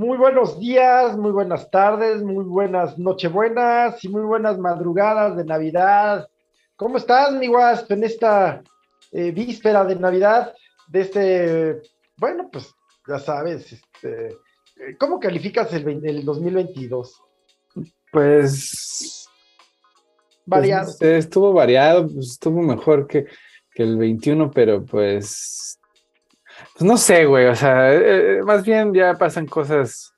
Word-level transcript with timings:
Muy 0.00 0.16
buenos 0.16 0.58
días, 0.58 1.14
muy 1.18 1.30
buenas 1.30 1.70
tardes, 1.70 2.22
muy 2.22 2.42
buenas 2.42 2.98
nochebuenas 2.98 4.02
y 4.02 4.08
muy 4.08 4.22
buenas 4.22 4.56
madrugadas 4.56 5.36
de 5.36 5.44
Navidad. 5.44 6.26
¿Cómo 6.74 6.96
estás, 6.96 7.34
mi 7.34 7.48
Wasp, 7.48 7.92
en 7.92 8.04
esta 8.04 8.62
eh, 9.12 9.30
víspera 9.30 9.84
de 9.84 9.96
Navidad 9.96 10.54
de 10.88 11.00
este, 11.02 11.82
bueno, 12.16 12.48
pues 12.50 12.74
ya 13.06 13.18
sabes, 13.18 13.74
este, 13.74 14.38
¿cómo 14.98 15.20
calificas 15.20 15.70
el 15.74 16.24
2022? 16.24 17.22
Pues. 18.10 19.28
Variado. 20.46 20.84
pues, 20.84 20.94
este, 20.94 21.18
estuvo 21.18 21.52
variado, 21.52 22.08
pues, 22.08 22.30
estuvo 22.30 22.62
mejor 22.62 23.06
que, 23.06 23.26
que 23.74 23.82
el 23.82 23.98
21, 23.98 24.50
pero 24.50 24.82
pues. 24.82 25.78
Pues 26.80 26.88
no 26.90 26.96
sé, 26.96 27.26
güey. 27.26 27.44
O 27.44 27.54
sea, 27.54 27.92
eh, 27.94 28.38
eh, 28.38 28.42
más 28.42 28.64
bien 28.64 28.94
ya 28.94 29.12
pasan 29.18 29.46
cosas 29.46 30.14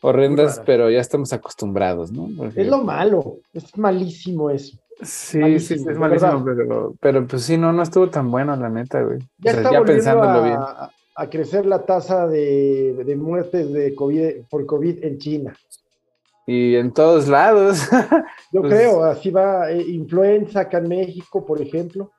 horrendas, 0.00 0.60
pero 0.66 0.90
ya 0.90 0.98
estamos 1.00 1.32
acostumbrados, 1.32 2.10
¿no? 2.10 2.28
Porque- 2.36 2.62
Es 2.62 2.66
lo 2.66 2.78
malo, 2.82 3.36
es 3.52 3.78
malísimo 3.78 4.50
eso. 4.50 4.76
Sí, 5.02 5.38
malísimo, 5.38 5.84
sí, 5.84 5.90
es 5.92 5.96
malísimo, 5.98 6.44
pero, 6.44 6.94
pero 7.00 7.26
pues 7.28 7.42
sí, 7.44 7.56
no, 7.56 7.72
no 7.72 7.82
estuvo 7.84 8.08
tan 8.10 8.28
bueno, 8.28 8.56
la 8.56 8.68
neta, 8.68 9.02
güey. 9.02 9.20
Ya 9.38 9.52
O 9.52 9.54
sea, 9.54 9.62
está 9.62 9.72
ya 9.72 9.84
pensándolo 9.84 10.42
bien. 10.42 10.56
a, 10.56 10.90
a 11.14 11.30
crecer 11.30 11.64
la 11.64 11.84
tasa 11.84 12.26
de, 12.26 13.04
de 13.06 13.14
muertes 13.16 13.72
de 13.72 13.94
COVID, 13.94 14.46
por 14.50 14.66
COVID 14.66 15.04
en 15.04 15.18
China. 15.18 15.56
Y 16.44 16.74
en 16.74 16.92
todos 16.92 17.28
lados. 17.28 17.88
Yo 18.52 18.62
Pues- 18.62 18.74
creo, 18.74 19.04
así 19.04 19.30
va, 19.30 19.70
eh, 19.70 19.80
influenza 19.80 20.60
acá 20.62 20.78
en 20.78 20.88
México, 20.88 21.46
por 21.46 21.62
ejemplo. 21.62 22.10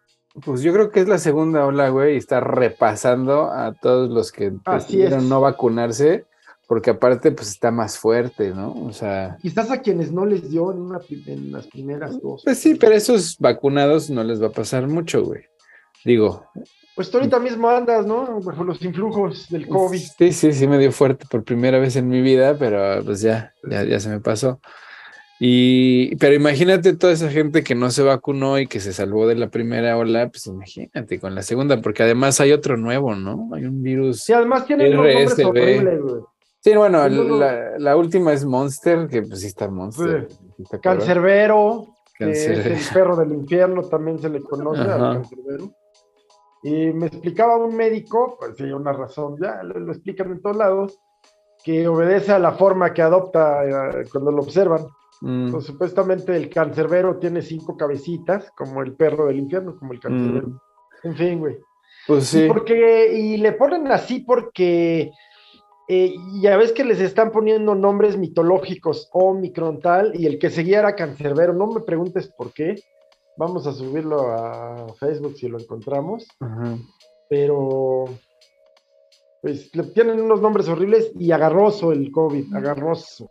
Pues 0.44 0.62
yo 0.62 0.74
creo 0.74 0.92
que 0.92 1.00
es 1.00 1.08
la 1.08 1.18
segunda 1.18 1.66
ola, 1.66 1.90
güey, 1.90 2.16
y 2.16 2.18
está 2.18 2.40
repasando 2.42 3.52
a 3.52 3.74
todos 3.74 4.10
los 4.10 4.32
que 4.32 4.52
decidieron 4.66 5.30
no 5.30 5.40
vacunarse, 5.40 6.26
porque 6.68 6.90
aparte, 6.90 7.32
pues 7.32 7.50
está 7.50 7.72
más 7.72 7.98
fuerte, 7.98 8.50
¿no? 8.52 8.74
O 8.86 8.92
sea, 8.92 9.38
Quizás 9.42 9.72
a 9.72 9.82
quienes 9.82 10.12
no 10.12 10.26
les 10.26 10.50
dio 10.50 10.72
en, 10.72 10.82
una 10.82 11.00
en 11.28 11.52
las 11.52 11.68
primeras 11.68 12.20
dos. 12.22 12.42
pues 12.44 12.58
sí, 12.58 12.76
pero 12.76 12.94
esos 12.96 13.38
vacunados 13.40 14.10
no 14.10 14.24
les 14.24 14.42
va 14.42 14.48
a 14.48 14.52
pasar 14.52 14.88
mucho, 14.88 15.24
güey. 15.24 15.44
Digo, 16.04 16.46
Pues 16.96 17.10
tú 17.10 17.18
ahorita 17.18 17.40
mismo 17.40 17.70
andas, 17.70 18.06
¿no? 18.06 18.40
Bajo 18.42 18.64
los 18.64 18.82
influjos 18.82 19.48
del 19.50 19.68
COVID. 19.68 19.98
sí, 20.00 20.32
sí, 20.32 20.52
sí 20.54 20.68
me 20.68 20.78
dio 20.78 20.92
fuerte 20.92 21.26
por 21.30 21.44
primera 21.44 21.80
vez 21.80 21.96
en 21.96 22.08
mi 22.08 22.22
vida, 22.22 22.58
pero 22.58 23.04
pues 23.06 23.22
ya, 23.22 23.54
ya, 23.70 23.84
ya 23.84 24.00
se 24.00 24.10
me 24.10 24.20
pasó. 24.20 24.60
Y, 25.40 26.16
pero 26.16 26.34
imagínate 26.34 26.96
toda 26.96 27.12
esa 27.12 27.30
gente 27.30 27.62
que 27.64 27.76
no 27.76 27.92
se 27.92 28.04
vacunó 28.04 28.58
y 28.58 28.68
que 28.68 28.80
se 28.80 28.94
salvó 28.94 29.28
de 29.28 29.36
la 29.36 29.50
primera 29.50 29.98
ola, 29.98 30.30
pues 30.30 30.48
imagínate 30.48 31.20
con 31.20 31.36
la 31.36 31.42
segunda, 31.42 31.82
porque 31.82 32.04
además 32.04 32.40
hay 32.40 32.54
otro 32.54 32.78
nuevo, 32.78 33.16
¿no? 33.16 33.50
Hay 33.54 33.66
un 33.66 33.82
virus. 33.82 34.22
Sí, 34.22 34.32
además 34.34 34.66
unos 34.70 34.90
nombres 34.92 35.32
RSV. 35.34 35.46
horribles, 35.48 36.02
güey. 36.02 36.22
Sí, 36.62 36.76
bueno, 36.76 37.08
No, 37.10 37.24
no. 37.26 37.38
la, 37.38 37.78
la 37.78 37.98
última 37.98 38.32
es 38.34 38.46
Monster, 38.46 39.08
que 39.08 39.24
pues 39.24 39.42
sí 39.42 39.48
está 39.48 39.68
Monster. 39.70 40.28
sí 40.56 40.64
está 40.64 40.80
cabrón. 40.80 41.00
Cancerbero, 41.06 41.88
que 42.18 42.26
Cancerbero. 42.26 42.76
es 42.76 42.88
el 42.90 42.94
perro 42.94 43.16
del 43.18 43.32
infierno, 43.34 43.84
también 43.84 44.20
se 44.20 44.30
le 44.30 44.40
conoce 44.42 44.82
al 44.82 45.16
cancerbero. 45.16 45.72
Y 46.64 46.94
me 46.94 47.08
explicaba 47.08 47.58
un 47.58 47.76
médico, 47.76 48.38
pues 48.40 48.54
sí, 48.58 48.64
una 48.64 48.94
razón, 48.94 49.36
ya 49.40 49.62
lo, 49.64 49.80
lo 49.80 49.92
explican 49.92 50.32
en 50.32 50.42
todos 50.42 50.56
lados, 50.56 50.98
que 51.64 51.88
obedece 51.88 52.32
a 52.32 52.40
la 52.40 52.54
forma 52.54 52.94
que 52.94 53.02
adopta 53.02 53.66
eh, 53.66 54.06
cuando 54.12 54.32
lo 54.32 54.42
observan. 54.42 54.88
Mm, 55.22 55.52
Pues, 55.52 55.66
supuestamente 55.66 56.36
el 56.36 56.50
cancerbero 56.50 57.18
tiene 57.18 57.42
cinco 57.42 57.76
cabecitas, 57.78 58.52
como 58.58 58.82
el 58.82 58.94
perro 58.96 59.28
del 59.28 59.40
infierno, 59.40 59.78
como 59.78 59.94
el 59.94 60.00
cancerbero. 60.00 60.48
mm, 60.48 60.60
En 61.04 61.16
fin, 61.16 61.40
güey. 61.40 61.58
pues 62.08 62.34
Y 62.34 62.42
sí. 62.42 62.48
porque, 62.48 63.14
y 63.16 63.38
le 63.38 63.52
ponen 63.54 63.88
así 63.92 64.20
porque 64.22 65.12
eh, 65.88 66.14
ya 66.42 66.58
ves 66.58 66.72
que 66.72 66.84
les 66.84 67.00
están 67.00 67.32
poniendo 67.32 67.76
nombres 67.76 68.18
mitológicos, 68.18 69.10
Omicron 69.14 69.80
tal, 69.80 70.20
y 70.20 70.26
el 70.26 70.40
que 70.40 70.50
seguía 70.50 70.80
era 70.80 70.96
Cancerbero. 70.96 71.54
No 71.54 71.68
me 71.68 71.82
preguntes 71.82 72.28
por 72.36 72.52
qué. 72.54 72.76
Vamos 73.38 73.68
a 73.68 73.74
subirlo 73.74 74.32
a 74.32 74.88
Facebook 75.00 75.36
si 75.38 75.48
lo 75.48 75.60
encontramos. 75.60 76.26
Ajá. 76.40 76.78
Pero 77.30 78.06
pues 79.42 79.76
le 79.76 79.84
tienen 79.84 80.20
unos 80.22 80.42
nombres 80.42 80.68
horribles 80.68 81.12
y 81.20 81.32
agarroso 81.32 81.92
el 81.92 82.12
COVID, 82.12 82.56
agarroso. 82.56 83.30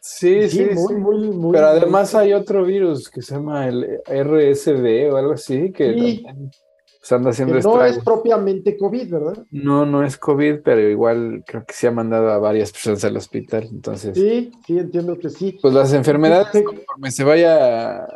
Sí, 0.00 0.48
sí, 0.50 0.64
muy, 0.74 0.88
sí. 0.88 0.94
muy, 0.94 1.18
muy. 1.30 1.52
Pero 1.52 1.66
además 1.68 2.14
hay 2.14 2.32
otro 2.32 2.64
virus 2.64 3.08
que 3.10 3.22
se 3.22 3.34
llama 3.34 3.66
el 3.68 4.00
RSV 4.06 5.12
o 5.12 5.16
algo 5.16 5.32
así, 5.32 5.72
que 5.72 5.92
Sí. 5.94 6.22
también, 6.24 6.50
pues, 6.98 7.12
anda 7.12 7.24
que 7.26 7.30
haciendo 7.30 7.60
no 7.60 7.84
es 7.84 7.98
propiamente 8.00 8.76
COVID, 8.76 9.10
¿verdad? 9.10 9.46
No, 9.50 9.86
no 9.86 10.02
es 10.04 10.16
COVID, 10.18 10.60
pero 10.64 10.80
igual 10.88 11.44
creo 11.46 11.64
que 11.64 11.74
se 11.74 11.86
ha 11.86 11.90
mandado 11.92 12.30
a 12.30 12.38
varias 12.38 12.72
personas 12.72 13.04
al 13.04 13.16
hospital. 13.16 13.68
Entonces, 13.70 14.16
Sí, 14.16 14.50
sí, 14.66 14.78
entiendo 14.78 15.18
que 15.18 15.30
sí. 15.30 15.58
pues 15.62 15.72
las 15.72 15.92
enfermedades, 15.92 16.48
Sí. 16.52 16.64
conforme 16.64 17.10
se 17.10 17.24
vaya, 17.24 18.06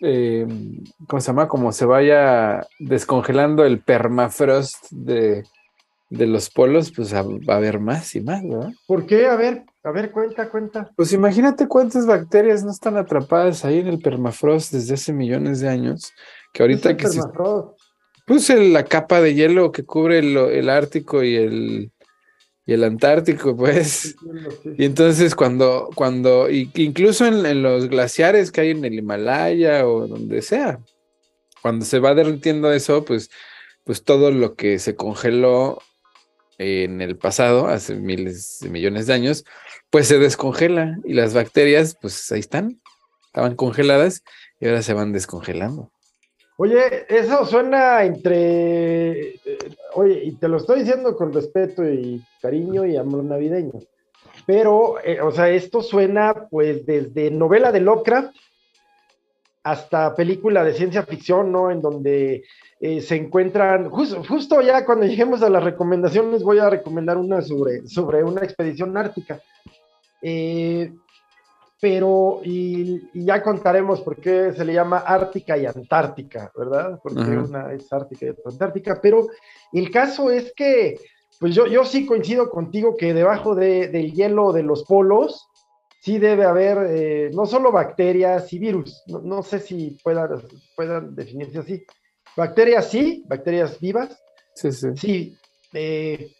eh, 0.00 0.46
¿cómo 1.08 1.20
se 1.20 1.26
llama? 1.26 1.48
Como 1.48 1.72
se 1.72 1.84
vaya 1.86 2.66
descongelando 2.78 3.64
el 3.64 3.80
permafrost 3.80 4.90
de, 4.90 5.42
de 6.10 6.26
los 6.26 6.48
polos, 6.50 6.90
pues 6.94 7.12
a- 7.12 7.22
va 7.22 7.54
a 7.54 7.56
haber 7.58 7.80
más 7.80 8.14
y 8.14 8.20
más, 8.20 8.42
¿verdad? 8.42 8.70
¿Por 8.86 9.06
qué? 9.06 9.26
A 9.26 9.36
ver, 9.36 9.64
a 9.84 9.90
ver, 9.90 10.10
cuenta, 10.10 10.48
cuenta. 10.48 10.90
Pues 10.96 11.12
imagínate 11.12 11.68
cuántas 11.68 12.06
bacterias 12.06 12.64
no 12.64 12.70
están 12.70 12.96
atrapadas 12.96 13.64
ahí 13.64 13.78
en 13.80 13.88
el 13.88 13.98
permafrost 13.98 14.72
desde 14.72 14.94
hace 14.94 15.12
millones 15.12 15.60
de 15.60 15.68
años, 15.68 16.12
que 16.52 16.62
ahorita 16.62 16.88
Es 16.90 16.92
el 16.92 16.96
que 16.96 17.08
se 17.08 17.18
permafrost. 17.20 17.78
puse 18.26 18.68
la 18.70 18.84
capa 18.84 19.20
de 19.20 19.34
hielo 19.34 19.70
que 19.70 19.84
cubre 19.84 20.20
el, 20.20 20.36
el 20.36 20.70
Ártico 20.70 21.22
y 21.22 21.36
el, 21.36 21.92
y 22.64 22.72
el 22.72 22.84
Antártico, 22.84 23.54
pues. 23.56 24.16
Y 24.78 24.84
entonces 24.86 25.34
cuando, 25.34 25.90
cuando, 25.94 26.48
y- 26.50 26.70
incluso 26.76 27.26
en, 27.26 27.44
en 27.44 27.62
los 27.62 27.88
glaciares 27.88 28.50
que 28.50 28.62
hay 28.62 28.70
en 28.70 28.84
el 28.84 28.94
Himalaya 28.94 29.86
o 29.86 30.06
donde 30.06 30.40
sea, 30.40 30.80
cuando 31.60 31.84
se 31.84 31.98
va 31.98 32.14
derritiendo 32.14 32.72
eso, 32.72 33.04
pues, 33.04 33.30
pues 33.84 34.04
todo 34.04 34.30
lo 34.30 34.54
que 34.54 34.78
se 34.78 34.94
congeló 34.96 35.78
en 36.58 37.00
el 37.00 37.16
pasado, 37.16 37.68
hace 37.68 37.94
miles 37.94 38.58
de 38.60 38.68
millones 38.68 39.06
de 39.06 39.14
años, 39.14 39.44
pues 39.90 40.08
se 40.08 40.18
descongela 40.18 40.98
y 41.04 41.14
las 41.14 41.32
bacterias, 41.32 41.96
pues 42.00 42.30
ahí 42.32 42.40
están, 42.40 42.80
estaban 43.26 43.54
congeladas 43.54 44.22
y 44.60 44.66
ahora 44.66 44.82
se 44.82 44.92
van 44.92 45.12
descongelando. 45.12 45.90
Oye, 46.56 47.06
eso 47.08 47.46
suena 47.46 48.04
entre. 48.04 49.34
oye, 49.94 50.24
y 50.24 50.32
te 50.32 50.48
lo 50.48 50.56
estoy 50.56 50.80
diciendo 50.80 51.14
con 51.16 51.32
respeto 51.32 51.88
y 51.88 52.20
cariño 52.42 52.84
y 52.84 52.96
amor 52.96 53.22
navideño. 53.22 53.74
Pero, 54.44 54.98
eh, 55.04 55.20
o 55.20 55.30
sea, 55.30 55.50
esto 55.50 55.82
suena 55.82 56.48
pues 56.50 56.84
desde 56.84 57.30
novela 57.30 57.70
de 57.70 57.80
Lovecraft 57.80 58.34
hasta 59.70 60.14
película 60.14 60.64
de 60.64 60.72
ciencia 60.74 61.02
ficción, 61.04 61.50
¿no? 61.52 61.70
En 61.70 61.80
donde 61.82 62.44
eh, 62.80 63.00
se 63.00 63.16
encuentran. 63.16 63.90
jus- 63.90 64.16
justo 64.26 64.60
ya 64.60 64.84
cuando 64.84 65.06
lleguemos 65.06 65.42
a 65.42 65.50
las 65.50 65.62
recomendaciones, 65.64 66.42
voy 66.42 66.58
a 66.58 66.70
recomendar 66.70 67.16
una 67.16 67.42
sobre, 67.42 67.86
sobre 67.86 68.22
una 68.24 68.42
expedición 68.42 68.96
ártica. 68.96 69.40
Eh, 70.22 70.92
pero, 71.80 72.40
y, 72.42 73.08
y 73.14 73.24
ya 73.24 73.40
contaremos 73.42 74.00
por 74.00 74.16
qué 74.16 74.52
se 74.52 74.64
le 74.64 74.72
llama 74.72 74.98
Ártica 74.98 75.56
y 75.56 75.64
Antártica, 75.64 76.50
¿verdad? 76.56 76.98
Porque 77.00 77.20
una 77.48 77.72
es 77.72 77.92
Ártica 77.92 78.26
y 78.26 78.30
otra 78.30 78.50
Antártica, 78.50 78.98
pero 79.00 79.28
el 79.72 79.88
caso 79.90 80.30
es 80.30 80.52
que, 80.56 80.98
pues 81.38 81.54
yo, 81.54 81.66
yo 81.68 81.84
sí 81.84 82.04
coincido 82.04 82.50
contigo 82.50 82.96
que 82.96 83.14
debajo 83.14 83.54
de- 83.54 83.86
del 83.88 84.12
hielo 84.12 84.52
de 84.52 84.64
los 84.64 84.82
polos, 84.84 85.47
sí 86.00 86.18
debe 86.18 86.44
haber 86.44 86.78
eh, 86.90 87.30
no 87.32 87.46
solo 87.46 87.72
bacterias 87.72 88.52
y 88.52 88.58
virus, 88.58 89.02
no, 89.06 89.20
no 89.20 89.42
sé 89.42 89.58
si 89.60 89.98
puedan, 90.02 90.28
puedan 90.76 91.14
definirse 91.14 91.58
así. 91.58 91.84
Bacterias 92.36 92.88
sí, 92.90 93.24
bacterias 93.26 93.78
vivas, 93.80 94.16
Sí, 94.54 94.72
sí. 94.72 94.88
sí, 94.96 95.36
eh, 95.72 96.32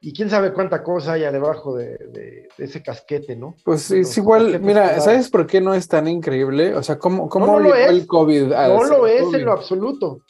y 0.00 0.12
quién 0.12 0.28
sabe 0.30 0.52
cuánta 0.52 0.82
cosa 0.82 1.12
haya 1.14 1.32
debajo 1.32 1.74
de, 1.76 1.96
de- 2.12 2.48
de 2.56 2.64
ese 2.64 2.82
casquete, 2.82 3.34
¿no? 3.36 3.56
Pues 3.64 3.88
De 3.88 4.00
es 4.00 4.08
los 4.08 4.18
igual, 4.18 4.60
mira. 4.60 5.00
¿sabes 5.00 5.30
por 5.30 5.46
qué 5.46 5.60
no 5.60 5.74
es 5.74 5.88
tan 5.88 6.06
increíble? 6.08 6.74
O 6.74 6.82
sea, 6.82 6.98
¿cómo, 6.98 7.28
cómo 7.28 7.46
no 7.46 7.60
llegó 7.60 7.74
es. 7.74 7.88
el 7.90 8.06
COVID 8.06 8.52
a 8.52 8.68
No 8.68 8.84
lo 8.84 9.06
es 9.06 9.22
COVID? 9.22 9.34
en 9.36 9.44
lo 9.44 9.52
absoluto. 9.52 10.20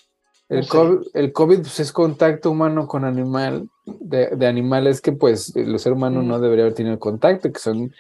El, 0.49 0.59
No 0.59 0.63
sé. 0.63 0.69
COVID, 0.71 0.99
el 1.15 1.33
COVID, 1.33 1.59
pues, 1.59 1.81
es 1.81 1.93
contacto 1.93 2.51
humano 2.53 2.87
con 2.87 3.05
animal, 3.05 3.69
de, 3.85 4.29
de 4.29 4.47
animales 4.47 5.01
que 5.01 5.13
pues 5.13 5.55
el 5.57 5.77
ser 5.81 5.93
humano 5.93 6.23
no 6.23 6.39
debería 6.41 6.65
haber 6.65 6.75
tenido 6.75 6.99
contacto, 7.01 7.53
que 7.53 7.59
son 7.59 7.93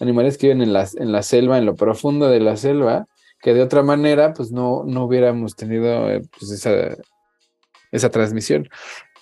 animales 0.00 0.38
que 0.38 0.48
viven 0.48 0.62
en 0.62 0.72
la, 0.72 0.88
en 0.96 1.12
la 1.12 1.22
selva, 1.22 1.58
en 1.58 1.66
lo 1.66 1.76
profundo 1.76 2.28
de 2.28 2.40
la 2.40 2.56
selva, 2.56 3.06
que 3.40 3.54
de 3.54 3.62
otra 3.62 3.82
manera 3.82 4.32
pues 4.32 4.50
no, 4.50 4.84
no 4.84 5.04
hubiéramos 5.04 5.56
tenido 5.56 6.10
eh, 6.10 6.22
pues, 6.38 6.50
esa, 6.50 6.96
esa 7.92 8.10
transmisión. 8.10 8.68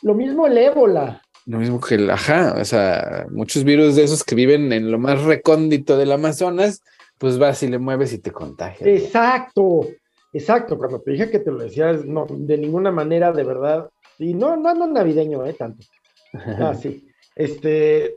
Lo 0.03 0.15
mismo 0.15 0.47
el 0.47 0.59
ébola. 0.59 1.23
Lo 1.47 1.59
mismo 1.59 1.81
que 1.81 1.95
el, 1.95 2.11
ajá, 2.11 2.57
o 2.61 2.65
sea, 2.65 3.27
muchos 3.31 3.65
virus 3.65 3.97
de 3.97 4.05
esos 4.05 4.23
que 4.23 4.35
viven 4.35 4.73
en 4.73 4.91
lo 4.91 4.99
más 4.99 5.23
recóndito 5.23 5.97
del 5.97 6.13
Amazonas, 6.13 6.83
pues 7.17 7.39
vas 7.39 7.63
y 7.63 7.69
le 7.69 7.79
mueves 7.79 8.13
y 8.13 8.19
te 8.19 8.31
contagias. 8.31 8.87
Exacto, 8.87 9.87
exacto. 10.33 10.77
Cuando 10.77 11.01
te 11.01 11.13
dije 11.13 11.31
que 11.31 11.39
te 11.39 11.51
lo 11.51 11.59
decías, 11.59 12.05
no, 12.05 12.27
de 12.29 12.59
ninguna 12.59 12.91
manera, 12.93 13.33
de 13.33 13.45
verdad. 13.45 13.89
Y 14.19 14.35
no, 14.35 14.57
no 14.57 14.69
ando 14.69 14.87
navideño, 14.87 15.45
eh, 15.47 15.55
tanto. 15.55 15.87
Ah, 16.35 16.75
sí. 16.75 17.09
Este, 17.35 18.17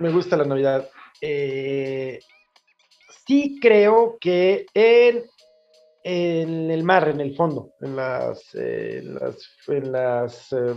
me 0.00 0.10
gusta 0.10 0.36
la 0.36 0.44
Navidad. 0.44 0.88
Eh, 1.20 2.20
sí 3.26 3.58
creo 3.60 4.16
que 4.20 4.66
en, 4.74 5.24
en, 6.02 6.70
el 6.70 6.84
mar, 6.84 7.08
en 7.08 7.20
el 7.20 7.34
fondo, 7.36 7.74
en 7.80 7.96
las, 7.96 8.54
en 8.54 9.14
las, 9.14 9.36
en 9.66 9.92
las 9.92 10.52
eh, 10.52 10.74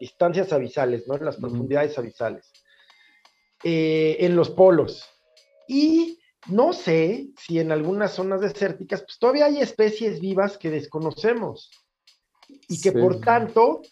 distancias 0.00 0.52
abisales, 0.52 1.06
¿no? 1.06 1.16
En 1.16 1.24
las 1.24 1.36
profundidades 1.36 1.98
abisales. 1.98 2.52
Eh, 3.64 4.18
en 4.20 4.36
los 4.36 4.50
polos. 4.50 5.08
Y 5.66 6.20
no 6.48 6.72
sé 6.72 7.30
si 7.36 7.58
en 7.58 7.72
algunas 7.72 8.12
zonas 8.12 8.40
desérticas, 8.40 9.02
pues 9.02 9.18
todavía 9.18 9.46
hay 9.46 9.60
especies 9.60 10.20
vivas 10.20 10.58
que 10.58 10.70
desconocemos 10.70 11.70
y 12.68 12.80
que 12.80 12.92
por 12.92 13.20
tanto 13.20 13.82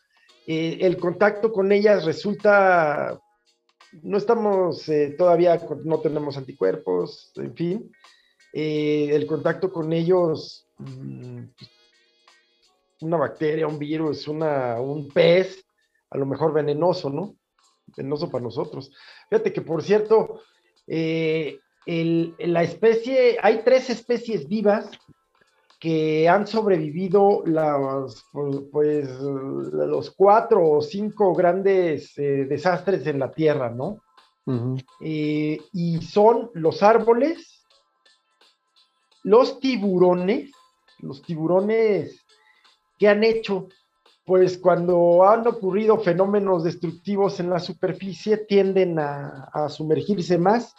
eh, 0.46 0.78
el 0.80 0.98
contacto 0.98 1.50
con 1.50 1.72
ellas 1.72 2.04
resulta, 2.04 3.18
no 4.02 4.16
estamos 4.18 4.88
eh, 4.88 5.14
todavía, 5.16 5.60
no 5.84 6.00
tenemos 6.00 6.36
anticuerpos, 6.36 7.32
en 7.36 7.54
fin, 7.54 7.92
el 8.52 9.26
contacto 9.26 9.72
con 9.72 9.92
ellos, 9.92 10.66
mm, 10.78 11.40
una 13.00 13.16
bacteria, 13.16 13.66
un 13.66 13.78
virus, 13.78 14.28
una, 14.28 14.80
un 14.80 15.08
pez, 15.08 15.64
a 16.10 16.18
lo 16.18 16.26
mejor 16.26 16.52
venenoso, 16.52 17.10
¿no? 17.10 17.36
Venenoso 17.96 18.30
para 18.30 18.44
nosotros. 18.44 18.90
Fíjate 19.28 19.52
que, 19.52 19.60
por 19.60 19.82
cierto, 19.82 20.40
eh, 20.86 21.58
la 21.86 22.62
especie, 22.62 23.36
hay 23.42 23.62
tres 23.64 23.90
especies 23.90 24.48
vivas 24.48 24.90
que 25.84 26.26
han 26.30 26.46
sobrevivido 26.46 27.42
las, 27.44 28.24
pues, 28.72 29.06
los 29.20 30.10
cuatro 30.12 30.66
o 30.66 30.80
cinco 30.80 31.34
grandes 31.34 32.16
eh, 32.16 32.46
desastres 32.48 33.06
en 33.06 33.18
la 33.18 33.30
Tierra, 33.30 33.68
¿no? 33.68 34.00
Eh, 35.02 35.60
y 35.74 36.00
son 36.00 36.50
los 36.54 36.82
árboles, 36.82 37.66
los 39.24 39.60
tiburones, 39.60 40.52
los 41.00 41.20
tiburones 41.20 42.18
que 42.98 43.06
han 43.06 43.22
hecho 43.22 43.68
pues 44.24 44.56
cuando 44.56 45.28
han 45.28 45.46
ocurrido 45.46 45.98
fenómenos 45.98 46.64
destructivos 46.64 47.40
en 47.40 47.50
la 47.50 47.58
superficie 47.58 48.38
tienden 48.38 48.98
a, 48.98 49.68
sumergirse 49.68 50.38
más 50.38 50.74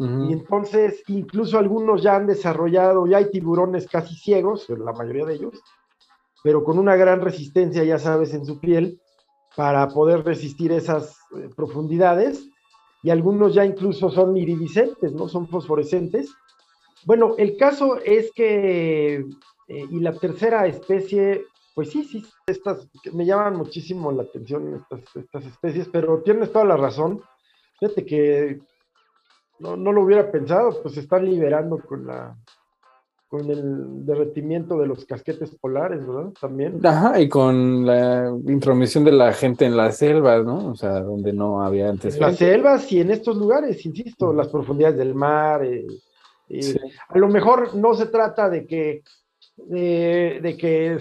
y 0.00 0.32
entonces 0.32 1.02
incluso 1.08 1.58
algunos 1.58 2.02
ya 2.02 2.14
han 2.14 2.28
desarrollado, 2.28 3.08
ya 3.08 3.16
hay 3.16 3.32
tiburones 3.32 3.88
casi 3.88 4.14
ciegos, 4.14 4.68
la 4.68 4.92
mayoría 4.92 5.24
de 5.24 5.34
ellos, 5.34 5.60
pero 6.44 6.62
con 6.62 6.78
una 6.78 6.94
gran 6.94 7.20
resistencia, 7.20 7.82
ya 7.82 7.98
sabes, 7.98 8.32
en 8.32 8.46
su 8.46 8.60
piel 8.60 9.00
para 9.56 9.88
poder 9.88 10.24
resistir 10.24 10.70
esas 10.70 11.16
eh, 11.36 11.48
profundidades 11.56 12.48
y 13.02 13.10
algunos 13.10 13.54
ya 13.54 13.64
incluso 13.64 14.08
son 14.08 14.36
iridiscentes, 14.36 15.12
¿no? 15.12 15.28
Son 15.28 15.48
fosforescentes. 15.48 16.32
Bueno, 17.04 17.34
el 17.36 17.56
caso 17.56 17.98
es 18.04 18.30
que, 18.32 19.16
eh, 19.16 19.86
y 19.90 19.98
la 19.98 20.12
tercera 20.12 20.66
especie 20.68 21.44
pues 21.78 21.90
sí, 21.90 22.02
sí, 22.02 22.26
estas 22.48 22.88
me 23.12 23.24
llaman 23.24 23.54
muchísimo 23.54 24.10
la 24.10 24.24
atención 24.24 24.84
estas, 25.14 25.46
especies, 25.46 25.88
pero 25.92 26.20
tienes 26.24 26.50
toda 26.50 26.64
la 26.64 26.76
razón. 26.76 27.22
Fíjate 27.78 28.04
que 28.04 28.60
no, 29.60 29.76
lo 29.76 30.02
hubiera 30.02 30.30
pensado, 30.30 30.82
pues 30.82 30.94
se 30.94 31.00
están 31.00 31.24
liberando 31.24 31.78
con 31.78 32.06
la 32.06 32.36
con 33.28 33.50
el 33.50 34.06
derretimiento 34.06 34.78
de 34.78 34.86
los 34.86 35.04
casquetes 35.04 35.54
polares, 35.56 36.06
¿verdad? 36.06 36.32
También. 36.40 36.80
Ajá, 36.86 37.20
y 37.20 37.28
con 37.28 37.84
la 37.84 38.34
intromisión 38.46 39.04
de 39.04 39.12
la 39.12 39.34
gente 39.34 39.66
en 39.66 39.76
las 39.76 39.98
selvas, 39.98 40.46
¿no? 40.46 40.70
O 40.70 40.74
sea, 40.74 41.00
donde 41.00 41.34
no 41.34 41.62
había 41.62 41.90
antes. 41.90 42.14
En 42.14 42.22
las 42.22 42.36
selvas 42.36 42.90
y 42.90 43.00
en 43.00 43.10
estos 43.10 43.36
lugares, 43.36 43.84
insisto, 43.84 44.32
las 44.32 44.48
profundidades 44.48 44.96
del 44.96 45.14
mar. 45.14 45.62
Eh, 45.62 45.86
eh, 46.48 46.74
a 47.06 47.18
lo 47.18 47.28
mejor 47.28 47.76
no 47.76 47.92
se 47.92 48.06
trata 48.06 48.48
de 48.48 48.66
que 48.66 49.02
de, 49.66 50.56
que 50.58 50.98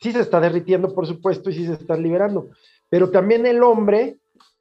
sí 0.00 0.12
se 0.12 0.20
está 0.20 0.40
derritiendo, 0.40 0.94
por 0.94 1.06
supuesto, 1.06 1.50
y 1.50 1.54
sí 1.54 1.66
se 1.66 1.74
están 1.74 2.02
liberando. 2.02 2.50
Pero 2.88 3.10
también 3.10 3.46
el 3.46 3.62
hombre, 3.62 4.18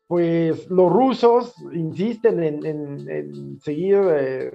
pues 0.07 0.69
los 0.69 0.91
rusos 0.91 1.55
insisten 1.73 2.43
en, 2.43 3.59
seguir, 3.61 4.01
eh, 4.11 4.51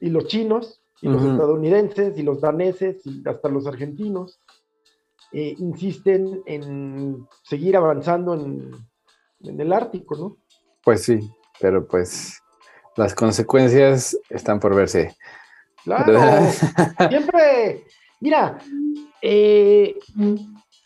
y 0.00 0.10
los 0.10 0.26
chinos, 0.26 0.82
y 1.02 1.08
los 1.08 1.22
estadounidenses, 1.22 2.18
y 2.18 2.22
los 2.22 2.40
daneses, 2.40 3.04
y 3.04 3.22
hasta 3.28 3.48
los 3.48 3.66
argentinos, 3.66 4.40
eh, 5.32 5.54
insisten 5.58 6.42
en 6.46 7.26
seguir 7.42 7.76
avanzando 7.76 8.34
en, 8.34 8.70
en 9.40 9.60
el 9.60 9.72
Ártico, 9.72 10.16
¿no? 10.16 10.36
Pues 10.82 11.02
sí, 11.02 11.18
pero 11.60 11.86
pues 11.86 12.40
las 12.96 13.14
consecuencias 13.14 14.18
están 14.30 14.60
por 14.60 14.74
verse. 14.74 15.16
Claro, 15.84 16.18
siempre, 17.08 17.84
mira, 18.20 18.58
eh, 19.22 19.96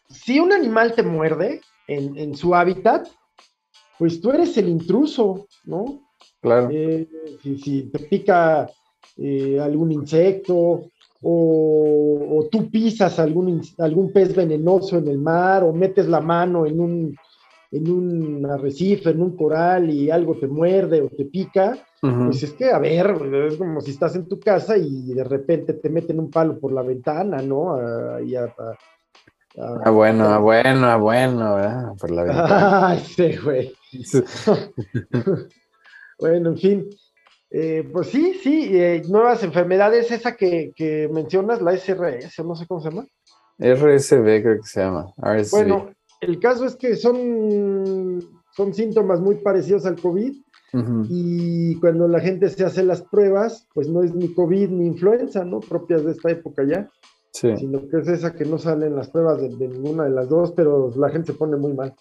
si 0.08 0.40
un 0.40 0.52
animal 0.52 0.94
te 0.94 1.02
muerde 1.02 1.60
en, 1.86 2.36
su 2.36 2.54
hábitat, 2.54 3.08
pues 4.00 4.18
tú 4.18 4.30
eres 4.30 4.56
el 4.56 4.70
intruso, 4.70 5.46
¿no? 5.66 6.00
Claro. 6.40 6.70
Eh, 6.72 7.06
si, 7.42 7.82
te 7.82 7.98
pica 7.98 8.66
eh, 9.18 9.60
algún 9.60 9.92
insecto 9.92 10.86
o, 11.20 12.48
tú 12.50 12.70
pisas 12.70 13.18
algún, 13.18 13.60
algún 13.76 14.10
pez 14.10 14.34
venenoso 14.34 14.96
en 14.96 15.08
el 15.08 15.18
mar 15.18 15.64
o 15.64 15.74
metes 15.74 16.08
la 16.08 16.22
mano 16.22 16.64
en 16.64 16.80
un, 16.80 17.14
en 17.72 17.90
un 17.92 18.46
arrecife, 18.46 19.10
en 19.10 19.20
un 19.20 19.36
coral 19.36 19.90
y 19.90 20.10
algo 20.10 20.34
te 20.36 20.46
muerde 20.46 21.02
o 21.02 21.10
te 21.10 21.26
pica, 21.26 21.76
pues 22.00 22.42
es 22.42 22.54
que, 22.54 22.70
a 22.70 22.78
ver, 22.78 23.14
es 23.50 23.58
como 23.58 23.82
si 23.82 23.90
estás 23.90 24.16
en 24.16 24.26
tu 24.26 24.40
casa 24.40 24.78
y 24.78 25.12
de 25.12 25.24
repente 25.24 25.74
te 25.74 25.90
meten 25.90 26.18
un 26.18 26.30
palo 26.30 26.58
por 26.58 26.72
la 26.72 26.80
ventana, 26.80 27.42
¿no? 27.42 27.74
Ahí 28.14 28.34
a, 28.34 28.50
ah, 29.58 29.90
bueno, 29.90 30.24
ah, 30.24 30.38
bueno, 30.38 30.86
ah, 30.86 30.96
bueno, 30.96 31.54
¿verdad? 31.56 31.92
Por 32.00 32.10
la 32.12 32.22
ventana. 32.24 32.88
Ay, 32.88 33.00
sí, 33.00 33.36
güey. 33.36 33.74
bueno, 36.18 36.50
en 36.50 36.58
fin. 36.58 36.90
Eh, 37.50 37.88
pues 37.92 38.08
sí, 38.08 38.38
sí, 38.40 38.70
eh, 38.72 39.02
nuevas 39.08 39.42
enfermedades, 39.42 40.10
esa 40.10 40.36
que, 40.36 40.72
que, 40.76 41.08
mencionas, 41.12 41.60
la 41.60 41.76
SRS, 41.76 42.44
no 42.44 42.54
sé 42.54 42.66
cómo 42.66 42.80
se 42.80 42.90
llama. 42.90 43.06
RSV 43.58 44.42
creo 44.42 44.60
que 44.60 44.68
se 44.68 44.80
llama. 44.80 45.12
Bueno, 45.50 45.90
el 46.20 46.38
caso 46.38 46.64
es 46.64 46.76
que 46.76 46.94
son, 46.96 48.20
son 48.56 48.74
síntomas 48.74 49.20
muy 49.20 49.36
parecidos 49.36 49.84
al 49.86 50.00
COVID 50.00 50.34
y 51.08 51.74
cuando 51.80 52.06
la 52.06 52.20
gente 52.20 52.48
se 52.48 52.64
hace 52.64 52.84
las 52.84 53.02
pruebas, 53.02 53.66
pues 53.74 53.88
no 53.88 54.04
es 54.04 54.14
ni 54.14 54.32
COVID 54.32 54.70
ni 54.70 54.86
influenza, 54.86 55.44
¿no? 55.44 55.58
Propias 55.58 56.04
de 56.04 56.12
esta 56.12 56.30
época 56.30 56.62
ya. 56.64 56.88
Sino 57.32 57.88
que 57.88 57.98
es 57.98 58.08
esa 58.08 58.34
que 58.34 58.44
no 58.44 58.58
salen 58.58 58.94
las 58.94 59.10
pruebas 59.10 59.40
de, 59.40 59.48
ninguna 59.48 60.04
de 60.04 60.10
las 60.10 60.28
dos, 60.28 60.52
pero 60.52 60.92
la 60.96 61.10
gente 61.10 61.32
se 61.32 61.38
pone 61.38 61.56
muy 61.56 61.72
mal. 61.72 61.94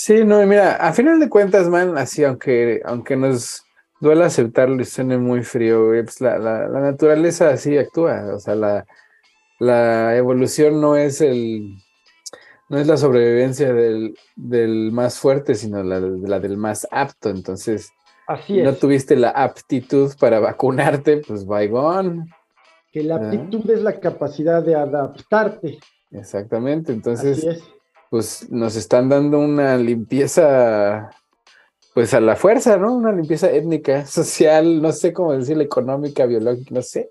Sí, 0.00 0.24
no, 0.24 0.46
mira, 0.46 0.76
a 0.76 0.92
final 0.92 1.18
de 1.18 1.28
cuentas, 1.28 1.68
man, 1.68 1.98
así, 1.98 2.22
aunque, 2.22 2.80
aunque 2.84 3.16
nos 3.16 3.64
duele 4.00 4.26
aceptarlo 4.26 4.80
y 4.80 4.84
suene 4.84 5.18
muy 5.18 5.42
frío, 5.42 5.88
pues 6.04 6.20
la, 6.20 6.38
la, 6.38 6.68
naturaleza 6.68 7.50
así 7.50 7.76
actúa. 7.76 8.32
O 8.32 8.38
sea, 8.38 8.54
la, 8.54 8.86
la 9.58 10.16
evolución 10.16 10.80
no 10.80 10.96
es 10.96 11.20
el, 11.20 11.74
no 12.68 12.78
es 12.78 12.86
la 12.86 12.96
sobrevivencia 12.96 13.72
del, 13.72 14.16
del 14.36 14.92
más 14.92 15.18
fuerte, 15.18 15.56
sino 15.56 15.82
la, 15.82 15.98
la, 15.98 16.38
del 16.38 16.56
más 16.56 16.86
apto. 16.92 17.28
Entonces, 17.28 17.90
Así 18.28 18.60
es. 18.60 18.64
no 18.64 18.74
tuviste 18.74 19.16
la 19.16 19.30
aptitud 19.30 20.14
para 20.20 20.38
vacunarte, 20.38 21.22
pues 21.26 21.44
vaigón. 21.44 22.30
Que 22.92 23.02
la 23.02 23.16
aptitud 23.16 23.68
es 23.68 23.82
la 23.82 23.98
capacidad 23.98 24.62
de 24.62 24.76
adaptarte. 24.76 25.80
Exactamente, 26.12 26.92
entonces, 26.92 27.44
pues 28.10 28.50
nos 28.50 28.76
están 28.76 29.08
dando 29.08 29.38
una 29.38 29.76
limpieza, 29.76 31.10
pues 31.94 32.14
a 32.14 32.20
la 32.20 32.36
fuerza, 32.36 32.76
¿no? 32.76 32.94
Una 32.94 33.12
limpieza 33.12 33.50
étnica, 33.50 34.06
social, 34.06 34.80
no 34.80 34.92
sé 34.92 35.12
cómo 35.12 35.32
decirlo, 35.32 35.62
económica, 35.62 36.26
biológica, 36.26 36.74
no 36.74 36.82
sé, 36.82 37.08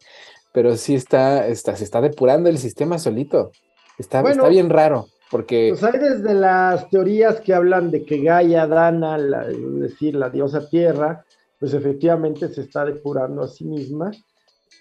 pero 0.51 0.75
sí 0.75 0.95
está, 0.95 1.47
está 1.47 1.75
se 1.75 1.83
está 1.83 2.01
depurando 2.01 2.49
el 2.49 2.57
sistema 2.57 2.97
solito. 2.97 3.51
Está, 3.97 4.21
está 4.21 4.47
bien 4.47 4.69
raro. 4.69 5.07
Porque... 5.29 5.69
Pues 5.77 5.83
hay 5.83 5.99
desde 5.99 6.33
las 6.33 6.89
teorías 6.89 7.41
que 7.41 7.53
hablan 7.53 7.91
de 7.91 8.05
que 8.05 8.21
Gaia, 8.21 8.65
Dana, 8.65 9.17
es 9.17 9.79
decir, 9.79 10.15
la 10.15 10.29
diosa 10.29 10.69
tierra, 10.69 11.25
pues 11.59 11.73
efectivamente 11.73 12.47
se 12.47 12.61
está 12.61 12.85
depurando 12.85 13.43
a 13.43 13.47
sí 13.47 13.65
misma, 13.65 14.11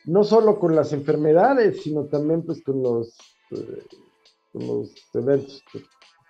no 0.05 0.23
solo 0.23 0.59
con 0.59 0.77
las 0.77 0.93
enfermedades, 0.93 1.83
sino 1.83 2.05
también 2.05 2.43
pues 2.43 2.63
con 2.63 2.83
los, 2.83 3.17
eh, 3.51 3.83
los 4.53 4.91
eventos 5.15 5.65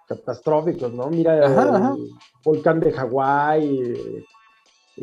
catastróficos, 0.06 0.92
¿no? 0.92 1.08
Mira 1.08 1.46
el 1.46 2.14
volcán 2.44 2.80
de 2.80 2.92
Hawái, 2.92 4.25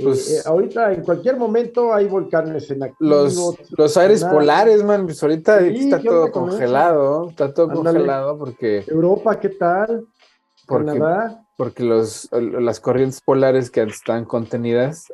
pues, 0.02 0.32
eh, 0.32 0.42
ahorita 0.46 0.92
en 0.92 1.04
cualquier 1.04 1.38
momento 1.38 1.94
hay 1.94 2.08
volcanes 2.08 2.70
en 2.72 2.82
activo. 2.82 3.10
Los, 3.10 3.56
los 3.78 3.98
aires 3.98 4.24
polares, 4.24 4.84
man, 4.84 5.06
pues 5.06 5.22
ahorita 5.22 5.60
está 5.60 6.02
todo 6.02 6.32
congelado, 6.32 7.30
está 7.30 7.54
todo 7.54 7.70
congelado 7.70 8.38
porque... 8.38 8.84
Europa, 8.88 9.40
¿qué 9.40 9.50
tal? 9.50 10.08
Porque, 10.66 11.00
porque 11.58 11.84
los, 11.84 12.28
las 12.32 12.80
corrientes 12.80 13.22
polares 13.22 13.70
que 13.70 13.84
están 13.84 14.26
contenidas 14.26 15.14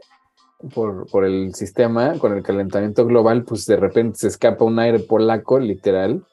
por, 0.73 1.07
por, 1.07 1.25
el 1.25 1.53
sistema, 1.55 2.17
con 2.17 2.37
el 2.37 2.43
calentamiento 2.43 3.05
global, 3.05 3.43
pues 3.43 3.65
de 3.65 3.75
repente 3.75 4.19
se 4.19 4.27
escapa 4.27 4.63
un 4.63 4.79
aire 4.79 4.99
polaco, 4.99 5.59
literal, 5.59 6.23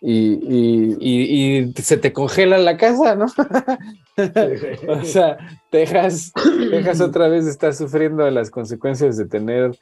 y, 0.00 0.96
y, 1.00 1.72
se 1.82 1.96
te 1.96 2.12
congela 2.12 2.58
la 2.58 2.76
casa, 2.76 3.16
¿no? 3.16 3.26
o 4.88 5.04
sea, 5.04 5.36
Texas, 5.70 6.32
Texas 6.70 7.00
otra 7.00 7.28
vez 7.28 7.46
está 7.46 7.72
sufriendo 7.72 8.28
las 8.30 8.50
consecuencias 8.50 9.16
de 9.16 9.26
tener 9.26 9.76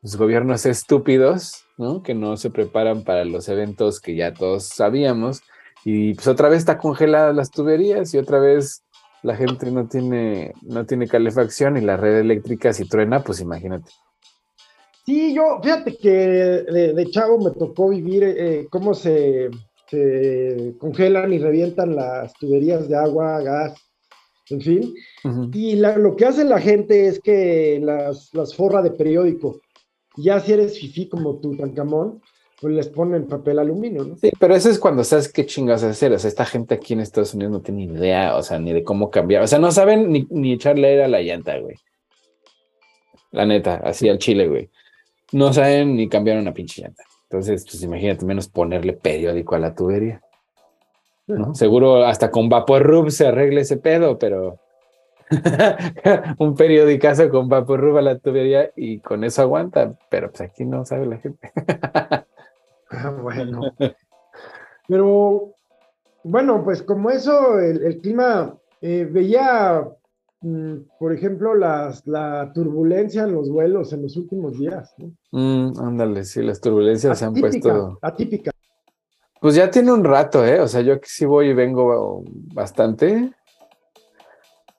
pues, 0.00 0.16
gobiernos 0.16 0.64
estúpidos, 0.64 1.64
¿no? 1.76 2.02
Que 2.02 2.14
no 2.14 2.36
se 2.36 2.50
preparan 2.50 3.04
para 3.04 3.24
los 3.24 3.48
eventos 3.48 4.00
que 4.00 4.14
ya 4.14 4.32
todos 4.32 4.64
sabíamos. 4.64 5.42
Y 5.84 6.14
pues 6.14 6.26
otra 6.26 6.48
vez 6.48 6.60
está 6.60 6.78
congeladas 6.78 7.36
las 7.36 7.50
tuberías 7.50 8.14
y 8.14 8.18
otra 8.18 8.38
vez 8.38 8.82
la 9.22 9.36
gente 9.36 9.70
no 9.70 9.86
tiene, 9.86 10.54
no 10.62 10.86
tiene 10.86 11.06
calefacción 11.06 11.76
y 11.76 11.82
la 11.82 11.96
red 11.98 12.18
eléctrica 12.18 12.72
si 12.72 12.88
truena, 12.88 13.22
pues 13.22 13.40
imagínate. 13.40 13.90
Sí, 15.04 15.34
yo, 15.34 15.60
fíjate 15.62 15.96
que 15.96 16.10
de, 16.10 17.10
chavo 17.10 17.38
me 17.38 17.50
tocó 17.50 17.90
vivir 17.90 18.24
eh, 18.24 18.66
cómo 18.70 18.94
se, 18.94 19.50
congelan 20.78 21.32
y 21.32 21.38
revientan 21.38 21.94
las 21.94 22.32
tuberías 22.34 22.88
de 22.88 22.96
agua, 22.96 23.40
gas, 23.42 23.74
en 24.48 24.60
fin. 24.60 24.94
Y 25.52 25.76
lo 25.76 26.16
que 26.16 26.24
hace 26.24 26.44
la 26.44 26.58
gente 26.58 27.06
es 27.06 27.20
que 27.20 27.80
las, 27.82 28.32
las 28.32 28.54
forra 28.54 28.82
de 28.82 28.90
periódico. 28.90 29.60
Ya 30.16 30.40
si 30.40 30.52
eres 30.52 30.78
fifí 30.78 31.08
como 31.08 31.38
tu 31.38 31.56
tancamón, 31.56 32.22
pues 32.60 32.74
les 32.74 32.88
ponen 32.88 33.28
papel 33.28 33.58
aluminio, 33.58 34.04
¿no? 34.04 34.16
Sí, 34.16 34.32
pero 34.40 34.54
eso 34.54 34.70
es 34.70 34.78
cuando 34.78 35.04
sabes 35.04 35.30
qué 35.30 35.44
chingas 35.44 35.84
hacer. 35.84 36.12
O 36.12 36.18
sea, 36.18 36.28
esta 36.28 36.46
gente 36.46 36.74
aquí 36.74 36.94
en 36.94 37.00
Estados 37.00 37.34
Unidos 37.34 37.52
no 37.52 37.60
tiene 37.60 37.86
ni 37.86 37.92
idea, 37.92 38.36
o 38.36 38.42
sea, 38.42 38.58
ni 38.58 38.72
de 38.72 38.82
cómo 38.82 39.10
cambiar. 39.10 39.42
O 39.42 39.46
sea, 39.46 39.58
no 39.58 39.70
saben 39.70 40.10
ni, 40.10 40.26
ni 40.30 40.54
echarle 40.54 40.88
aire 40.88 41.04
a 41.04 41.08
la 41.08 41.20
llanta, 41.20 41.58
güey. 41.58 41.76
La 43.32 43.44
neta, 43.44 43.74
así 43.84 44.08
al 44.08 44.18
chile, 44.18 44.48
güey 44.48 44.70
no 45.32 45.52
saben 45.52 45.96
ni 45.96 46.08
cambiar 46.08 46.38
una 46.38 46.54
pinche 46.54 46.82
llanta. 46.82 47.04
Entonces, 47.24 47.64
pues 47.64 47.82
imagínate 47.82 48.24
menos 48.24 48.48
ponerle 48.48 48.92
periódico 48.92 49.54
a 49.54 49.58
la 49.58 49.74
tubería. 49.74 50.20
¿no? 51.26 51.54
Seguro 51.54 52.04
hasta 52.04 52.30
con 52.30 52.48
Vaporrub 52.48 53.10
se 53.10 53.26
arregle 53.26 53.62
ese 53.62 53.78
pedo, 53.78 54.18
pero 54.18 54.60
un 56.38 56.54
periodicazo 56.54 57.30
con 57.30 57.48
Vaporrub 57.48 57.96
a 57.96 58.02
la 58.02 58.18
tubería 58.18 58.70
y 58.76 59.00
con 59.00 59.24
eso 59.24 59.42
aguanta, 59.42 59.94
pero 60.10 60.30
pues 60.30 60.42
aquí 60.42 60.64
no 60.64 60.84
sabe 60.84 61.06
la 61.06 61.18
gente. 61.18 61.50
Ah, 62.90 63.10
bueno. 63.10 63.62
Pero 64.86 65.54
bueno, 66.22 66.62
pues 66.62 66.82
como 66.82 67.10
eso, 67.10 67.58
el, 67.58 68.00
clima, 68.02 68.54
eh, 68.82 69.08
veía 69.10 69.82
por 70.98 71.12
ejemplo, 71.12 71.54
las, 71.54 72.06
la 72.06 72.52
turbulencia 72.54 73.24
en 73.24 73.32
los 73.32 73.50
vuelos 73.50 73.92
en 73.92 74.02
los 74.02 74.16
últimos 74.16 74.58
días. 74.58 74.94
Mm, 75.32 75.78
ándale, 75.78 76.24
sí, 76.24 76.42
las 76.42 76.60
turbulencias 76.60 77.18
se 77.18 77.24
han 77.24 77.34
puesto. 77.34 77.98
Atípica. 78.02 78.50
Pues 79.40 79.54
ya 79.54 79.70
tiene 79.70 79.92
un 79.92 80.04
rato, 80.04 80.44
¿eh? 80.44 80.60
O 80.60 80.68
sea, 80.68 80.80
yo 80.80 81.00
que 81.00 81.08
sí 81.08 81.26
voy 81.26 81.48
y 81.48 81.54
vengo 81.54 82.24
bastante. 82.54 83.32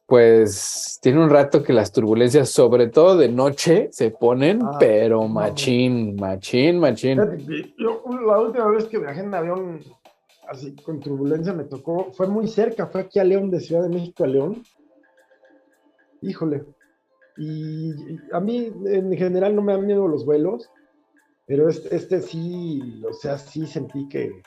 Pues 0.07 1.00
tiene 1.01 1.24
un 1.24 1.29
rato 1.29 1.63
que 1.63 1.74
las 1.74 1.91
turbulencias, 1.91 2.50
sobre 2.50 2.88
todo 2.88 3.17
de 3.17 3.29
noche, 3.29 3.89
se 3.91 4.12
ponen, 4.12 4.62
ah, 4.63 4.77
pero 4.79 5.27
machín, 5.27 6.15
machín, 6.15 6.79
machín. 6.79 7.17
la 7.17 8.39
última 8.39 8.67
vez 8.67 8.86
que 8.86 9.00
viajé 9.00 9.22
en 9.22 9.34
avión 9.34 9.79
así 10.48 10.75
con 10.75 11.00
turbulencia 11.00 11.53
me 11.53 11.63
tocó, 11.63 12.12
fue 12.13 12.27
muy 12.27 12.48
cerca, 12.48 12.86
fue 12.88 13.01
aquí 13.01 13.17
a 13.17 13.24
León, 13.24 13.50
de 13.50 13.60
Ciudad 13.60 13.81
de 13.81 13.89
México 13.89 14.24
a 14.24 14.27
León 14.27 14.63
híjole. 16.27 16.63
Y 17.38 17.91
a 18.32 18.39
mí 18.39 18.72
en 18.86 19.15
general 19.17 19.55
no 19.55 19.62
me 19.62 19.74
han 19.74 19.86
miedo 19.86 20.08
los 20.08 20.25
vuelos, 20.25 20.70
pero 21.46 21.70
este, 21.70 21.96
este 21.96 22.22
sí, 22.22 23.03
o 23.08 23.13
sea, 23.13 23.38
sí 23.38 23.67
sentí 23.67 24.08
que, 24.08 24.41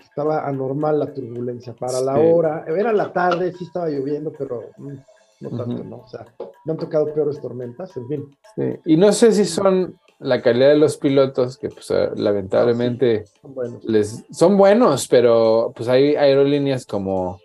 estaba 0.00 0.48
anormal 0.48 0.98
la 0.98 1.14
turbulencia. 1.14 1.72
Para 1.72 2.00
la 2.00 2.18
hora, 2.18 2.64
era 2.66 2.92
la 2.92 3.12
tarde, 3.12 3.52
sí 3.52 3.64
estaba 3.64 3.88
lloviendo, 3.88 4.32
pero 4.36 4.70
mm, 4.76 4.94
no 5.40 5.50
tanto, 5.50 5.84
¿no? 5.84 5.98
O 5.98 6.08
sea, 6.08 6.26
me 6.64 6.72
han 6.72 6.78
tocado 6.78 7.12
peores 7.14 7.40
tormentas, 7.40 7.96
en 7.96 8.08
fin. 8.08 8.36
Y 8.84 8.96
no 8.96 9.12
sé 9.12 9.30
si 9.30 9.44
son 9.44 9.96
la 10.18 10.42
calidad 10.42 10.70
de 10.70 10.78
los 10.78 10.96
pilotos, 10.96 11.56
que 11.56 11.68
pues 11.68 11.90
ah, 11.92 12.10
lamentablemente 12.16 13.26
son, 13.40 13.54
buenos. 13.54 13.84
Les, 13.84 14.24
son 14.32 14.56
buenos, 14.56 15.06
pero 15.06 15.72
pues 15.76 15.88
hay 15.88 16.16
aerolíneas 16.16 16.84
como 16.84 17.40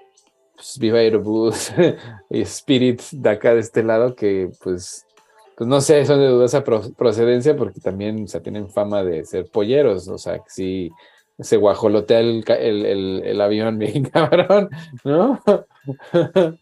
pues, 0.64 0.80
Viva 0.80 1.00
Aerobús 1.00 1.74
y 2.30 2.42
Spirit 2.42 3.02
de 3.12 3.30
acá 3.30 3.54
de 3.54 3.60
este 3.60 3.84
lado 3.84 4.16
que 4.16 4.50
pues, 4.64 5.06
pues 5.58 5.68
no 5.68 5.82
sé, 5.82 6.06
son 6.06 6.20
de 6.20 6.28
dudosa 6.28 6.64
procedencia 6.64 7.56
porque 7.58 7.82
también, 7.82 8.24
o 8.24 8.28
sea, 8.28 8.42
tienen 8.42 8.70
fama 8.70 9.04
de 9.04 9.26
ser 9.26 9.50
polleros, 9.52 10.08
o 10.08 10.18
sea, 10.18 10.38
que 10.38 10.50
sí 10.50 10.92
se 11.38 11.58
guajolotea 11.58 12.20
el, 12.20 12.46
el, 12.48 13.24
el, 13.26 13.42
avión 13.42 13.78
bien 13.80 14.06
cabrón, 14.06 14.70
¿no? 15.04 15.40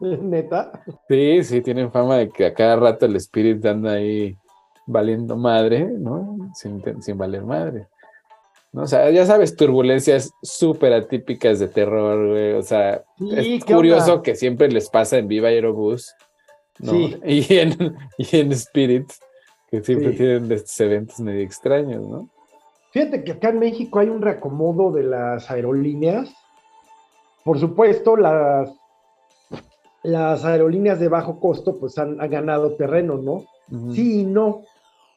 ¿Neta? 0.00 0.72
Sí, 1.08 1.44
sí, 1.44 1.60
tienen 1.60 1.92
fama 1.92 2.16
de 2.16 2.30
que 2.30 2.46
a 2.46 2.54
cada 2.54 2.76
rato 2.76 3.06
el 3.06 3.16
Spirit 3.16 3.64
anda 3.64 3.92
ahí 3.92 4.36
valiendo 4.86 5.36
madre, 5.36 5.84
¿no? 5.84 6.50
Sin, 6.54 6.82
sin 7.00 7.16
valer 7.16 7.44
madre. 7.44 7.86
¿No? 8.72 8.82
O 8.82 8.86
sea, 8.86 9.10
ya 9.10 9.26
sabes, 9.26 9.56
turbulencias 9.56 10.32
súper 10.42 10.92
atípicas 10.92 11.58
de 11.58 11.68
terror, 11.68 12.28
güey. 12.28 12.52
O 12.52 12.62
sea, 12.62 13.02
es 13.36 13.64
curioso 13.64 14.22
que 14.22 14.36
siempre 14.36 14.70
les 14.70 14.88
pasa 14.88 15.18
en 15.18 15.28
Viva 15.28 15.48
Aerobús, 15.48 16.14
¿no? 16.78 16.92
Y, 17.26 17.58
en, 17.58 17.96
y 18.18 18.36
en 18.36 18.52
Spirit, 18.52 19.10
que 19.70 19.82
siempre 19.82 20.12
tienen 20.12 20.50
estos 20.52 20.78
eventos 20.80 21.20
medio 21.20 21.42
extraños, 21.42 22.02
¿no? 22.06 22.28
Fíjate 22.92 23.22
que 23.22 23.32
acá 23.32 23.50
en 23.50 23.60
México 23.60 24.00
hay 24.00 24.08
un 24.08 24.20
reacomodo 24.20 24.90
de 24.90 25.04
las 25.04 25.48
aerolíneas. 25.50 26.32
Por 27.44 27.58
supuesto, 27.60 28.16
las, 28.16 28.68
las 30.02 30.44
aerolíneas 30.44 30.98
de 30.98 31.08
bajo 31.08 31.38
costo 31.38 31.78
pues 31.78 31.98
han, 31.98 32.16
ganado 32.16 32.74
terreno, 32.74 33.16
¿no? 33.16 33.44
Sí 33.94 34.22
y 34.22 34.24
no. 34.24 34.62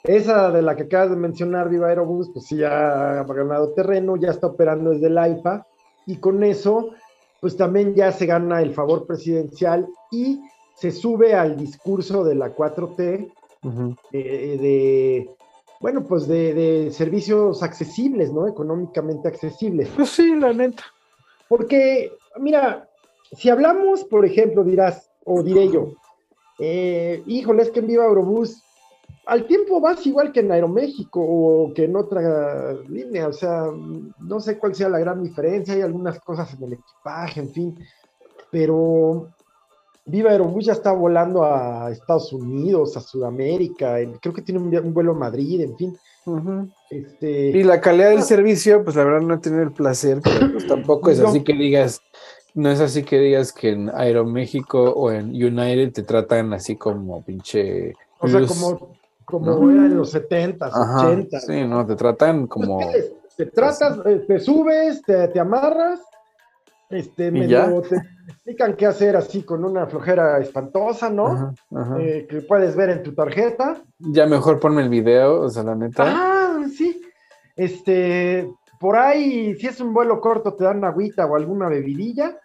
Esa 0.03 0.51
de 0.51 0.61
la 0.61 0.75
que 0.75 0.83
acabas 0.83 1.11
de 1.11 1.15
mencionar, 1.15 1.69
Viva 1.69 1.87
Aerobús, 1.87 2.29
pues 2.33 2.45
sí 2.45 2.57
ya 2.57 3.21
ha 3.21 3.23
ganado 3.23 3.69
terreno, 3.73 4.17
ya 4.17 4.31
está 4.31 4.47
operando 4.47 4.89
desde 4.89 5.07
el 5.07 5.17
AIFA 5.17 5.65
y 6.05 6.17
con 6.17 6.43
eso, 6.43 6.89
pues 7.39 7.55
también 7.55 7.95
ya 7.95 8.11
se 8.11 8.25
gana 8.25 8.61
el 8.61 8.73
favor 8.73 9.07
presidencial 9.07 9.87
y 10.11 10.41
se 10.75 10.91
sube 10.91 11.35
al 11.35 11.55
discurso 11.55 12.25
de 12.25 12.35
la 12.35 12.53
4T 12.53 13.31
eh, 14.11 14.57
de, 14.61 15.29
bueno, 15.79 16.03
pues 16.03 16.27
de, 16.27 16.89
servicios 16.91 17.63
accesibles, 17.63 18.33
¿no? 18.33 18.47
Económicamente 18.47 19.29
accesibles. 19.29 19.89
Pues 19.95 20.09
sí, 20.09 20.35
la 20.35 20.51
neta. 20.51 20.83
Porque, 21.47 22.11
mira, 22.39 22.89
si 23.31 23.49
hablamos, 23.49 24.03
por 24.03 24.25
ejemplo, 24.25 24.65
dirás, 24.65 25.09
o 25.23 25.41
diré 25.41 25.69
yo, 25.71 25.93
eh, 26.59 27.23
híjole, 27.25 27.63
es 27.63 27.71
que 27.71 27.79
en 27.79 27.87
Viva 27.87 28.03
Aerobús 28.03 28.61
al 29.25 29.45
tiempo 29.45 29.79
vas 29.79 30.05
igual 30.05 30.31
que 30.31 30.41
en 30.41 30.51
Aeroméxico 30.51 31.21
o 31.21 31.73
que 31.73 31.85
en 31.85 31.95
otra 31.95 32.73
línea, 32.89 33.27
o 33.27 33.33
sea, 33.33 33.67
no 34.19 34.39
sé 34.39 34.57
cuál 34.57 34.75
sea 34.75 34.89
la 34.89 34.99
gran 34.99 35.23
diferencia, 35.23 35.73
hay 35.73 35.81
algunas 35.81 36.19
cosas 36.19 36.53
en 36.53 36.63
el 36.63 36.73
equipaje, 36.73 37.39
en 37.39 37.49
fin, 37.49 37.79
pero 38.51 39.29
Viva 40.05 40.31
Aerobús 40.31 40.65
ya 40.65 40.73
está 40.73 40.91
volando 40.91 41.45
a 41.45 41.89
Estados 41.89 42.33
Unidos, 42.33 42.97
a 42.97 43.01
Sudamérica, 43.01 43.95
creo 44.21 44.33
que 44.33 44.41
tiene 44.41 44.59
un, 44.59 44.93
vuelo 44.93 45.13
a 45.13 45.17
Madrid, 45.17 45.61
en 45.61 45.77
fin. 45.77 45.97
este, 46.89 47.49
y 47.49 47.63
la 47.63 47.79
calidad 47.79 48.09
del 48.09 48.23
servicio, 48.23 48.83
pues 48.83 48.97
la 48.97 49.05
verdad 49.05 49.21
no 49.21 49.35
he 49.35 49.39
tenido 49.39 49.63
el 49.63 49.71
placer, 49.71 50.19
pero 50.21 50.51
pues 50.51 50.67
tampoco 50.67 51.09
es 51.09 51.21
así 51.21 51.41
que 51.43 51.53
digas, 51.53 52.01
no 52.53 52.69
es 52.69 52.81
así 52.81 53.03
que 53.03 53.19
digas 53.19 53.53
que 53.53 53.69
en 53.69 53.89
Aeroméxico 53.89 54.91
o 54.91 55.11
en 55.11 55.29
United 55.29 55.93
te 55.93 56.03
tratan 56.03 56.51
así 56.51 56.75
como 56.75 57.23
pinche... 57.23 57.93
O 58.19 58.27
sea, 58.29 58.45
como 58.45 58.95
como 59.39 59.69
era 59.69 59.85
en 59.85 59.97
los 59.97 60.11
70, 60.11 60.67
80. 60.67 61.39
Sí, 61.39 61.65
no, 61.65 61.85
te 61.85 61.95
tratan 61.95 62.47
como. 62.47 62.79
te 63.35 63.45
tratas, 63.47 63.99
eh, 64.05 64.23
te 64.27 64.39
subes, 64.39 65.01
te, 65.01 65.39
amarras, 65.39 66.01
este, 66.89 67.31
medio 67.31 67.81
te 67.81 67.95
explican 68.27 68.75
qué 68.75 68.85
hacer 68.85 69.15
así 69.15 69.43
con 69.43 69.65
una 69.65 69.87
flojera 69.87 70.39
espantosa, 70.39 71.09
¿no? 71.09 71.53
Eh, 71.99 72.27
que 72.29 72.41
puedes 72.41 72.75
ver 72.75 72.89
en 72.91 73.03
tu 73.03 73.13
tarjeta. 73.13 73.81
Ya 73.97 74.25
mejor 74.25 74.59
ponme 74.59 74.83
el 74.83 74.89
video, 74.89 75.41
o 75.41 75.49
sea, 75.49 75.63
la 75.63 75.75
neta. 75.75 76.03
Ah, 76.05 76.65
sí. 76.75 77.01
Este, 77.55 78.47
por 78.79 78.97
ahí, 78.97 79.55
si 79.55 79.67
es 79.67 79.79
un 79.79 79.93
vuelo 79.93 80.19
corto, 80.19 80.55
te 80.55 80.65
dan 80.65 80.83
agüita 80.83 81.25
o 81.25 81.37
alguna 81.37 81.69
bebidilla. 81.69 82.37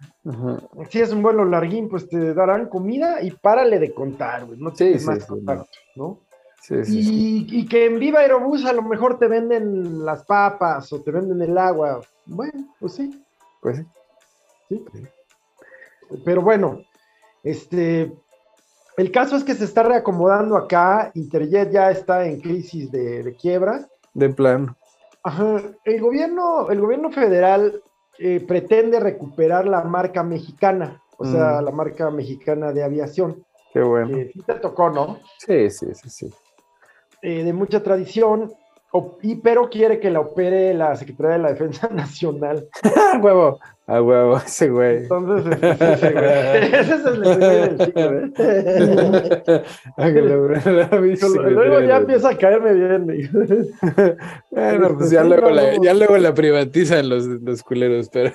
Si 0.89 1.01
es 1.01 1.13
un 1.13 1.21
vuelo 1.21 1.45
larguín, 1.45 1.89
pues 1.89 2.09
te 2.09 2.33
darán 2.33 2.69
comida 2.69 3.21
y 3.23 3.33
párale 3.33 3.81
de 3.81 3.93
contar, 3.93 4.47
güey. 4.47 4.57
No 4.61 4.73
tienes 4.73 5.05
más 5.05 5.27
contacto, 5.27 5.67
¿no? 5.97 6.21
Y, 6.71 7.67
que 7.67 7.87
en 7.87 7.99
Viva 7.99 8.21
Aerobús 8.21 8.65
a 8.65 8.73
lo 8.73 8.83
mejor 8.83 9.19
te 9.19 9.29
venden 9.29 10.05
las 10.05 10.25
papas 10.25 10.93
o 10.93 11.01
te 11.01 11.11
venden 11.11 11.41
el 11.43 11.57
agua. 11.57 12.01
Bueno, 12.27 12.75
pues 12.79 12.95
sí. 12.95 13.25
Pues 13.61 13.83
sí. 14.69 14.85
pero 16.25 16.43
bueno, 16.43 16.81
este, 17.43 18.13
el 18.97 19.11
caso 19.11 19.37
es 19.37 19.45
que 19.45 19.55
se 19.55 19.65
está 19.65 19.83
reacomodando 19.83 20.57
acá, 20.57 21.11
Interjet 21.15 21.71
ya 21.71 21.91
está 21.91 22.27
en 22.27 22.41
crisis 22.41 22.91
de, 22.91 23.35
quiebra. 23.41 23.89
De 24.15 24.29
plano. 24.29 24.77
Ajá, 25.23 25.63
el 25.85 26.01
gobierno, 26.01 26.71
el 26.71 26.81
gobierno 26.81 27.11
federal 27.11 27.83
eh, 28.19 28.45
pretende 28.47 29.01
recuperar 29.01 29.67
la 29.67 29.83
marca 29.83 30.23
mexicana, 30.23 31.03
o 31.17 31.25
sea, 31.25 31.61
mm. 31.61 31.65
la 31.65 31.71
marca 31.71 32.11
mexicana 32.11 32.73
de 32.73 32.85
aviación. 32.85 33.45
Qué 33.73 33.83
bueno. 33.83 34.17
sí 34.33 34.43
te 34.47 34.55
tocó, 34.55 34.91
¿no? 34.91 35.19
Sí, 35.39 35.71
sí, 35.71 35.87
sí, 35.95 36.09
sí. 36.09 36.35
Eh, 37.23 37.43
de 37.43 37.53
mucha 37.53 37.83
tradición, 37.83 38.53
y, 39.23 39.35
pero 39.37 39.69
quiere 39.69 40.01
que 40.01 40.11
la 40.11 40.21
opere 40.21 40.73
la 40.73 40.97
Secretaría 40.97 41.33
de 41.33 41.43
la 41.43 41.51
Defensa 41.51 41.89
Nacional. 41.93 42.67
a 43.13 43.19
huevo, 43.19 43.61
a 43.87 44.03
huevo, 44.03 44.37
ese 44.39 44.71
güey. 44.71 44.99
Entonces, 44.99 45.59
ese, 45.61 46.13
güey. 46.13 46.25
ese 46.75 46.95
es 46.95 47.05
el 47.07 47.21
del 47.21 47.79
chico, 47.79 48.01
¿eh? 48.01 48.33
luego 51.51 51.81
ya 51.81 51.97
empieza 51.99 52.31
a 52.31 52.39
caerme 52.39 52.73
bien. 52.73 53.07
bueno, 54.51 54.97
pues 54.97 55.11
ya 55.11 55.23
luego, 55.25 55.51
la, 55.51 55.77
ya 55.83 55.93
luego 55.93 56.17
la 56.17 56.33
privatizan 56.33 57.09
los, 57.09 57.27
los 57.27 57.63
culeros, 57.63 58.09
pero... 58.09 58.33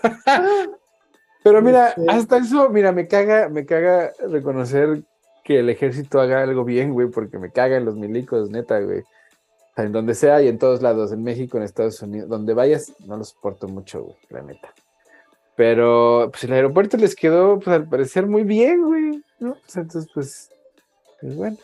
Pero 1.44 1.62
mira, 1.62 1.90
este 1.90 2.10
hasta 2.10 2.38
eso, 2.38 2.70
mira, 2.70 2.94
me 2.94 3.06
caga, 3.06 3.50
me 3.50 3.66
caga 3.66 4.14
reconocer 4.30 5.04
que 5.44 5.60
el 5.60 5.70
ejército 5.70 6.22
haga 6.22 6.42
algo 6.42 6.64
bien, 6.64 6.94
güey, 6.94 7.10
porque 7.10 7.38
me 7.38 7.52
cagan 7.52 7.86
los 7.86 7.96
milicos, 7.96 8.50
neta, 8.50 8.80
güey 8.80 9.04
en 9.78 9.92
donde 9.92 10.14
sea 10.14 10.42
y 10.42 10.48
en 10.48 10.60
todos 10.60 10.82
lados, 10.82 11.12
en 11.12 11.24
México, 11.24 11.58
en 11.58 11.64
Estados 11.64 12.02
Unidos, 12.02 12.30
donde 12.30 12.54
vayas, 12.54 12.94
no 13.06 13.18
lo 13.18 13.24
soporto 13.24 13.68
mucho, 13.68 14.04
güey, 14.04 14.18
la 14.30 14.42
neta. 14.42 14.74
Pero 15.56 16.30
pues 16.32 16.44
el 16.44 16.54
aeropuerto 16.54 16.98
les 16.98 17.16
quedó, 17.16 17.60
pues 17.60 17.68
al 17.68 17.88
parecer, 17.88 18.28
muy 18.28 18.44
bien, 18.44 18.84
güey, 18.84 19.24
¿no? 19.40 19.58
entonces, 19.76 20.08
pues, 20.14 20.50
pues 21.22 21.36
bueno. 21.36 21.58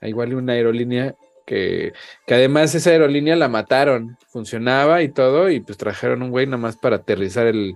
Igual 0.00 0.34
una 0.34 0.52
aerolínea 0.52 1.14
que, 1.44 1.92
que 2.26 2.34
además 2.34 2.74
esa 2.74 2.90
aerolínea 2.90 3.36
la 3.36 3.48
mataron, 3.48 4.16
funcionaba 4.28 5.02
y 5.02 5.08
todo, 5.08 5.50
y 5.50 5.60
pues 5.60 5.76
trajeron 5.76 6.22
un 6.22 6.30
güey 6.30 6.46
nada 6.46 6.58
más 6.58 6.76
para 6.76 6.96
aterrizar 6.96 7.46
el, 7.46 7.74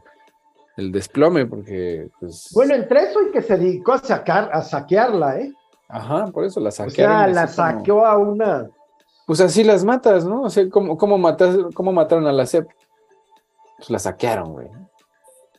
el 0.76 0.92
desplome, 0.92 1.46
porque 1.46 2.08
pues... 2.18 2.48
Bueno, 2.54 2.74
entre 2.74 3.02
eso 3.04 3.22
y 3.22 3.30
que 3.30 3.42
se 3.42 3.58
dedicó 3.58 3.92
a 3.92 3.98
sacar, 3.98 4.50
a 4.52 4.62
saquearla, 4.62 5.40
¿eh? 5.40 5.52
Ajá, 5.88 6.26
por 6.28 6.44
eso 6.44 6.60
la 6.60 6.70
saquearon. 6.70 7.14
O 7.14 7.18
sea, 7.18 7.28
la 7.28 7.46
saqueó 7.46 8.06
a 8.06 8.16
una. 8.16 8.70
Pues 9.26 9.40
así 9.40 9.62
las 9.62 9.84
matas, 9.84 10.24
¿no? 10.24 10.42
O 10.42 10.50
sea, 10.50 10.68
¿cómo, 10.70 10.96
cómo, 10.96 11.18
matas, 11.18 11.56
cómo 11.74 11.92
mataron 11.92 12.26
a 12.26 12.32
la 12.32 12.46
CEP? 12.46 12.66
Pues 13.76 13.90
la 13.90 13.98
saquearon, 13.98 14.52
güey. 14.52 14.68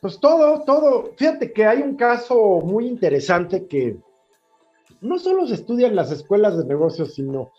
Pues 0.00 0.18
todo, 0.18 0.62
todo. 0.64 1.12
Fíjate 1.16 1.52
que 1.52 1.64
hay 1.64 1.82
un 1.82 1.96
caso 1.96 2.60
muy 2.64 2.86
interesante 2.86 3.66
que 3.66 3.96
no 5.00 5.18
solo 5.18 5.46
se 5.46 5.54
estudia 5.54 5.86
en 5.86 5.96
las 5.96 6.10
escuelas 6.10 6.58
de 6.58 6.64
negocios, 6.64 7.14
sino 7.14 7.52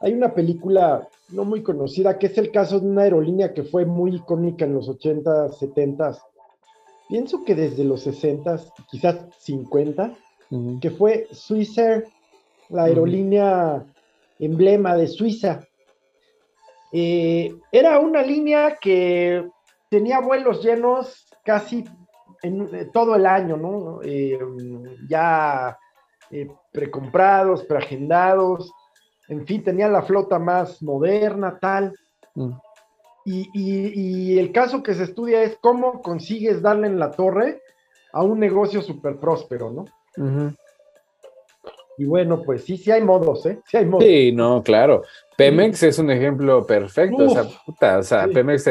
hay 0.00 0.12
una 0.12 0.34
película 0.34 1.08
no 1.30 1.44
muy 1.44 1.62
conocida 1.62 2.18
que 2.18 2.26
es 2.26 2.38
el 2.38 2.50
caso 2.50 2.80
de 2.80 2.86
una 2.86 3.02
aerolínea 3.02 3.52
que 3.52 3.62
fue 3.62 3.84
muy 3.84 4.16
icónica 4.16 4.64
en 4.64 4.74
los 4.74 4.88
80, 4.88 5.52
70. 5.52 6.18
Pienso 7.08 7.44
que 7.44 7.54
desde 7.54 7.84
los 7.84 8.02
60, 8.02 8.60
quizás 8.90 9.26
50, 9.38 10.14
que 10.80 10.90
fue 10.90 11.26
Swissair 11.32 12.06
la 12.68 12.84
aerolínea 12.84 13.84
emblema 14.38 14.96
de 14.96 15.06
Suiza. 15.06 15.66
Eh, 16.92 17.54
era 17.72 17.98
una 17.98 18.22
línea 18.22 18.76
que 18.80 19.48
tenía 19.90 20.20
vuelos 20.20 20.62
llenos 20.62 21.26
casi 21.44 21.84
en, 22.42 22.68
eh, 22.74 22.90
todo 22.92 23.16
el 23.16 23.26
año, 23.26 23.56
¿no? 23.56 24.00
Eh, 24.02 24.38
ya 25.08 25.76
precomprados, 26.72 27.64
preagendados, 27.64 28.72
en 29.28 29.46
fin, 29.46 29.62
tenía 29.62 29.88
la 29.88 30.02
flota 30.02 30.38
más 30.38 30.82
moderna, 30.82 31.58
tal. 31.60 31.94
Mm. 32.34 32.50
Y, 33.24 34.38
el 34.38 34.52
caso 34.52 34.82
que 34.82 34.94
se 34.94 35.04
estudia 35.04 35.42
es 35.42 35.56
cómo 35.60 36.02
consigues 36.02 36.60
darle 36.60 36.88
en 36.88 36.98
la 36.98 37.10
torre 37.10 37.62
a 38.12 38.22
un 38.22 38.38
negocio 38.38 38.82
súper 38.82 39.16
próspero, 39.16 39.70
¿no? 39.70 39.86
Y 41.96 42.04
bueno, 42.04 42.42
pues 42.42 42.64
sí, 42.64 42.76
sí 42.76 42.90
hay 42.90 43.02
modos, 43.02 43.46
¿eh? 43.46 43.60
Sí 43.66 43.76
hay 43.76 43.86
modos. 43.86 44.04
Sí, 44.04 44.32
no, 44.32 44.62
claro. 44.62 45.02
Pemex 45.36 45.82
es 45.84 45.98
un 45.98 46.10
ejemplo 46.10 46.66
perfecto. 46.66 47.24
o 47.24 47.30
sea, 47.30 47.44
puta, 47.64 47.98
o 47.98 48.02
sea, 48.02 48.26
Pemex 48.28 48.68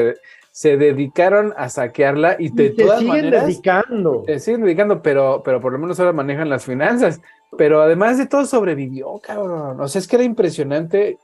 se, 0.51 0.77
dedicaron 0.77 1.53
a 1.57 1.69
saquearla 1.69 2.35
y 2.37 2.49
de 2.49 2.75
y 2.77 2.99
siguen 2.99 3.31
dedicando. 3.31 4.23
Se 4.25 4.39
siguen 4.39 4.61
dedicando, 4.61 5.01
pero, 5.01 5.41
pero 5.43 5.59
por 5.61 5.71
lo 5.71 5.79
menos 5.79 5.99
ahora 5.99 6.13
manejan 6.13 6.49
las 6.49 6.65
finanzas. 6.65 7.21
Pero 7.57 7.81
además 7.81 8.17
de 8.17 8.25
todo 8.25 8.45
sobrevivió, 8.45 9.19
cabrón. 9.19 9.79
O 9.79 9.87
sea, 9.87 9.99
es 9.99 10.07
que 10.07 10.17
era 10.17 10.25
impresionante 10.25 11.17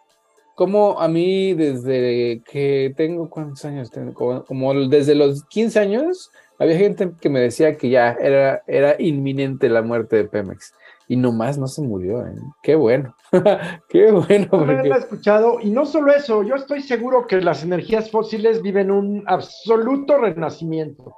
cómo 0.59 0.99
a 0.99 1.07
mí 1.07 1.53
desde 1.53 2.41
que 2.43 2.93
tengo, 2.97 3.29
¿cuántos 3.29 3.63
años 3.63 3.89
tengo? 3.89 4.13
Como, 4.13 4.43
como 4.43 4.73
desde 4.89 5.15
los 5.15 5.45
15 5.45 5.79
años, 5.79 6.31
había 6.57 6.77
gente 6.77 7.11
que 7.21 7.29
me 7.29 7.39
decía 7.39 7.77
que 7.77 7.89
ya 7.89 8.11
era, 8.19 8.61
era 8.67 8.97
inminente 8.99 9.69
la 9.69 9.81
muerte 9.81 10.17
de 10.17 10.25
Pemex 10.25 10.73
y 11.07 11.15
nomás 11.15 11.57
no 11.57 11.65
se 11.67 11.81
murió. 11.81 12.27
¿eh? 12.27 12.35
Qué 12.61 12.75
bueno, 12.75 13.15
qué 13.89 14.11
bueno. 14.11 14.49
No 14.51 14.95
he 14.95 14.97
escuchado, 14.97 15.61
y 15.61 15.69
no 15.69 15.85
solo 15.85 16.13
eso, 16.13 16.43
yo 16.43 16.55
estoy 16.55 16.81
seguro 16.81 17.25
que 17.25 17.39
las 17.39 17.63
energías 17.63 18.11
fósiles 18.11 18.61
viven 18.61 18.91
un 18.91 19.23
absoluto 19.27 20.17
renacimiento. 20.17 21.15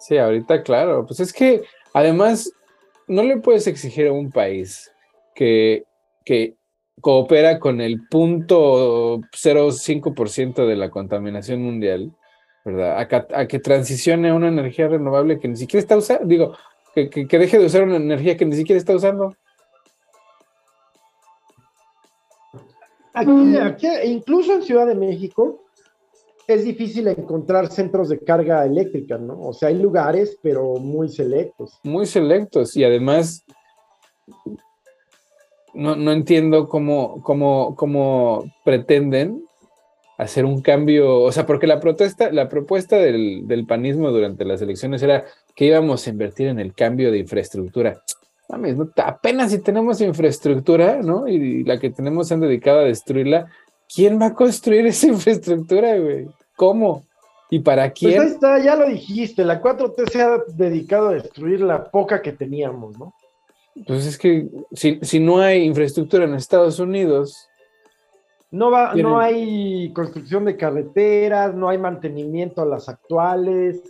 Sí, 0.00 0.18
ahorita 0.18 0.64
claro, 0.64 1.06
pues 1.06 1.20
es 1.20 1.32
que 1.32 1.62
además 1.94 2.52
no 3.06 3.22
le 3.22 3.36
puedes 3.36 3.68
exigir 3.68 4.08
a 4.08 4.12
un 4.12 4.32
país 4.32 4.90
que, 5.36 5.84
que 6.24 6.56
coopera 7.00 7.58
con 7.58 7.80
el 7.80 8.06
punto 8.08 9.18
0,5% 9.18 10.66
de 10.66 10.76
la 10.76 10.90
contaminación 10.90 11.62
mundial, 11.62 12.12
¿verdad? 12.64 12.98
A, 12.98 13.40
a, 13.40 13.46
que 13.46 13.58
transicione 13.58 14.30
a 14.30 14.34
una 14.34 14.48
energía 14.48 14.88
renovable 14.88 15.38
que 15.38 15.48
ni 15.48 15.56
siquiera 15.56 15.80
está 15.80 15.96
usando, 15.96 16.26
digo, 16.26 16.54
que, 16.94 17.26
deje 17.38 17.58
de 17.58 17.66
usar 17.66 17.82
una 17.84 17.96
energía 17.96 18.36
que 18.36 18.44
ni 18.44 18.56
siquiera 18.56 18.78
está 18.78 18.94
usando. 18.94 19.34
Aquí, 23.12 23.86
incluso 24.04 24.54
en 24.54 24.62
Ciudad 24.62 24.86
de 24.86 24.94
México, 24.94 25.64
es 26.46 26.64
difícil 26.64 27.08
encontrar 27.08 27.68
centros 27.68 28.08
de 28.08 28.18
carga 28.20 28.64
eléctrica, 28.64 29.18
¿no? 29.18 29.48
O 29.48 29.52
sea, 29.52 29.68
hay 29.68 29.78
lugares, 29.78 30.38
pero 30.42 30.74
muy 30.76 31.08
selectos. 31.08 31.78
Muy 31.82 32.06
selectos 32.06 32.76
y 32.76 32.84
además 32.84 33.44
no, 35.74 35.96
no 35.96 36.12
entiendo 36.12 36.68
cómo, 36.68 37.22
cómo, 37.22 37.74
cómo 37.76 38.44
pretenden 38.64 39.44
hacer 40.20 40.44
un 40.44 40.60
cambio, 40.60 41.20
o 41.20 41.32
sea, 41.32 41.46
porque 41.46 41.66
la 41.66 41.80
protesta, 41.80 42.30
la 42.30 42.48
propuesta 42.48 42.96
del, 42.96 43.46
del, 43.46 43.66
panismo 43.66 44.10
durante 44.10 44.44
las 44.44 44.60
elecciones 44.60 45.02
era 45.02 45.24
que 45.54 45.64
íbamos 45.64 46.06
a 46.06 46.10
invertir 46.10 46.48
en 46.48 46.58
el 46.58 46.74
cambio 46.74 47.10
de 47.10 47.18
infraestructura. 47.18 48.02
Mames, 48.50 48.76
¿no? 48.76 48.90
apenas 48.96 49.50
si 49.50 49.60
tenemos 49.60 50.00
infraestructura, 50.02 51.00
¿no? 51.02 51.26
Y, 51.26 51.64
la 51.64 51.78
que 51.78 51.88
tenemos 51.88 52.28
se 52.28 52.34
han 52.34 52.40
dedicado 52.40 52.80
a 52.80 52.84
destruirla, 52.84 53.46
¿quién 53.92 54.20
va 54.20 54.26
a 54.26 54.34
construir 54.34 54.86
esa 54.88 55.06
infraestructura, 55.06 55.96
güey? 55.98 56.26
¿Cómo? 56.54 57.04
¿Y 57.48 57.60
para 57.60 57.84
pues 57.84 57.98
quién? 57.98 58.16
Pues 58.16 58.28
ahí 58.28 58.34
está, 58.34 58.58
ya 58.58 58.76
lo 58.76 58.88
dijiste, 58.88 59.44
la 59.44 59.62
4T 59.62 60.10
se 60.10 60.20
ha 60.20 60.38
dedicado 60.54 61.08
a 61.08 61.14
destruir 61.14 61.62
la 61.62 61.90
poca 61.90 62.20
que 62.20 62.32
teníamos, 62.32 62.98
¿no? 62.98 63.14
Pues 63.86 64.06
es 64.06 64.18
que 64.18 64.48
si, 64.72 64.98
si 65.02 65.20
no 65.20 65.38
hay 65.38 65.64
infraestructura 65.64 66.24
en 66.24 66.34
Estados 66.34 66.78
Unidos, 66.78 67.48
no, 68.50 68.70
va, 68.70 68.94
no 68.94 69.18
hay 69.18 69.92
construcción 69.92 70.44
de 70.44 70.56
carreteras, 70.56 71.54
no 71.54 71.68
hay 71.68 71.78
mantenimiento 71.78 72.62
a 72.62 72.66
las 72.66 72.88
actuales. 72.88 73.80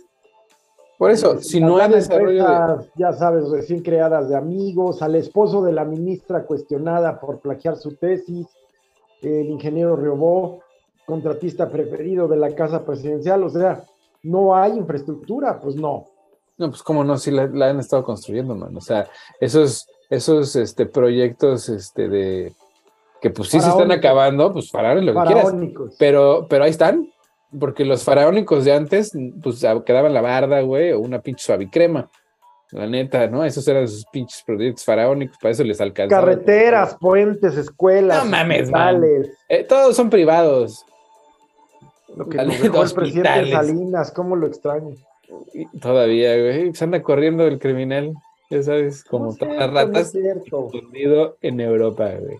Por 0.99 1.09
eso, 1.09 1.39
si 1.39 1.59
no 1.59 1.77
hay 1.77 1.89
desarrollo. 1.89 2.85
Ya 2.95 3.11
sabes, 3.11 3.49
recién 3.49 3.81
creadas 3.81 4.29
de 4.29 4.35
amigos, 4.35 5.01
al 5.01 5.15
esposo 5.15 5.63
de 5.63 5.71
la 5.71 5.83
ministra 5.83 6.45
cuestionada 6.45 7.19
por 7.19 7.39
plagiar 7.39 7.75
su 7.75 7.95
tesis, 7.95 8.47
el 9.23 9.47
ingeniero 9.47 9.95
Riobó, 9.95 10.59
contratista 11.07 11.69
preferido 11.69 12.27
de 12.27 12.37
la 12.37 12.53
casa 12.53 12.85
presidencial, 12.85 13.43
o 13.43 13.49
sea, 13.49 13.83
no 14.21 14.55
hay 14.55 14.73
infraestructura, 14.77 15.59
pues 15.59 15.75
no. 15.75 16.05
No, 16.61 16.69
pues 16.69 16.83
cómo 16.83 17.03
no, 17.03 17.17
si 17.17 17.31
la, 17.31 17.45
han 17.45 17.79
estado 17.79 18.03
construyendo, 18.03 18.55
man. 18.55 18.77
O 18.77 18.81
sea, 18.81 19.07
esos, 19.39 19.87
esos 20.11 20.55
este, 20.55 20.85
proyectos 20.85 21.69
este, 21.69 22.07
de 22.07 22.53
que 23.19 23.31
pues 23.31 23.49
sí 23.49 23.59
se 23.59 23.67
están 23.67 23.91
acabando, 23.91 24.53
pues 24.53 24.69
faraónicos, 24.69 25.15
lo 25.15 25.21
que 25.21 25.33
quieras. 25.33 25.95
Pero, 25.97 26.45
pero 26.47 26.63
ahí 26.63 26.69
están, 26.69 27.11
porque 27.59 27.83
los 27.83 28.03
faraónicos 28.03 28.63
de 28.63 28.73
antes, 28.73 29.11
pues 29.41 29.65
quedaban 29.83 30.13
la 30.13 30.21
barda, 30.21 30.61
güey, 30.61 30.91
o 30.91 30.99
una 30.99 31.19
pinche 31.19 31.43
suavicrema. 31.43 32.11
La 32.69 32.85
neta, 32.85 33.25
¿no? 33.25 33.43
Esos 33.43 33.67
eran 33.67 33.87
sus 33.87 34.05
pinches 34.05 34.43
proyectos 34.45 34.85
faraónicos, 34.85 35.39
para 35.41 35.53
eso 35.53 35.63
les 35.63 35.81
alcanzaba. 35.81 36.21
Carreteras, 36.21 36.95
puentes, 36.99 37.57
escuelas. 37.57 38.23
No 38.23 38.29
mames, 38.29 38.69
eh, 39.49 39.63
todos 39.63 39.95
son 39.95 40.11
privados. 40.11 40.85
Lo 42.15 42.29
que 42.29 42.37
el 42.37 42.49
presidente 42.93 43.51
Salinas, 43.51 44.11
¿cómo 44.11 44.35
lo 44.35 44.45
extraño? 44.45 44.95
Todavía, 45.81 46.37
güey. 46.37 46.73
Se 46.73 46.83
anda 46.83 47.01
corriendo 47.01 47.45
el 47.45 47.59
criminal. 47.59 48.13
Ya 48.49 48.63
sabes, 48.63 49.03
como 49.03 49.35
todas 49.35 49.55
las 49.55 49.71
ratas. 49.71 50.13
escondido 50.13 51.37
en 51.41 51.61
Europa, 51.61 52.11
güey. 52.19 52.39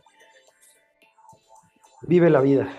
Vive 2.04 2.30
la 2.30 2.42
vida. 2.42 2.70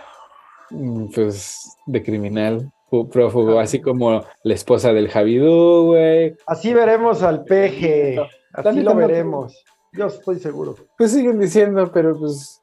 Mm, 0.70 1.06
pues 1.14 1.76
de 1.86 2.02
criminal, 2.02 2.72
prófugo, 3.10 3.58
así 3.58 3.80
como 3.80 4.22
la 4.42 4.54
esposa 4.54 4.92
del 4.92 5.08
Javidú, 5.08 5.86
güey. 5.86 6.36
Así 6.46 6.74
veremos 6.74 7.22
al 7.22 7.44
peje. 7.44 8.18
Así 8.52 8.80
lo 8.80 8.94
veremos. 8.94 9.64
Yo 9.92 10.06
estoy 10.06 10.38
seguro. 10.38 10.74
Pues 10.96 11.12
siguen 11.12 11.38
diciendo, 11.38 11.90
pero 11.92 12.18
pues. 12.18 12.60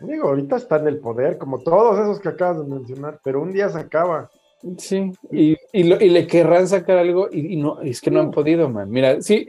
Digo, 0.00 0.28
ahorita 0.28 0.56
está 0.56 0.76
en 0.76 0.88
el 0.88 0.98
poder, 0.98 1.38
como 1.38 1.58
todos 1.58 1.98
esos 1.98 2.20
que 2.20 2.28
acabas 2.28 2.58
de 2.58 2.74
mencionar, 2.74 3.18
pero 3.24 3.40
un 3.40 3.52
día 3.52 3.68
se 3.70 3.78
acaba. 3.78 4.30
Sí, 4.78 5.12
y, 5.30 5.56
le 5.82 6.26
querrán 6.26 6.66
sacar 6.66 6.98
algo 6.98 7.28
y, 7.30 7.56
no, 7.56 7.80
es 7.82 8.00
que 8.00 8.10
no 8.10 8.20
han 8.20 8.30
podido, 8.30 8.68
man. 8.68 8.90
Mira, 8.90 9.20
sí, 9.20 9.48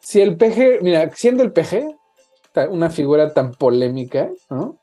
si 0.00 0.20
el 0.20 0.36
PG, 0.36 0.82
mira, 0.82 1.10
siendo 1.14 1.42
el 1.42 1.52
PG 1.52 1.96
una 2.70 2.90
figura 2.90 3.32
tan 3.32 3.52
polémica, 3.52 4.30
¿no? 4.50 4.78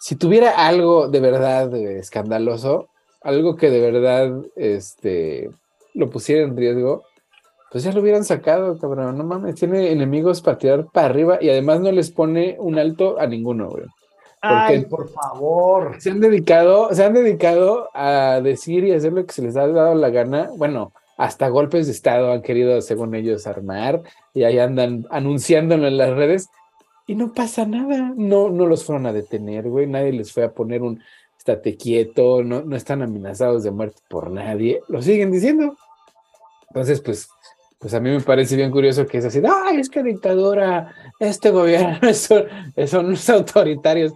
Si 0.00 0.16
tuviera 0.16 0.66
algo 0.66 1.08
de 1.08 1.20
verdad 1.20 1.74
escandaloso, 1.74 2.88
algo 3.20 3.56
que 3.56 3.70
de 3.70 3.80
verdad 3.80 4.42
este, 4.56 5.50
lo 5.94 6.08
pusiera 6.08 6.42
en 6.42 6.56
riesgo, 6.56 7.02
pues 7.70 7.84
ya 7.84 7.92
lo 7.92 8.00
hubieran 8.00 8.24
sacado, 8.24 8.78
cabrón. 8.78 9.18
No 9.18 9.24
mames, 9.24 9.56
tiene 9.56 9.90
enemigos 9.90 10.40
para 10.40 10.58
tirar 10.58 10.86
para 10.86 11.08
arriba 11.08 11.38
y 11.40 11.50
además 11.50 11.80
no 11.80 11.92
les 11.92 12.10
pone 12.10 12.56
un 12.58 12.78
alto 12.78 13.18
a 13.20 13.26
ninguno, 13.26 13.68
güey. 13.68 13.84
Ay, 14.40 14.84
por 14.84 15.08
favor. 15.10 15.96
Se 16.00 16.10
han 16.10 16.20
dedicado, 16.20 16.92
se 16.94 17.04
han 17.04 17.14
dedicado 17.14 17.88
a 17.94 18.40
decir 18.42 18.84
y 18.84 18.92
hacer 18.92 19.12
lo 19.12 19.26
que 19.26 19.32
se 19.32 19.42
les 19.42 19.56
ha 19.56 19.66
dado 19.66 19.94
la 19.94 20.10
gana. 20.10 20.50
Bueno, 20.56 20.92
hasta 21.16 21.48
golpes 21.48 21.86
de 21.86 21.92
Estado 21.92 22.32
han 22.32 22.42
querido, 22.42 22.80
según 22.80 23.14
ellos, 23.14 23.46
armar 23.46 24.02
y 24.34 24.44
ahí 24.44 24.58
andan 24.58 25.06
anunciándolo 25.10 25.88
en 25.88 25.96
las 25.96 26.10
redes 26.10 26.48
y 27.08 27.14
no 27.14 27.32
pasa 27.32 27.64
nada. 27.64 28.12
No, 28.14 28.50
no 28.50 28.66
los 28.66 28.84
fueron 28.84 29.06
a 29.06 29.12
detener, 29.14 29.68
güey. 29.68 29.86
Nadie 29.86 30.12
les 30.12 30.30
fue 30.30 30.44
a 30.44 30.52
poner 30.52 30.82
un 30.82 31.02
estate 31.38 31.76
quieto, 31.76 32.44
no, 32.44 32.60
no 32.60 32.76
están 32.76 33.02
amenazados 33.02 33.64
de 33.64 33.70
muerte 33.70 34.02
por 34.08 34.30
nadie. 34.30 34.82
Lo 34.88 35.00
siguen 35.00 35.32
diciendo. 35.32 35.74
Entonces, 36.68 37.00
pues, 37.00 37.30
pues 37.78 37.94
a 37.94 38.00
mí 38.00 38.10
me 38.10 38.20
parece 38.20 38.56
bien 38.56 38.70
curioso 38.70 39.06
que 39.06 39.18
es 39.18 39.24
así, 39.24 39.40
ay, 39.42 39.80
es 39.80 39.88
que 39.88 40.02
dictadura, 40.02 40.94
este 41.18 41.50
gobierno 41.50 41.98
son, 42.12 42.44
son 42.86 43.06
unos 43.06 43.30
autoritarios. 43.30 44.12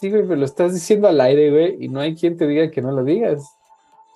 Sí, 0.00 0.10
güey, 0.10 0.22
pero 0.22 0.36
lo 0.36 0.44
estás 0.44 0.74
diciendo 0.74 1.08
al 1.08 1.20
aire, 1.20 1.50
güey, 1.50 1.84
y 1.84 1.88
no 1.88 2.00
hay 2.00 2.14
quien 2.14 2.36
te 2.36 2.46
diga 2.46 2.70
que 2.70 2.82
no 2.82 2.92
lo 2.92 3.02
digas. 3.02 3.42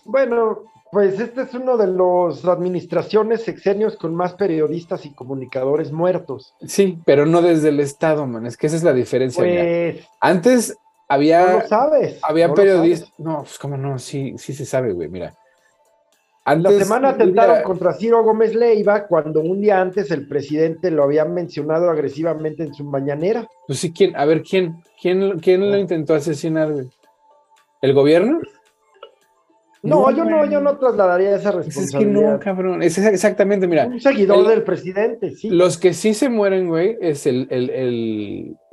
Bueno, 0.04 0.64
pues 0.92 1.18
este 1.18 1.42
es 1.42 1.54
uno 1.54 1.76
de 1.76 1.86
los 1.86 2.44
administraciones 2.44 3.42
sexenios 3.42 3.96
con 3.96 4.14
más 4.14 4.34
periodistas 4.34 5.06
y 5.06 5.14
comunicadores 5.14 5.90
muertos. 5.90 6.54
Sí, 6.66 6.98
pero 7.04 7.26
no 7.26 7.42
desde 7.42 7.70
el 7.70 7.80
Estado, 7.80 8.26
man. 8.26 8.46
Es 8.46 8.56
que 8.56 8.66
esa 8.66 8.76
es 8.76 8.84
la 8.84 8.92
diferencia. 8.92 9.42
Pues, 9.42 10.06
Antes 10.20 10.76
había. 11.08 11.46
No 11.46 11.58
lo 11.60 11.68
sabes. 11.68 12.20
Había 12.22 12.52
periodistas. 12.52 13.12
No, 13.18 13.38
pues 13.38 13.58
cómo 13.58 13.76
no, 13.76 13.98
sí, 13.98 14.34
sí 14.36 14.52
se 14.52 14.66
sabe, 14.66 14.92
güey. 14.92 15.08
Mira. 15.08 15.34
Antes, 16.44 16.72
la 16.72 16.84
semana 16.84 17.08
atentaron 17.10 17.62
contra 17.62 17.92
Ciro 17.92 18.24
Gómez 18.24 18.54
Leiva 18.54 19.06
cuando 19.06 19.40
un 19.40 19.60
día 19.60 19.80
antes 19.80 20.10
el 20.10 20.26
presidente 20.26 20.90
lo 20.90 21.04
había 21.04 21.24
mencionado 21.24 21.88
agresivamente 21.88 22.64
en 22.64 22.74
su 22.74 22.84
mañanera. 22.84 23.46
Pues 23.66 23.78
sí, 23.78 23.92
¿quién? 23.92 24.16
A 24.16 24.24
ver, 24.24 24.42
¿quién? 24.42 24.82
¿Quién, 25.00 25.38
quién 25.38 25.70
lo 25.70 25.76
ah. 25.76 25.78
intentó 25.78 26.14
asesinar? 26.14 26.72
¿El 27.80 27.94
gobierno? 27.94 28.40
No, 29.82 30.10
yo 30.12 30.24
no, 30.24 30.48
yo 30.48 30.60
no 30.60 30.78
trasladaría 30.78 31.34
esa 31.34 31.50
responsabilidad. 31.50 32.12
Es 32.12 32.22
que 32.22 32.32
no, 32.32 32.38
cabrón. 32.38 32.82
Es 32.82 32.98
exactamente, 32.98 33.66
mira. 33.66 33.86
Un 33.86 34.00
seguidor 34.00 34.46
del 34.46 34.62
presidente, 34.62 35.34
sí. 35.34 35.50
Los 35.50 35.76
que 35.76 35.92
sí 35.92 36.14
se 36.14 36.28
mueren, 36.28 36.68
güey, 36.68 36.96
es 37.00 37.26
el, 37.26 37.48
el, 37.50 37.70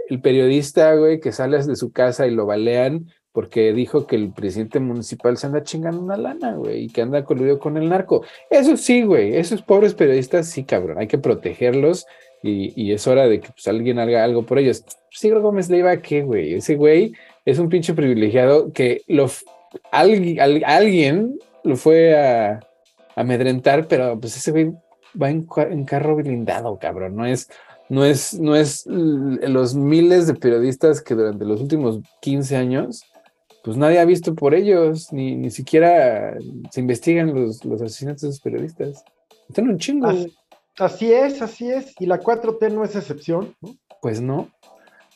el, 0.09 0.21
periodista, 0.21 0.93
güey, 0.95 1.19
que 1.19 1.31
sale 1.31 1.63
de 1.63 1.75
su 1.75 1.91
casa 1.91 2.27
y 2.27 2.31
lo 2.31 2.45
balean 2.45 3.07
porque 3.31 3.73
dijo 3.73 4.07
que 4.07 4.15
el 4.15 4.31
presidente 4.31 4.79
municipal 4.79 5.37
se 5.37 5.47
anda 5.47 5.63
chingando 5.63 6.01
una 6.01 6.17
lana, 6.17 6.53
güey, 6.53 6.85
y 6.85 6.89
que 6.89 7.01
anda 7.01 7.23
coludido 7.23 7.59
con 7.59 7.77
el 7.77 7.89
narco. 7.89 8.23
Eso 8.49 8.75
sí, 8.77 9.03
güey, 9.03 9.35
esos 9.37 9.61
pobres 9.61 9.93
periodistas, 9.93 10.47
sí, 10.47 10.63
cabrón, 10.63 10.97
hay 10.97 11.07
que 11.07 11.17
protegerlos 11.17 12.05
y, 12.41 12.73
y 12.81 12.93
es 12.93 13.05
hora 13.07 13.27
de 13.27 13.39
que 13.39 13.49
pues, 13.49 13.67
alguien 13.67 13.99
haga 13.99 14.23
algo 14.23 14.43
por 14.43 14.59
ellos. 14.59 14.83
Sigro 15.11 15.41
Gómez 15.41 15.69
le 15.69 15.77
iba 15.77 15.91
a 15.91 16.01
qué, 16.01 16.23
güey, 16.23 16.55
ese 16.55 16.75
güey 16.75 17.13
es 17.45 17.59
un 17.59 17.69
pinche 17.69 17.93
privilegiado 17.93 18.71
que 18.73 19.01
lo 19.07 19.29
alguien, 19.91 21.39
lo 21.63 21.75
fue 21.75 22.17
a, 22.17 22.59
amedrentar, 23.15 23.87
pero 23.87 24.19
pues 24.19 24.37
ese 24.37 24.51
güey 24.51 24.71
va 25.21 25.29
en, 25.29 25.45
carro 25.85 26.15
blindado, 26.15 26.79
cabrón. 26.79 27.15
No 27.15 27.25
es, 27.25 27.49
no 27.89 28.05
es, 28.05 28.33
no 28.39 28.55
es 28.55 28.85
los 28.85 29.75
miles 29.75 30.27
de 30.27 30.35
periodistas 30.35 31.01
que 31.01 31.15
durante 31.15 31.43
los 31.43 31.59
últimos 31.59 31.99
15 32.21 32.55
años, 32.55 33.03
pues 33.63 33.77
nadie 33.77 33.99
ha 33.99 34.05
visto 34.05 34.35
por 34.35 34.55
ellos, 34.55 35.11
ni, 35.11 35.35
ni 35.35 35.49
siquiera 35.49 36.37
se 36.71 36.79
investigan 36.79 37.33
los, 37.33 37.63
los 37.65 37.81
asesinatos 37.81 38.21
de 38.21 38.29
esos 38.29 38.41
periodistas. 38.41 39.03
Están 39.47 39.69
un 39.69 39.77
chingo. 39.77 40.07
Así, 40.07 40.33
así, 40.77 41.13
es, 41.13 41.41
así 41.41 41.69
es. 41.69 41.93
Y 41.99 42.05
la 42.05 42.21
4T 42.21 42.71
no 42.71 42.83
es 42.83 42.95
excepción. 42.95 43.55
Pues 44.01 44.21
no. 44.21 44.49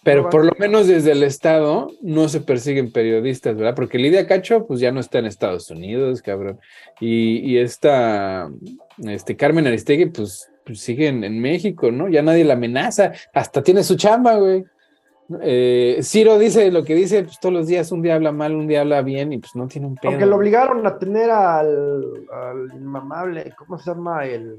Pero 0.03 0.29
por 0.29 0.43
lo 0.43 0.51
menos 0.59 0.87
desde 0.87 1.13
el 1.13 1.23
Estado 1.23 1.87
no 2.01 2.27
se 2.27 2.41
persiguen 2.41 2.91
periodistas, 2.91 3.55
¿verdad? 3.55 3.73
Porque 3.73 3.97
Lidia 3.97 4.27
Cacho, 4.27 4.67
pues 4.67 4.81
ya 4.81 4.91
no 4.91 4.99
está 4.99 5.19
en 5.19 5.25
Estados 5.25 5.69
Unidos, 5.69 6.21
cabrón. 6.21 6.59
Y, 6.99 7.37
y 7.39 7.57
esta, 7.57 8.51
este 9.05 9.37
Carmen 9.37 9.65
Aristegui, 9.65 10.07
pues, 10.07 10.51
pues 10.65 10.81
sigue 10.81 11.07
en, 11.07 11.39
México, 11.39 11.89
¿no? 11.91 12.09
Ya 12.09 12.21
nadie 12.21 12.43
la 12.43 12.55
amenaza, 12.55 13.13
hasta 13.33 13.63
tiene 13.63 13.83
su 13.83 13.95
chamba, 13.95 14.35
güey. 14.35 14.65
Eh, 15.41 15.99
Ciro 16.01 16.37
dice 16.37 16.69
lo 16.71 16.83
que 16.83 16.95
dice 16.95 17.23
pues, 17.23 17.39
todos 17.39 17.53
los 17.53 17.67
días, 17.67 17.91
un 17.91 18.01
día 18.01 18.15
habla 18.15 18.31
mal, 18.31 18.55
un 18.55 18.67
día 18.67 18.81
habla 18.81 19.01
bien 19.01 19.33
y 19.33 19.39
pues 19.39 19.55
no 19.55 19.67
tiene 19.67 19.87
un 19.87 19.95
pedo. 19.95 20.11
Aunque 20.11 20.25
lo 20.25 20.35
obligaron 20.35 20.85
a 20.85 20.97
tener 20.97 21.29
al, 21.31 22.27
al 22.31 22.73
inmamable, 22.75 23.53
¿cómo 23.57 23.77
se 23.77 23.91
llama? 23.91 24.25
El 24.25 24.57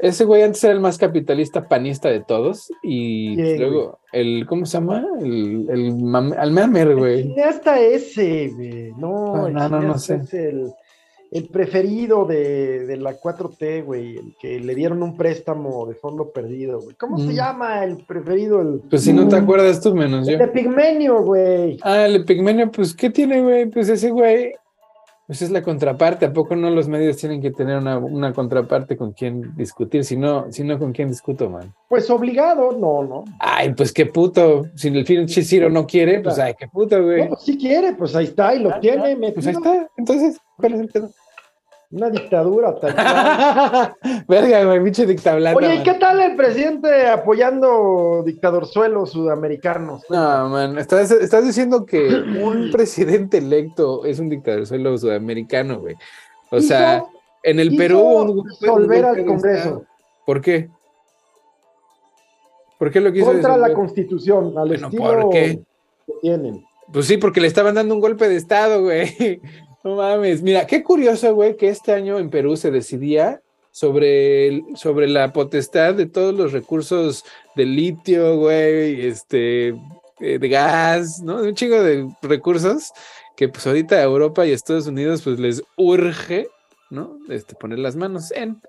ese 0.00 0.24
güey 0.24 0.42
antes 0.42 0.64
era 0.64 0.72
el 0.72 0.80
más 0.80 0.96
capitalista 0.96 1.68
panista 1.68 2.08
de 2.08 2.20
todos. 2.20 2.72
Y 2.82 3.36
luego, 3.58 3.98
el, 4.12 4.46
¿cómo 4.46 4.64
se 4.64 4.78
llama? 4.78 5.04
El, 5.20 5.68
el 5.68 6.34
Almemer, 6.38 6.96
güey. 6.96 7.20
El 7.20 7.22
cineasta 7.24 7.78
ese, 7.78 8.48
güey. 8.54 8.92
No, 8.96 9.46
ah, 9.46 9.50
no, 9.50 9.80
no, 9.80 9.98
sé. 9.98 10.16
Es 10.16 10.32
el, 10.32 10.72
el 11.30 11.48
preferido 11.48 12.24
de, 12.24 12.86
de, 12.86 12.96
la 12.96 13.18
4T, 13.18 13.84
güey. 13.84 14.16
El 14.16 14.34
que 14.40 14.58
le 14.58 14.74
dieron 14.74 15.02
un 15.02 15.16
préstamo 15.16 15.86
de 15.86 15.94
fondo 15.94 16.30
perdido, 16.30 16.80
güey. 16.80 16.96
¿Cómo 16.96 17.18
se 17.18 17.26
mm. 17.26 17.32
llama 17.32 17.84
el 17.84 17.98
preferido? 17.98 18.60
El... 18.60 18.80
Pues 18.90 19.04
si 19.04 19.12
no 19.12 19.28
te 19.28 19.36
acuerdas 19.36 19.80
tú, 19.80 19.94
menos 19.94 20.26
yo. 20.26 20.38
El 20.38 20.50
Pigmenio, 20.50 21.22
güey. 21.22 21.78
Ah, 21.82 22.06
el 22.06 22.24
Pigmenio, 22.24 22.70
pues, 22.70 22.94
¿qué 22.94 23.10
tiene, 23.10 23.42
güey? 23.42 23.66
Pues 23.66 23.88
ese 23.88 24.10
güey 24.10 24.54
pues 25.30 25.42
es 25.42 25.52
la 25.52 25.62
contraparte, 25.62 26.26
¿a 26.26 26.32
poco 26.32 26.56
no 26.56 26.70
los 26.70 26.88
medios 26.88 27.16
tienen 27.16 27.40
que 27.40 27.52
tener 27.52 27.76
una, 27.78 28.32
contraparte 28.32 28.96
con 28.96 29.12
quien 29.12 29.54
discutir? 29.54 30.02
Si 30.02 30.16
no, 30.16 30.50
si 30.50 30.64
no, 30.64 30.76
¿con 30.76 30.90
quién 30.90 31.06
discuto, 31.06 31.48
man? 31.48 31.72
Pues 31.88 32.10
obligado, 32.10 32.72
no, 32.72 33.04
no. 33.04 33.22
Ay, 33.38 33.72
pues 33.72 33.92
qué 33.92 34.06
puto. 34.06 34.62
Si 34.74 34.88
el 34.88 35.06
fin 35.06 35.28
Chisiro 35.28 35.70
no 35.70 35.86
quiere, 35.86 36.18
pues 36.20 36.36
ay, 36.40 36.54
qué 36.58 36.66
puto, 36.66 37.00
güey. 37.00 37.22
No, 37.22 37.28
pues 37.28 37.42
sí 37.42 37.56
quiere, 37.56 37.92
pues 37.92 38.16
ahí 38.16 38.24
está, 38.24 38.56
y 38.56 38.58
lo 38.58 38.70
ah, 38.70 38.80
tiene. 38.80 39.14
Pues 39.32 39.46
ahí 39.46 39.54
está. 39.54 39.88
Entonces, 39.96 40.36
¿cuál 40.56 40.74
es 40.74 40.80
el 40.80 40.88
pedo? 40.88 41.10
Una 41.92 42.08
dictadura 42.08 42.78
tal 42.78 42.94
Verga, 44.28 44.64
güey, 44.64 44.84
pinche 44.84 45.06
dictadura. 45.06 45.54
Oye, 45.56 45.74
¿y 45.74 45.82
qué 45.82 45.94
tal 45.94 46.20
el 46.20 46.36
presidente 46.36 47.08
apoyando 47.08 48.22
dictadorzuelos 48.24 49.10
sudamericanos? 49.10 50.04
No, 50.08 50.48
man, 50.50 50.78
estás, 50.78 51.10
estás 51.10 51.44
diciendo 51.44 51.84
que 51.84 52.06
un 52.08 52.70
presidente 52.72 53.38
electo 53.38 54.04
es 54.04 54.20
un 54.20 54.28
dictadorzuelo 54.28 54.96
sudamericano, 54.98 55.80
güey. 55.80 55.96
O 56.52 56.60
sea, 56.60 57.02
en 57.42 57.58
el 57.58 57.74
Perú. 57.76 58.44
Volver 58.60 59.04
al 59.04 59.26
Congreso. 59.26 59.84
¿Por 60.24 60.40
qué? 60.40 60.68
¿Por 62.78 62.92
qué 62.92 63.00
lo 63.00 63.12
quiso 63.12 63.26
Contra 63.26 63.56
la 63.56 63.74
Constitución, 63.74 64.56
al 64.56 64.72
estilo 64.72 65.02
¿por 65.02 65.30
qué? 65.30 65.60
que 66.06 66.12
tienen. 66.22 66.64
Pues 66.92 67.06
sí, 67.06 67.16
porque 67.18 67.40
le 67.40 67.48
estaban 67.48 67.74
dando 67.74 67.94
un 67.94 68.00
golpe 68.00 68.28
de 68.28 68.36
Estado, 68.36 68.80
güey. 68.82 69.40
No 69.82 69.96
mames. 69.96 70.42
Mira, 70.42 70.66
qué 70.66 70.82
curioso, 70.82 71.34
güey, 71.34 71.56
que 71.56 71.68
este 71.68 71.92
año 71.92 72.18
en 72.18 72.30
Perú 72.30 72.56
se 72.56 72.70
decidía 72.70 73.40
sobre, 73.70 74.62
sobre 74.74 75.08
la 75.08 75.32
potestad 75.32 75.94
de 75.94 76.06
todos 76.06 76.34
los 76.34 76.52
recursos 76.52 77.24
de 77.56 77.64
litio, 77.64 78.36
güey, 78.36 79.06
este, 79.06 79.68
eh, 80.20 80.38
de 80.38 80.48
gas, 80.48 81.22
¿no? 81.22 81.36
Un 81.42 81.54
chingo 81.54 81.82
de 81.82 82.08
recursos 82.22 82.92
que 83.36 83.48
pues 83.48 83.66
ahorita 83.66 84.02
Europa 84.02 84.44
y 84.44 84.52
Estados 84.52 84.86
Unidos 84.86 85.22
pues 85.22 85.40
les 85.40 85.62
urge, 85.76 86.48
¿no? 86.90 87.18
Este, 87.28 87.54
poner 87.54 87.78
las 87.78 87.96
manos 87.96 88.32
en. 88.32 88.60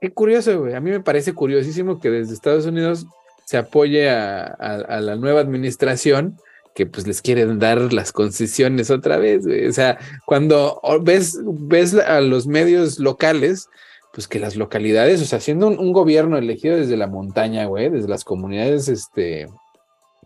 Qué 0.00 0.10
curioso, 0.12 0.58
güey. 0.60 0.74
A 0.74 0.80
mí 0.80 0.90
me 0.90 1.00
parece 1.00 1.34
curiosísimo 1.34 2.00
que 2.00 2.10
desde 2.10 2.34
Estados 2.34 2.64
Unidos 2.66 3.06
se 3.44 3.58
apoye 3.58 4.08
a 4.08 5.00
la 5.00 5.16
nueva 5.16 5.40
administración 5.40 6.38
que 6.74 6.86
pues 6.86 7.06
les 7.06 7.20
quieren 7.20 7.58
dar 7.58 7.92
las 7.92 8.12
concesiones 8.12 8.90
otra 8.90 9.18
vez, 9.18 9.46
güey. 9.46 9.66
O 9.66 9.72
sea, 9.72 9.98
cuando 10.26 10.80
ves, 11.02 11.38
ves 11.44 11.94
a 11.94 12.20
los 12.20 12.46
medios 12.46 12.98
locales, 12.98 13.68
pues 14.12 14.28
que 14.28 14.38
las 14.38 14.56
localidades, 14.56 15.22
o 15.22 15.24
sea, 15.24 15.40
siendo 15.40 15.68
un, 15.68 15.92
gobierno 15.92 16.36
elegido 16.36 16.76
desde 16.76 16.96
la 16.96 17.06
montaña, 17.06 17.64
güey, 17.66 17.90
desde 17.90 18.08
las 18.08 18.24
comunidades, 18.24 18.88
este, 18.88 19.48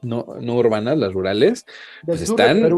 no, 0.02 0.26
no 0.40 0.56
urbanas, 0.56 0.98
las 0.98 1.12
rurales, 1.12 1.66
pues 2.04 2.22
están, 2.22 2.68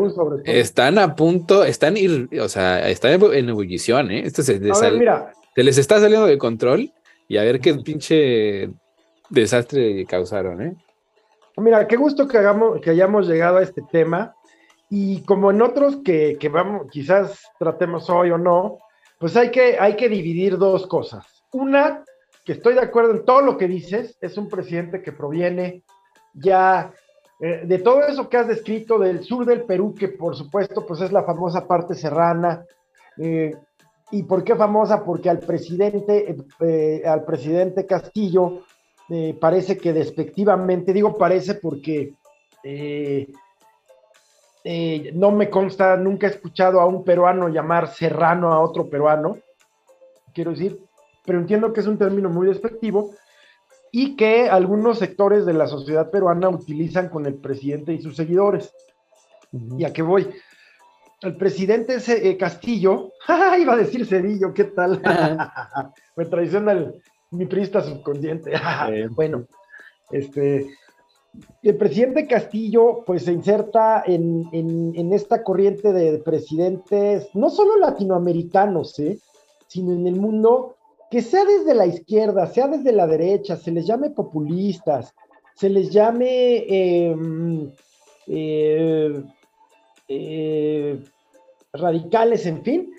están 0.44 0.98
a 0.98 1.14
punto, 1.14 1.64
están, 1.64 1.96
ir, 1.96 2.28
o 2.40 2.48
sea, 2.48 2.88
están 2.88 3.22
en 3.33 3.48
ebullición, 3.48 4.11
¿eh? 4.11 4.22
Esto 4.24 4.42
se, 4.42 4.61
mira. 4.61 5.33
se 5.54 5.62
les 5.62 5.78
está 5.78 5.98
saliendo 5.98 6.26
de 6.26 6.38
control 6.38 6.92
y 7.26 7.38
a 7.38 7.42
ver 7.42 7.61
qué 7.61 7.74
pinche 7.74 8.70
desastre 9.31 10.04
causaron, 10.07 10.62
¿eh? 10.62 10.74
Mira, 11.61 11.87
qué 11.87 11.97
gusto 11.97 12.29
que, 12.29 12.38
hagamos, 12.38 12.81
que 12.81 12.90
hayamos 12.90 13.27
llegado 13.27 13.59
a 13.59 13.62
este 13.62 13.83
tema 13.83 14.35
y 14.90 15.23
como 15.23 15.51
en 15.51 15.62
otros 15.62 15.99
que, 16.05 16.37
que 16.38 16.49
vamos, 16.49 16.88
quizás 16.90 17.42
tratemos 17.59 18.09
hoy 18.09 18.31
o 18.31 18.38
no, 18.38 18.79
pues 19.18 19.37
hay 19.37 19.51
que, 19.51 19.79
hay 19.79 19.97
que 19.97 20.09
dividir 20.09 20.57
dos 20.57 20.87
cosas. 20.87 21.44
Una, 21.53 22.05
que 22.44 22.53
estoy 22.53 22.75
de 22.75 22.81
acuerdo 22.81 23.12
en 23.12 23.25
todo 23.25 23.42
lo 23.42 23.59
que 23.59 23.68
dices, 23.68 24.16
es 24.21 24.38
un 24.38 24.49
presidente 24.49 25.03
que 25.03 25.12
proviene 25.12 25.83
ya 26.33 26.92
eh, 27.40 27.62
de 27.64 27.79
todo 27.79 28.03
eso 28.03 28.29
que 28.29 28.37
has 28.37 28.49
descrito 28.49 28.99
del 28.99 29.23
sur 29.23 29.44
del 29.44 29.62
Perú, 29.62 29.94
que 29.94 30.09
por 30.09 30.35
supuesto 30.37 30.87
pues 30.87 31.01
es 31.01 31.12
la 31.12 31.25
famosa 31.25 31.66
parte 31.66 31.94
serrana. 31.94 32.64
Eh, 33.18 33.55
¿Y 34.11 34.23
por 34.23 34.42
qué 34.42 34.57
famosa? 34.57 35.05
Porque 35.05 35.29
al 35.29 35.40
presidente, 35.40 36.37
eh, 36.61 37.03
al 37.07 37.25
presidente 37.25 37.85
Castillo 37.85 38.62
parece 39.40 39.79
que 39.79 39.92
despectivamente, 39.92 40.92
digo 40.92 41.16
parece 41.16 41.55
porque 41.55 42.14
no 45.14 45.31
me 45.31 45.49
consta, 45.49 45.97
nunca 45.97 46.27
he 46.27 46.31
escuchado 46.31 46.81
a 46.81 46.87
un 46.87 47.05
peruano 47.05 47.49
llamar 47.49 47.88
serrano 47.88 48.53
a 48.53 48.61
otro 48.61 48.90
peruano, 48.90 49.38
quiero 50.35 50.51
decir, 50.51 50.79
pero 51.25 51.40
entiendo 51.40 51.73
que 51.73 51.81
es 51.81 51.87
un 51.87 51.99
término 51.99 52.29
muy 52.29 52.47
despectivo 52.47 53.11
y 53.90 54.16
que 54.16 54.49
algunos 54.49 54.99
sectores 54.99 55.47
de 55.47 55.53
la 55.53 55.66
sociedad 55.66 56.11
peruana 56.11 56.49
utilizan 56.49 57.09
con 57.09 57.27
el 57.27 57.35
presidente 57.35 57.92
y 57.92 58.01
sus 58.01 58.16
seguidores. 58.16 58.73
¿Y 59.53 59.85
a 59.85 59.92
qué 59.92 60.03
voy? 60.03 60.29
El 61.21 61.37
presidente 61.37 61.97
eh, 62.07 62.37
Castillo, 62.37 63.12
iba 63.59 63.75
a 63.75 63.77
decir 63.77 64.07
Cedillo, 64.07 64.55
¿qué 64.55 64.64
tal? 64.64 65.03
Me 66.16 66.27
traiciona 66.27 66.92
mi 67.31 67.47
prista 67.47 67.83
subconsciente. 67.83 68.53
bueno, 69.11 69.47
este, 70.11 70.69
el 71.62 71.77
presidente 71.77 72.27
Castillo 72.27 73.05
pues 73.07 73.25
se 73.25 73.33
inserta 73.33 74.03
en, 74.07 74.49
en, 74.53 75.12
esta 75.12 75.43
corriente 75.43 75.93
de 75.93 76.19
presidentes, 76.19 77.29
no 77.35 77.51
solo 77.51 77.77
latinoamericanos, 77.77 78.99
¿eh? 78.99 79.19
sino 79.67 79.93
en 79.93 80.07
el 80.07 80.17
mundo 80.17 80.77
que 81.11 81.23
sea 81.23 81.45
desde 81.45 81.75
la 81.75 81.87
izquierda, 81.87 82.47
sea 82.47 82.69
desde 82.69 82.93
la 82.93 83.07
derecha, 83.07 83.57
se 83.57 83.71
les 83.71 83.87
llame 83.87 84.11
populistas, 84.11 85.14
se 85.55 85.71
les 85.71 85.91
llame 85.91 86.64
em, 86.69 87.71
eh, 88.27 89.23
eh, 90.09 91.03
radicales, 91.73 92.47
en 92.47 92.62
fin, 92.62 92.93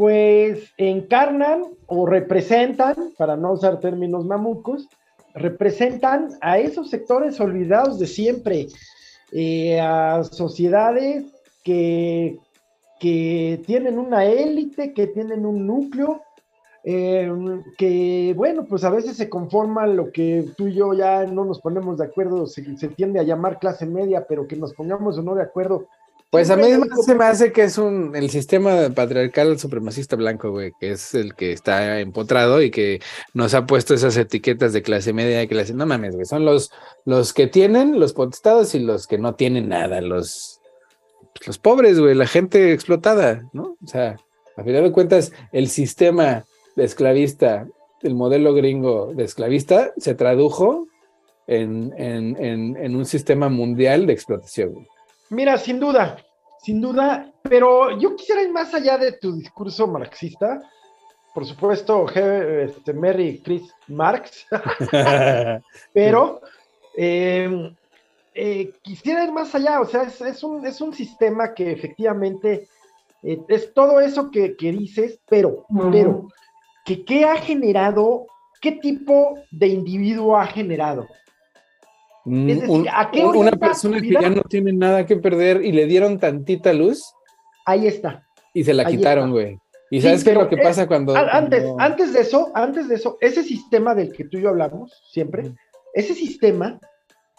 pues 0.00 0.72
encarnan 0.78 1.62
o 1.86 2.06
representan, 2.06 2.94
para 3.18 3.36
no 3.36 3.52
usar 3.52 3.80
términos 3.80 4.24
mamucos, 4.24 4.88
representan 5.34 6.30
a 6.40 6.58
esos 6.58 6.88
sectores 6.88 7.38
olvidados 7.38 7.98
de 7.98 8.06
siempre, 8.06 8.68
eh, 9.30 9.78
a 9.78 10.24
sociedades 10.24 11.26
que, 11.62 12.38
que 12.98 13.60
tienen 13.66 13.98
una 13.98 14.24
élite, 14.24 14.94
que 14.94 15.06
tienen 15.06 15.44
un 15.44 15.66
núcleo, 15.66 16.22
Em, 16.82 17.62
que 17.76 18.32
bueno, 18.34 18.64
pues 18.64 18.84
a 18.84 18.90
veces 18.90 19.16
se 19.16 19.28
conforma 19.28 19.86
lo 19.86 20.10
que 20.12 20.46
tú 20.56 20.68
y 20.68 20.74
yo 20.74 20.94
ya 20.94 21.26
no 21.26 21.44
nos 21.44 21.60
ponemos 21.60 21.98
de 21.98 22.06
acuerdo, 22.06 22.46
se, 22.46 22.62
tiende 22.88 23.20
a 23.20 23.22
llamar 23.22 23.58
clase 23.58 23.84
media, 23.84 24.24
pero 24.26 24.46
que 24.46 24.56
nos 24.56 24.72
pongamos 24.72 25.18
o 25.18 25.22
no 25.22 25.34
de 25.34 25.42
acuerdo. 25.42 25.88
Pues 26.30 26.48
a 26.48 26.56
mí 26.56 26.64
se 27.04 27.14
me 27.16 27.24
hace 27.24 27.50
que 27.50 27.64
es 27.64 27.76
un 27.76 28.14
el 28.14 28.30
sistema 28.30 28.88
patriarcal 28.94 29.58
supremacista 29.58 30.14
blanco, 30.14 30.52
güey, 30.52 30.72
que 30.78 30.92
es 30.92 31.12
el 31.14 31.34
que 31.34 31.52
está 31.52 31.98
empotrado 31.98 32.62
y 32.62 32.70
que 32.70 33.00
nos 33.34 33.52
ha 33.54 33.66
puesto 33.66 33.94
esas 33.94 34.16
etiquetas 34.16 34.72
de 34.72 34.82
clase 34.82 35.12
media 35.12 35.42
y 35.42 35.48
clase, 35.48 35.74
no 35.74 35.86
mames, 35.86 36.14
güey, 36.14 36.26
son 36.26 36.44
los, 36.44 36.70
los 37.04 37.32
que 37.32 37.48
tienen, 37.48 37.98
los 37.98 38.12
potestados 38.12 38.76
y 38.76 38.78
los 38.78 39.08
que 39.08 39.18
no 39.18 39.34
tienen 39.34 39.68
nada, 39.68 40.00
los, 40.00 40.60
los 41.46 41.58
pobres, 41.58 41.98
güey, 41.98 42.14
la 42.14 42.28
gente 42.28 42.72
explotada, 42.72 43.42
¿no? 43.52 43.76
O 43.82 43.86
sea, 43.88 44.16
a 44.56 44.62
final 44.62 44.84
de 44.84 44.92
cuentas, 44.92 45.32
el 45.52 45.68
sistema 45.68 46.44
de 46.76 46.84
esclavista, 46.84 47.66
el 48.02 48.14
modelo 48.14 48.54
gringo 48.54 49.12
de 49.14 49.24
esclavista, 49.24 49.92
se 49.96 50.14
tradujo 50.14 50.86
en, 51.46 52.94
un 52.94 53.06
sistema 53.06 53.48
mundial 53.48 54.06
de 54.06 54.12
explotación. 54.12 54.86
Mira, 55.30 55.56
sin 55.58 55.78
duda, 55.78 56.18
sin 56.60 56.80
duda, 56.80 57.32
pero 57.42 57.96
yo 57.98 58.16
quisiera 58.16 58.42
ir 58.42 58.50
más 58.50 58.74
allá 58.74 58.98
de 58.98 59.12
tu 59.12 59.32
discurso 59.36 59.86
marxista. 59.86 60.60
Por 61.32 61.46
supuesto, 61.46 62.08
este, 62.08 62.92
Mary 62.92 63.40
Chris 63.44 63.72
Marx, 63.86 64.44
pero 65.92 66.40
em, 66.96 67.72
eh, 68.34 68.72
quisiera 68.82 69.22
ir 69.22 69.30
más 69.30 69.54
allá, 69.54 69.80
o 69.80 69.86
sea, 69.86 70.02
es, 70.02 70.42
un, 70.42 70.66
es 70.66 70.80
un, 70.80 70.92
sistema 70.92 71.54
que 71.54 71.70
efectivamente 71.70 72.66
eh, 73.22 73.38
es 73.46 73.72
todo 73.72 74.00
eso 74.00 74.32
que, 74.32 74.56
dices, 74.58 75.20
pero, 75.28 75.64
pero 75.92 76.28
que 76.84 77.04
qué 77.04 77.24
ha 77.24 77.36
generado, 77.36 78.26
qué 78.60 78.72
tipo 78.72 79.38
de 79.52 79.68
individuo 79.68 80.36
ha 80.36 80.46
generado. 80.46 81.06
Decir, 82.24 82.86
¿a 82.92 83.10
qué 83.10 83.24
una 83.24 83.52
persona 83.52 84.00
que 84.00 84.10
ya 84.10 84.28
no 84.28 84.42
tiene 84.42 84.72
nada 84.72 85.06
que 85.06 85.16
perder 85.16 85.64
y 85.64 85.72
le 85.72 85.86
dieron 85.86 86.18
tantita 86.18 86.72
luz. 86.72 87.02
Ahí 87.64 87.86
está. 87.86 88.26
Y 88.52 88.64
se 88.64 88.74
la 88.74 88.84
quitaron, 88.84 89.30
güey. 89.30 89.58
¿Y 89.90 90.00
sabes 90.00 90.22
qué 90.22 90.30
es 90.30 90.36
lo 90.36 90.48
que 90.48 90.58
pasa 90.58 90.86
cuando, 90.86 91.16
antes, 91.16 91.64
antes 91.78 92.12
de 92.12 92.20
eso, 92.20 92.52
antes 92.54 92.88
de 92.88 92.94
eso, 92.94 93.18
ese 93.20 93.42
sistema 93.42 93.94
del 93.94 94.12
que 94.12 94.24
tú 94.24 94.38
y 94.38 94.42
yo 94.42 94.50
hablamos 94.50 95.02
siempre, 95.10 95.52
ese 95.94 96.14
sistema, 96.14 96.78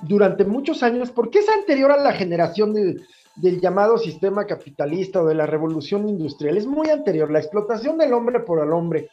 durante 0.01 0.43
muchos 0.43 0.83
años, 0.83 1.11
porque 1.11 1.39
es 1.39 1.49
anterior 1.49 1.91
a 1.91 1.97
la 1.97 2.11
generación 2.11 2.73
del, 2.73 3.01
del 3.37 3.61
llamado 3.61 3.97
sistema 3.97 4.45
capitalista 4.45 5.21
o 5.21 5.25
de 5.25 5.35
la 5.35 5.45
revolución 5.45 6.09
industrial, 6.09 6.57
es 6.57 6.65
muy 6.65 6.89
anterior. 6.89 7.31
La 7.31 7.39
explotación 7.39 7.97
del 7.97 8.13
hombre 8.13 8.41
por 8.41 8.61
el 8.61 8.73
hombre, 8.73 9.09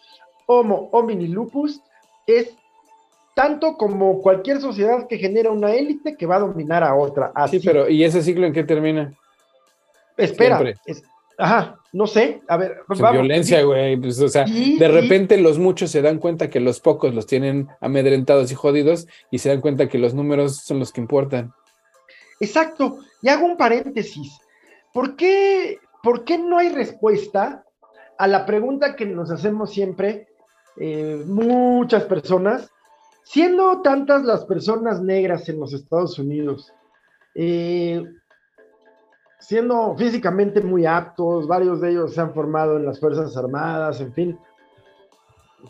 Homo 0.47 0.89
homini 0.93 1.29
lupus 1.29 1.83
es 2.27 2.57
tanto 3.39 3.77
como 3.77 4.21
cualquier 4.21 4.61
sociedad 4.61 5.07
que 5.07 5.17
genera 5.17 5.53
una 5.53 5.73
élite 5.73 6.17
que 6.17 6.27
va 6.27 6.35
a 6.35 6.41
dominar 6.41 6.83
a 6.83 6.97
otra. 6.97 7.33
Sí, 7.49 7.61
pero 7.65 7.89
¿y 7.89 8.03
ese 8.03 8.21
ciclo 8.21 8.45
en 8.45 8.53
qué 8.53 8.65
termina? 8.65 9.15
Espera, 10.17 10.61
ajá, 11.39 11.77
no 11.93 12.09
sé, 12.09 12.41
a 12.49 12.57
ver. 12.57 12.79
Pues 12.89 12.99
violencia, 13.01 13.63
güey, 13.63 13.97
pues, 13.97 14.21
o 14.21 14.29
sea, 14.29 14.45
de 14.45 14.89
repente 14.89 15.37
los 15.37 15.61
muchos 15.61 15.93
se 15.93 16.03
dan 16.03 16.19
cuenta 16.19 16.51
que 16.51 16.59
los 16.59 16.81
pocos 16.81 17.15
los 17.15 17.29
tienen 17.29 17.69
amedrentados 17.81 18.51
y 18.51 18.57
jodidos 18.57 19.07
y 19.31 19.39
se 19.39 19.51
dan 19.51 19.61
cuenta 19.61 19.89
que 19.89 19.99
los 19.99 20.15
números 20.15 20.57
son 20.57 20.81
los 20.81 20.91
que 20.91 21.01
importan. 21.01 21.53
Exacto, 22.41 22.99
y 23.23 23.29
hago 23.29 23.47
un 23.47 23.57
paréntesis. 23.57 24.37
¿Por 24.93 25.15
qué, 25.15 25.79
¿Por 26.03 26.25
qué 26.25 26.39
no 26.39 26.59
hay 26.59 26.71
respuesta 26.71 27.65
a 28.19 28.27
la 28.27 28.45
pregunta 28.45 28.97
que 28.97 29.07
nos 29.07 29.31
hacemos 29.31 29.71
siempre 29.71 30.27
eh, 30.81 31.23
muchas 31.25 32.03
personas, 32.03 32.73
siendo 33.31 33.83
tantas 33.83 34.25
las 34.25 34.47
personas 34.47 35.03
negras 35.03 35.47
en 35.51 35.61
los 35.61 35.75
Estados 35.75 36.19
Unidos, 36.19 36.73
eh, 37.35 38.03
siendo 39.39 39.95
físicamente 39.99 40.63
muy 40.63 40.87
aptos, 40.87 41.47
varios 41.47 41.83
de 41.83 41.91
ellos 41.91 42.15
se 42.15 42.23
han 42.23 42.33
formado 42.33 42.79
en 42.79 42.87
las 42.87 42.99
Fuerzas 42.99 43.37
Armadas, 43.37 44.01
en 44.01 44.15
fin, 44.15 44.39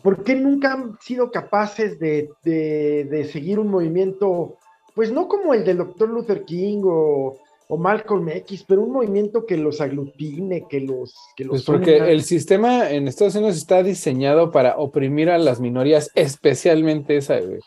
¿por 0.01 0.23
qué 0.23 0.35
nunca 0.35 0.71
han 0.71 0.97
sido 1.01 1.31
capaces 1.31 1.99
de, 1.99 2.29
de 2.43 3.29
seguir 3.29 3.59
un 3.59 3.67
movimiento, 3.67 4.55
pues 4.95 5.11
no 5.11 5.27
como 5.27 5.53
el 5.53 5.65
del 5.65 5.79
doctor 5.79 6.07
Luther 6.07 6.45
King 6.45 6.83
o 6.85 7.35
o 7.71 7.77
Malcolm 7.77 8.27
X, 8.29 8.65
pero 8.67 8.81
un 8.81 8.91
movimiento 8.91 9.45
que 9.45 9.55
los 9.55 9.79
aglutine, 9.79 10.65
que 10.67 10.79
los... 10.79 11.13
Que 11.35 11.43
los 11.43 11.51
pues 11.51 11.63
porque 11.65 11.97
el 11.97 12.23
sistema 12.23 12.89
en 12.89 13.07
Estados 13.07 13.35
Unidos 13.35 13.57
está 13.57 13.83
diseñado 13.83 14.49
para 14.49 14.77
oprimir 14.77 15.29
a 15.29 15.37
las 15.37 15.59
minorías, 15.59 16.09
especialmente 16.15 17.17
esa, 17.17 17.39
güey. 17.39 17.59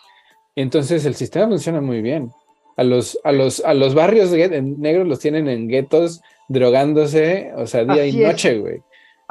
Entonces 0.57 1.05
el 1.05 1.15
sistema 1.15 1.47
funciona 1.47 1.81
muy 1.81 2.03
bien. 2.03 2.33
A 2.77 2.83
los, 2.83 3.17
a 3.23 3.31
los, 3.31 3.65
a 3.65 3.75
los 3.75 3.95
barrios 3.95 4.33
negros 4.33 5.07
los 5.07 5.21
tienen 5.21 5.47
en 5.47 5.69
guetos 5.69 6.21
drogándose, 6.49 7.53
o 7.57 7.69
sea, 7.69 7.85
día 7.85 8.05
y 8.05 8.17
noche, 8.17 8.59
güey. 8.59 8.83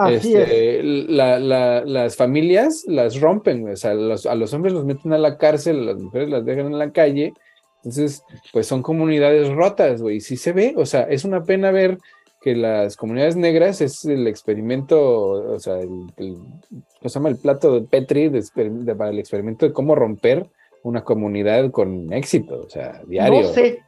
Este, 0.09 0.81
las 0.83 2.15
familias 2.15 2.85
las 2.87 3.19
rompen, 3.19 3.63
güey. 3.63 3.73
O 3.73 3.77
sea, 3.77 3.91
a 3.91 4.35
los 4.35 4.53
hombres 4.53 4.73
los 4.73 4.85
meten 4.85 5.11
a 5.11 5.17
la 5.17 5.37
cárcel, 5.37 5.79
a 5.79 5.91
las 5.91 5.97
mujeres 5.97 6.29
las 6.29 6.45
dejan 6.45 6.67
en 6.67 6.79
la 6.79 6.93
calle 6.93 7.33
Entonces, 7.83 8.23
pues 8.53 8.67
son 8.67 8.81
comunidades 8.81 9.49
rotas, 9.49 10.01
güey. 10.01 10.21
Sí 10.21 10.37
se 10.37 10.51
ve, 10.51 10.73
o 10.77 10.85
sea, 10.85 11.03
es 11.03 11.25
una 11.25 11.43
pena 11.43 11.71
ver 11.71 11.97
que 12.41 12.55
las 12.55 12.97
comunidades 12.97 13.35
negras 13.35 13.81
es 13.81 14.03
el 14.05 14.27
experimento, 14.27 14.99
o 15.53 15.59
sea, 15.59 15.79
el, 15.79 16.07
¿cómo 16.17 16.59
se 17.03 17.09
llama? 17.09 17.29
El 17.29 17.37
plato 17.37 17.79
de 17.79 17.87
Petri 17.87 18.31
para 18.97 19.09
el 19.09 19.19
experimento 19.19 19.67
de 19.67 19.73
cómo 19.73 19.93
romper 19.95 20.49
una 20.83 21.03
comunidad 21.03 21.69
con 21.69 22.11
éxito, 22.11 22.63
o 22.65 22.69
sea, 22.69 23.01
diario. 23.07 23.43
No 23.43 23.47
sé. 23.49 23.79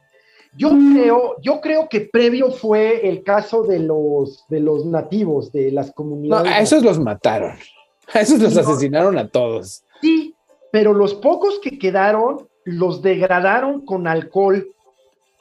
Yo 0.56 0.70
creo, 0.70 1.34
yo 1.42 1.60
creo 1.60 1.88
que 1.88 2.02
previo 2.02 2.52
fue 2.52 3.08
el 3.08 3.24
caso 3.24 3.64
de 3.64 3.80
los, 3.80 4.44
de 4.48 4.60
los 4.60 4.86
nativos, 4.86 5.50
de 5.50 5.72
las 5.72 5.90
comunidades. 5.90 6.44
No, 6.44 6.56
a 6.56 6.60
esos 6.60 6.84
los 6.84 6.98
mataron. 6.98 7.56
A 8.12 8.20
esos 8.20 8.38
los 8.38 8.54
asesinaron 8.54 9.16
a 9.16 9.28
todos. 9.28 9.82
Sí, 10.02 10.34
pero 10.70 10.92
los 10.92 11.14
pocos 11.14 11.58
que 11.58 11.78
quedaron 11.78 12.46
los 12.64 13.02
degradaron 13.02 13.84
con 13.84 14.06
alcohol. 14.06 14.68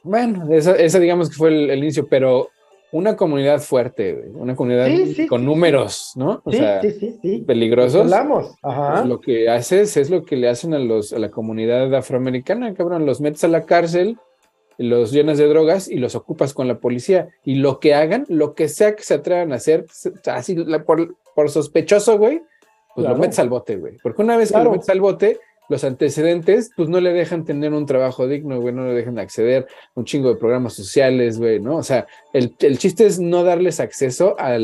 Bueno, 0.03 0.47
esa, 0.51 0.99
digamos 0.99 1.29
que 1.29 1.35
fue 1.35 1.49
el, 1.49 1.77
inicio, 1.77 2.07
pero 2.07 2.49
una 2.91 3.15
comunidad 3.15 3.61
fuerte, 3.61 4.29
una 4.33 4.55
comunidad 4.55 4.87
con 5.29 5.45
números, 5.45 6.11
¿no? 6.15 6.41
O 6.43 6.51
sea, 6.51 6.81
peligrosos. 7.47 8.01
Hablamos. 8.01 8.53
Ajá. 8.61 8.93
Pues 8.93 9.05
lo 9.05 9.19
que 9.21 9.49
haces 9.49 9.95
es 9.97 10.09
lo 10.09 10.25
que 10.25 10.35
le 10.35 10.49
hacen 10.49 10.73
a, 10.73 10.79
los, 10.79 11.13
a 11.13 11.19
la 11.19 11.31
comunidad 11.31 11.93
afroamericana, 11.95 12.73
cabrón. 12.73 13.05
Los 13.05 13.21
metes 13.21 13.43
a 13.45 13.47
la 13.47 13.65
cárcel, 13.65 14.17
los 14.77 15.11
llenas 15.11 15.37
de 15.37 15.47
drogas 15.47 15.87
y 15.87 15.95
los 15.95 16.15
ocupas 16.15 16.53
con 16.53 16.67
la 16.67 16.79
policía. 16.79 17.29
Y 17.45 17.55
lo 17.55 17.79
que 17.79 17.93
hagan, 17.93 18.25
lo 18.27 18.53
que 18.53 18.67
sea 18.67 18.95
que 18.95 19.03
se 19.03 19.15
atrevan 19.15 19.53
a 19.53 19.55
hacer, 19.55 19.85
así 20.25 20.55
por, 20.85 21.15
por 21.33 21.49
sospechoso, 21.49 22.17
güey, 22.17 22.41
pues 22.93 23.07
lo 23.07 23.15
metes 23.15 23.39
al 23.39 23.49
bote, 23.49 23.77
güey. 23.77 23.97
Porque 24.03 24.21
una 24.21 24.37
vez 24.37 24.51
que 24.51 24.63
lo 24.63 24.71
metes 24.71 24.89
al 24.89 25.01
bote, 25.01 25.39
los 25.73 25.83
antecedentes, 25.83 26.71
pues 26.77 26.87
no 26.87 27.01
le 27.01 27.11
dejan 27.11 27.43
tener 27.43 27.73
un 27.73 27.87
trabajo 27.87 28.27
digno, 28.27 28.61
güey, 28.61 28.73
no 28.73 28.85
le 28.85 28.93
dejan 28.93 29.17
acceder 29.17 29.67
a 29.95 29.99
un 29.99 30.05
chingo 30.05 30.29
de 30.29 30.35
programas 30.35 30.73
sociales, 30.73 31.39
güey, 31.39 31.59
¿no? 31.59 31.77
O 31.77 31.83
sea, 31.83 32.05
el, 32.31 32.55
chiste 32.77 33.07
es 33.07 33.19
no 33.19 33.43
darles 33.43 33.79
acceso 33.79 34.35
a, 34.37 34.57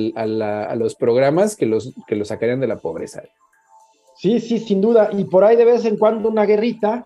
los 0.75 0.95
programas 0.95 1.55
que 1.55 1.65
los, 1.65 1.93
que 2.07 2.15
los 2.15 2.27
sacarían 2.27 2.59
de 2.59 2.67
la 2.67 2.77
pobreza. 2.77 3.23
Sí, 4.15 4.39
sí, 4.39 4.59
sin 4.59 4.81
duda. 4.81 5.09
Y 5.11 5.25
por 5.25 5.43
ahí 5.43 5.55
de 5.55 5.65
vez 5.65 5.83
en 5.85 5.97
cuando 5.97 6.29
una 6.29 6.45
guerrita 6.45 7.03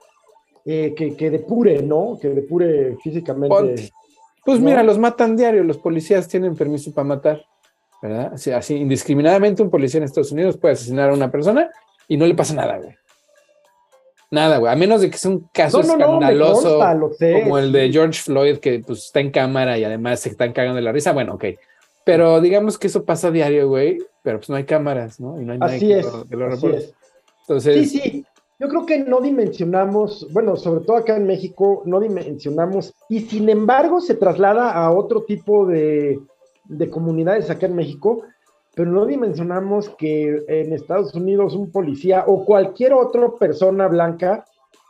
eh, 0.66 0.94
que, 0.96 1.16
que, 1.16 1.30
depure, 1.30 1.82
¿no? 1.82 2.18
Que 2.22 2.30
depure 2.30 2.98
físicamente. 3.02 3.92
Pues 4.44 4.60
mira, 4.60 4.84
los 4.84 5.00
matan 5.00 5.38
diario, 5.38 5.64
los 5.64 5.78
policías 5.78 6.28
tienen 6.28 6.56
permiso 6.56 6.94
para 6.94 7.08
matar, 7.08 7.46
¿verdad? 8.02 8.34
Así, 8.34 8.52
así, 8.52 8.76
indiscriminadamente 8.76 9.64
un 9.64 9.70
policía 9.70 10.00
en 10.00 10.04
Estados 10.04 10.34
Unidos 10.34 10.58
puede 10.58 10.74
asesinar 10.74 11.10
a 11.10 11.14
una 11.14 11.32
persona 11.32 11.70
y 12.10 12.18
no 12.18 12.26
le 12.26 12.36
pasa 12.36 12.54
nada, 12.54 12.78
güey. 12.78 12.94
Nada, 14.34 14.58
güey. 14.58 14.74
A 14.74 14.76
menos 14.76 15.02
de 15.02 15.12
que 15.12 15.18
sea 15.20 15.30
un 15.30 15.48
caso 15.52 15.82
escandaloso 15.82 16.80
como 17.44 17.60
el 17.60 17.72
de 17.72 17.92
George 17.92 18.20
Floyd, 18.20 18.58
que 18.58 18.80
pues 18.80 19.06
está 19.06 19.20
en 19.20 19.30
cámara 19.30 19.78
y 19.78 19.84
además 19.84 20.22
se 20.22 20.30
están 20.30 20.54
cagando 20.54 20.78
de 20.78 20.82
la 20.82 20.92
risa. 20.92 21.12
Bueno, 21.12 21.36
ok. 21.36 21.46
Pero 22.04 22.42
digamos 22.42 22.80
que 22.80 22.88
eso 22.88 23.06
pasa 23.06 23.28
a 23.28 23.32
diario, 23.32 23.68
güey. 23.68 24.00
Pero 24.24 24.40
pues 24.40 24.50
no 24.50 24.56
hay 24.56 24.64
cámaras, 24.64 25.20
¿no? 25.20 25.40
Y 25.40 25.46
no 25.46 25.54
hay 25.54 25.60
así 25.62 25.94
es. 25.94 26.08
así 26.08 26.68
es. 26.68 26.94
Entonces. 27.42 27.92
Sí, 27.92 28.00
sí. 28.00 28.26
Yo 28.58 28.70
creo 28.70 28.88
que 28.88 29.00
no 29.00 29.22
dimensionamos, 29.22 30.28
bueno, 30.32 30.56
sobre 30.56 30.84
todo 30.84 30.98
acá 30.98 31.16
en 31.16 31.28
México, 31.28 31.84
no 31.86 32.00
dimensionamos, 32.00 32.94
y 33.10 33.20
sin 33.22 33.50
embargo 33.50 34.00
se 34.00 34.16
traslada 34.16 34.72
a 34.72 34.92
otro 34.92 35.24
tipo 35.26 35.68
de, 35.68 36.20
de 36.66 36.90
comunidades 36.90 37.50
acá 37.50 37.66
en 37.66 37.76
México, 37.76 38.24
pero 38.76 38.92
no 38.92 39.06
dimensionamos 39.06 39.90
que 39.90 40.44
en 40.48 40.74
Estados 40.74 41.14
Unidos 41.14 41.56
un 41.56 41.72
policía 41.72 42.24
o 42.28 42.44
cualquier 42.44 42.94
otra 42.94 43.30
persona 43.40 43.88
blanca 43.88 44.46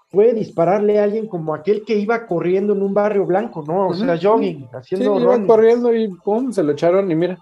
puede 0.10 0.34
dispararle 0.34 1.00
a 1.00 1.04
alguien 1.04 1.28
como 1.28 1.54
aquel 1.54 1.84
que 1.84 1.96
iba 1.96 2.28
corriendo 2.28 2.74
en 2.74 2.82
un 2.84 2.94
barrio 2.94 3.26
blanco, 3.26 3.64
¿no? 3.68 3.88
O 3.88 3.94
sea, 3.94 4.18
jogging, 4.22 4.70
haciendo. 4.72 5.18
Sí, 5.18 5.24
iba 5.24 5.46
corriendo 5.46 5.94
y 5.94 6.08
pum, 6.08 6.52
se 6.52 6.64
lo 6.64 6.72
echaron 6.74 7.12
y 7.12 7.16
mira. 7.16 7.40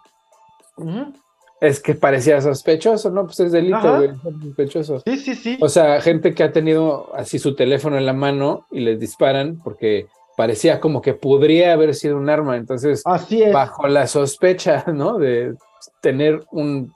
Es 1.59 1.79
que 1.79 1.93
parecía 1.93 2.41
sospechoso, 2.41 3.11
¿no? 3.11 3.25
Pues 3.25 3.41
es 3.41 3.51
delito, 3.51 3.97
güey, 3.97 4.11
sospechoso. 4.41 4.99
Sí, 5.05 5.17
sí, 5.17 5.35
sí. 5.35 5.57
O 5.61 5.69
sea, 5.69 6.01
gente 6.01 6.33
que 6.33 6.43
ha 6.43 6.51
tenido 6.51 7.13
así 7.13 7.37
su 7.37 7.55
teléfono 7.55 7.97
en 7.97 8.05
la 8.05 8.13
mano 8.13 8.65
y 8.71 8.79
les 8.79 8.99
disparan 8.99 9.59
porque 9.63 10.07
parecía 10.37 10.79
como 10.79 11.01
que 11.01 11.13
podría 11.13 11.73
haber 11.73 11.93
sido 11.93 12.17
un 12.17 12.29
arma. 12.29 12.55
Entonces, 12.55 13.03
así 13.05 13.43
es. 13.43 13.53
bajo 13.53 13.87
la 13.87 14.07
sospecha, 14.07 14.85
¿no? 14.87 15.17
De 15.17 15.55
tener 16.01 16.43
un, 16.51 16.93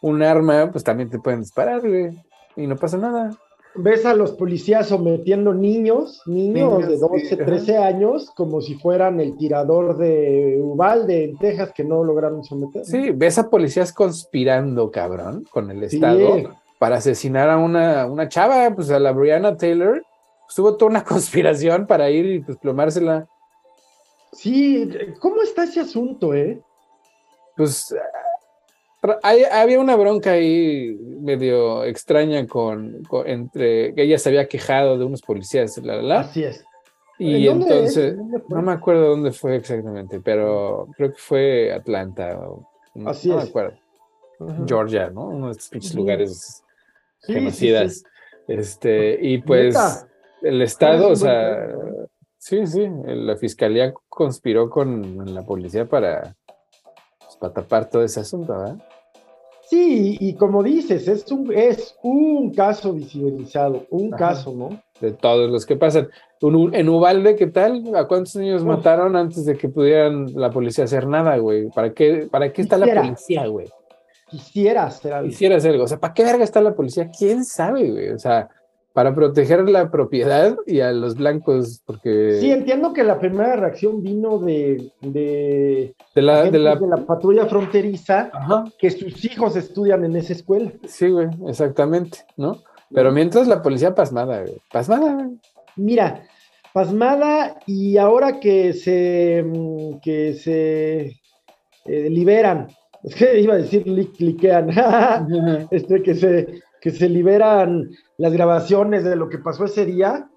un 0.00 0.22
arma, 0.22 0.70
pues 0.70 0.84
también 0.84 1.10
te 1.10 1.18
pueden 1.18 1.40
disparar, 1.40 1.80
güey, 1.80 2.16
y 2.56 2.66
no 2.66 2.76
pasa 2.76 2.96
nada. 2.96 3.36
Ves 3.74 4.04
a 4.06 4.14
los 4.14 4.32
policías 4.32 4.88
sometiendo 4.88 5.54
niños, 5.54 6.22
niños, 6.26 6.88
de 6.88 6.96
12, 6.96 7.36
13 7.36 7.76
años, 7.76 8.30
como 8.34 8.60
si 8.60 8.74
fueran 8.74 9.20
el 9.20 9.36
tirador 9.36 9.96
de 9.98 10.58
Uvalde 10.60 11.24
en 11.24 11.38
Texas 11.38 11.72
que 11.74 11.84
no 11.84 12.02
lograron 12.02 12.42
someter. 12.42 12.84
Sí, 12.84 13.10
ves 13.10 13.38
a 13.38 13.48
policías 13.48 13.92
conspirando, 13.92 14.90
cabrón, 14.90 15.44
con 15.50 15.70
el 15.70 15.84
Estado 15.84 16.58
para 16.78 16.96
asesinar 16.96 17.50
a 17.50 17.58
una, 17.58 18.06
una 18.06 18.28
chava, 18.28 18.74
pues 18.74 18.90
a 18.90 18.98
la 18.98 19.12
Brianna 19.12 19.56
Taylor. 19.56 20.02
Pues, 20.46 20.58
hubo 20.58 20.76
toda 20.76 20.90
una 20.90 21.04
conspiración 21.04 21.86
para 21.86 22.10
ir 22.10 22.26
y 22.26 22.40
pues 22.40 22.58
plomársela. 22.58 23.28
Sí, 24.32 24.88
¿cómo 25.20 25.42
está 25.42 25.64
ese 25.64 25.80
asunto, 25.80 26.34
eh? 26.34 26.60
Pues 27.58 27.92
había 29.22 29.80
una 29.80 29.96
bronca 29.96 30.32
ahí 30.32 30.96
medio 31.20 31.84
extraña 31.84 32.46
con, 32.46 33.02
entre 33.26 33.94
que 33.94 34.02
ella 34.02 34.16
se 34.16 34.28
había 34.28 34.46
quejado 34.46 34.96
de 34.96 35.04
unos 35.04 35.22
policías, 35.22 35.76
la, 35.78 36.00
la, 36.00 36.20
Así 36.20 36.44
es. 36.44 36.64
Y 37.18 37.48
entonces, 37.48 38.16
no 38.48 38.62
me 38.62 38.70
acuerdo 38.70 39.08
dónde 39.08 39.32
fue 39.32 39.56
exactamente, 39.56 40.20
pero 40.20 40.86
creo 40.96 41.10
que 41.10 41.18
fue 41.18 41.72
Atlanta. 41.72 42.38
Así 43.06 43.28
no 43.28 43.38
es. 43.38 43.44
me 43.44 43.50
acuerdo. 43.50 43.76
Georgia, 44.68 45.10
¿no? 45.10 45.26
Uno 45.26 45.46
de 45.46 45.52
estos 45.52 45.94
lugares 45.96 46.62
genocidas. 47.22 48.04
Este, 48.46 49.18
y 49.20 49.38
pues 49.38 49.76
el 50.42 50.62
Estado, 50.62 51.08
o 51.08 51.16
sea, 51.16 51.68
sí, 52.38 52.64
sí, 52.68 52.88
la 53.04 53.36
fiscalía 53.36 53.92
conspiró 54.08 54.70
con 54.70 55.34
la 55.34 55.42
policía 55.42 55.86
para 55.86 56.36
para 57.38 57.52
tapar 57.52 57.88
todo 57.88 58.02
ese 58.02 58.20
asunto, 58.20 58.52
¿verdad? 58.52 58.76
Sí, 59.68 60.16
y 60.18 60.32
como 60.32 60.62
dices, 60.62 61.08
es 61.08 61.30
un, 61.30 61.52
es 61.52 61.94
un 62.02 62.54
caso 62.54 62.94
visibilizado, 62.94 63.84
un 63.90 64.10
caso, 64.10 64.54
¿no? 64.54 64.80
De 64.98 65.12
todos 65.12 65.50
los 65.50 65.66
que 65.66 65.76
pasan. 65.76 66.08
En 66.40 66.88
Ubalde, 66.88 67.36
¿qué 67.36 67.48
tal? 67.48 67.84
¿A 67.94 68.06
cuántos 68.06 68.36
niños 68.36 68.64
mataron 68.64 69.14
antes 69.14 69.44
de 69.44 69.58
que 69.58 69.68
pudieran 69.68 70.32
la 70.34 70.50
policía 70.50 70.84
hacer 70.84 71.06
nada, 71.06 71.36
güey? 71.36 71.68
¿Para 71.68 71.92
qué, 71.92 72.28
para 72.30 72.50
qué 72.50 72.62
está 72.62 72.78
la 72.78 73.02
policía, 73.02 73.46
güey? 73.46 73.68
Quisiera 74.30 74.84
hacer 74.84 75.12
algo. 75.12 75.28
Quisiera 75.28 75.56
hacer 75.56 75.72
algo. 75.72 75.84
O 75.84 75.88
sea, 75.88 76.00
¿para 76.00 76.14
qué 76.14 76.24
verga 76.24 76.44
está 76.44 76.62
la 76.62 76.74
policía? 76.74 77.10
¿Quién 77.10 77.44
sabe, 77.44 77.90
güey? 77.90 78.08
O 78.08 78.18
sea, 78.18 78.48
para 78.92 79.14
proteger 79.14 79.68
la 79.68 79.90
propiedad 79.90 80.56
y 80.66 80.80
a 80.80 80.92
los 80.92 81.14
blancos, 81.14 81.82
porque... 81.84 82.38
Sí, 82.40 82.50
entiendo 82.50 82.92
que 82.92 83.04
la 83.04 83.18
primera 83.18 83.54
reacción 83.56 84.02
vino 84.02 84.38
de, 84.38 84.90
de, 85.00 85.94
la, 86.14 86.50
de, 86.50 86.58
la... 86.58 86.76
patrulla 87.06 87.46
fronteriza, 87.46 88.30
que 88.78 88.90
sus 88.90 89.24
hijos 89.24 89.56
estudian 89.56 90.04
en 90.04 90.16
esa 90.16 90.32
escuela. 90.32 90.72
Sí, 90.86 91.10
güey, 91.10 91.28
exactamente, 91.46 92.18
¿no? 92.36 92.62
Pero 92.92 93.12
mientras 93.12 93.46
la 93.46 93.62
policía 93.62 93.94
pasmada, 93.94 94.42
güey, 94.42 94.58
pasmada, 94.72 95.12
güey. 95.12 95.38
Mira, 95.76 96.24
pasmada 96.72 97.58
y 97.66 97.98
ahora 97.98 98.40
que 98.40 98.72
se, 98.72 99.44
que 100.02 100.34
se 100.34 101.20
eh, 101.84 102.10
liberan, 102.10 102.68
es 103.04 103.14
que 103.14 103.40
iba 103.40 103.54
a 103.54 103.58
decir 103.58 103.84
cliquean, 104.16 104.70
este, 105.70 106.02
que 106.02 106.14
se 106.14 106.62
que 106.80 106.90
se 106.90 107.08
liberan 107.08 107.90
las 108.16 108.32
grabaciones 108.32 109.04
de 109.04 109.16
lo 109.16 109.28
que 109.28 109.38
pasó 109.38 109.64
ese 109.64 109.84
día, 109.84 110.28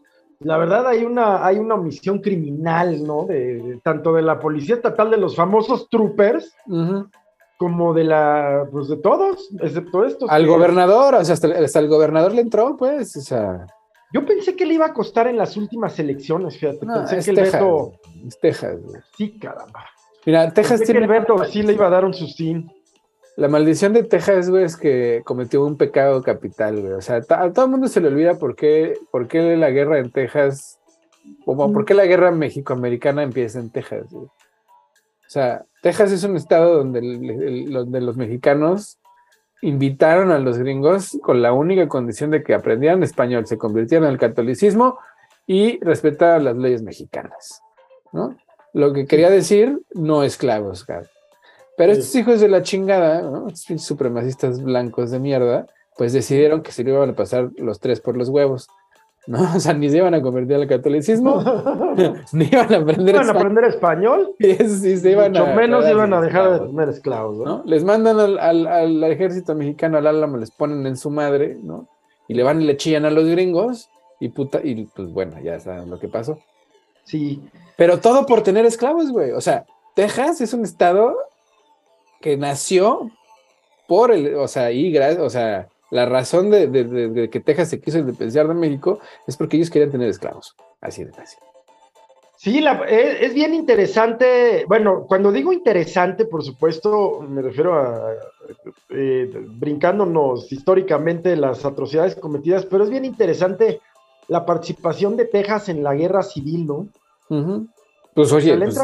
la 0.43 0.57
verdad 0.57 0.87
hay 0.87 1.03
una, 1.03 1.45
hay 1.45 1.57
una 1.57 1.75
omisión 1.75 2.19
criminal, 2.19 3.03
¿no? 3.05 3.25
De, 3.25 3.79
tanto 3.83 4.13
de 4.13 4.23
la 4.23 4.39
Policía 4.39 4.75
Estatal 4.75 5.11
de 5.11 5.17
los 5.17 5.35
famosos 5.35 5.87
troopers, 5.89 6.55
como 7.57 7.93
de 7.93 8.03
la, 8.05 8.67
pues 8.71 8.87
de 8.87 8.97
todos, 8.97 9.49
excepto 9.59 10.03
estos. 10.03 10.29
Al 10.29 10.47
gobernador, 10.47 11.13
o 11.15 11.23
sea, 11.23 11.33
hasta, 11.33 11.79
el 11.79 11.87
gobernador 11.87 12.33
le 12.33 12.41
entró, 12.41 12.75
pues, 12.75 13.15
o 13.15 13.21
sea. 13.21 13.67
Yo 14.13 14.25
pensé 14.25 14.55
que 14.55 14.65
le 14.65 14.73
iba 14.73 14.87
a 14.87 14.93
costar 14.93 15.27
en 15.27 15.37
las 15.37 15.55
últimas 15.55 15.97
elecciones, 15.99 16.57
fíjate. 16.57 16.85
pensé 16.85 17.23
que 17.23 17.39
el 17.39 17.51
veto. 17.51 17.93
Es 18.27 18.39
Texas, 18.39 18.77
Sí, 19.15 19.37
caramba. 19.37 19.85
Mira, 20.25 20.51
Texas 20.51 20.81
tiene. 20.81 21.01
Que 21.01 21.05
el 21.05 21.11
veto 21.19 21.45
sí 21.45 21.61
le 21.61 21.73
iba 21.73 21.85
a 21.85 21.91
dar 21.91 22.03
un 22.03 22.13
sustín. 22.13 22.69
La 23.37 23.47
maldición 23.47 23.93
de 23.93 24.03
Texas, 24.03 24.49
güey, 24.49 24.65
es 24.65 24.75
que 24.75 25.21
cometió 25.25 25.65
un 25.65 25.77
pecado 25.77 26.21
capital, 26.21 26.81
güey. 26.81 26.93
O 26.93 27.01
sea, 27.01 27.17
a 27.17 27.53
todo 27.53 27.65
el 27.65 27.71
mundo 27.71 27.87
se 27.87 28.01
le 28.01 28.09
olvida 28.09 28.37
por 28.37 28.55
qué, 28.55 28.97
por 29.11 29.27
qué 29.27 29.55
la 29.55 29.69
guerra 29.69 29.99
en 29.99 30.11
Texas, 30.11 30.79
o 31.45 31.55
por 31.71 31.85
qué 31.85 31.93
la 31.93 32.05
guerra 32.05 32.31
mexicoamericana 32.31 33.23
empieza 33.23 33.59
en 33.59 33.69
Texas, 33.69 34.11
güey. 34.11 34.25
O 34.25 35.33
sea, 35.33 35.65
Texas 35.81 36.11
es 36.11 36.23
un 36.25 36.35
estado 36.35 36.77
donde, 36.77 37.01
los 37.01 38.17
mexicanos 38.17 38.99
invitaron 39.61 40.31
a 40.31 40.39
los 40.39 40.57
gringos 40.57 41.17
con 41.23 41.41
la 41.41 41.53
única 41.53 41.87
condición 41.87 42.31
de 42.31 42.43
que 42.43 42.53
aprendieran 42.53 43.01
español, 43.03 43.47
se 43.47 43.57
convirtieran 43.57 44.09
al 44.09 44.17
catolicismo 44.17 44.99
y 45.47 45.79
respeta 45.79 46.37
las 46.39 46.57
leyes 46.57 46.81
mexicanas, 46.81 47.61
¿no? 48.11 48.35
Lo 48.73 48.91
que 48.91 49.05
quería 49.05 49.29
decir, 49.29 49.81
no 49.93 50.23
esclavos, 50.23 50.85
Gab. 50.85 51.05
Pero 51.77 51.93
estos 51.93 52.13
hijos 52.15 52.41
de 52.41 52.49
la 52.49 52.61
chingada, 52.61 53.21
¿no? 53.21 53.47
Estos 53.47 53.83
supremacistas 53.83 54.61
blancos 54.61 55.11
de 55.11 55.19
mierda, 55.19 55.67
pues 55.97 56.13
decidieron 56.13 56.61
que 56.61 56.71
se 56.71 56.83
le 56.83 56.91
iban 56.91 57.09
a 57.09 57.15
pasar 57.15 57.49
los 57.57 57.79
tres 57.79 57.99
por 57.99 58.17
los 58.17 58.29
huevos. 58.29 58.67
¿no? 59.27 59.39
O 59.55 59.59
sea, 59.59 59.73
ni 59.73 59.89
se 59.89 59.97
iban 59.97 60.13
a 60.13 60.21
convertir 60.21 60.55
al 60.55 60.67
catolicismo, 60.67 61.43
ni 62.33 62.45
iban 62.45 62.73
a 62.73 62.77
aprender 62.77 63.15
¿Iban 63.15 63.29
a 63.29 63.31
aprender 63.33 63.65
español? 63.65 64.35
sí, 64.39 64.97
se 64.97 65.11
iban 65.11 65.31
Mucho 65.31 65.47
menos 65.47 65.87
iban 65.89 66.13
a 66.13 66.21
dejar 66.21 66.59
de 66.59 66.67
tener 66.67 66.89
esclavos, 66.89 67.37
¿no? 67.37 67.63
Les 67.65 67.83
mandan 67.83 68.19
al, 68.19 68.39
al, 68.39 68.67
al, 68.67 69.03
ejército 69.03 69.55
mexicano, 69.55 69.97
al 69.97 70.07
álamo, 70.07 70.37
les 70.37 70.51
ponen 70.51 70.85
en 70.87 70.97
su 70.97 71.09
madre, 71.09 71.57
¿no? 71.61 71.87
Y 72.27 72.33
le 72.33 72.43
van 72.43 72.61
y 72.61 72.65
le 72.65 72.77
chillan 72.77 73.05
a 73.05 73.11
los 73.11 73.25
gringos, 73.25 73.89
y 74.19 74.29
puta, 74.29 74.59
y 74.63 74.85
pues 74.85 75.11
bueno, 75.11 75.39
ya 75.41 75.59
saben 75.59 75.89
lo 75.89 75.99
que 75.99 76.07
pasó. 76.07 76.39
Sí. 77.03 77.41
Pero 77.75 77.99
todo 77.99 78.25
por 78.25 78.43
tener 78.43 78.65
esclavos, 78.65 79.11
güey. 79.11 79.31
O 79.31 79.41
sea, 79.41 79.65
Texas 79.95 80.39
es 80.41 80.53
un 80.53 80.63
estado 80.63 81.15
que 82.21 82.37
nació 82.37 83.11
por 83.87 84.11
el, 84.11 84.35
o 84.35 84.47
sea, 84.47 84.71
y 84.71 84.97
o 84.97 85.29
sea, 85.29 85.67
la 85.89 86.05
razón 86.05 86.49
de, 86.49 87.29
que 87.31 87.39
Texas 87.41 87.69
se 87.69 87.81
quiso 87.81 87.99
independizar 87.99 88.47
de 88.47 88.53
México 88.53 88.99
es 89.27 89.35
porque 89.35 89.57
ellos 89.57 89.69
querían 89.69 89.91
tener 89.91 90.09
esclavos. 90.09 90.55
Así 90.79 91.03
de 91.03 91.11
fácil. 91.11 91.39
Sí, 92.37 92.65
es, 92.87 93.33
bien 93.35 93.53
interesante. 93.53 94.65
Bueno, 94.67 95.05
cuando 95.07 95.31
digo 95.31 95.53
interesante, 95.53 96.25
por 96.25 96.43
supuesto, 96.43 97.21
me 97.21 97.41
refiero 97.41 97.75
a 97.75 98.13
eh, 98.89 99.29
brincándonos 99.59 100.51
históricamente 100.51 101.35
las 101.35 101.65
atrocidades 101.65 102.15
cometidas, 102.15 102.65
pero 102.65 102.83
es 102.83 102.89
bien 102.89 103.05
interesante 103.05 103.81
la 104.27 104.43
participación 104.43 105.17
de 105.17 105.25
Texas 105.25 105.69
en 105.69 105.83
la 105.83 105.93
guerra 105.93 106.23
civil, 106.23 106.65
¿no? 106.65 106.87
Pues 108.15 108.31
oye, 108.31 108.57
pues, 108.57 108.79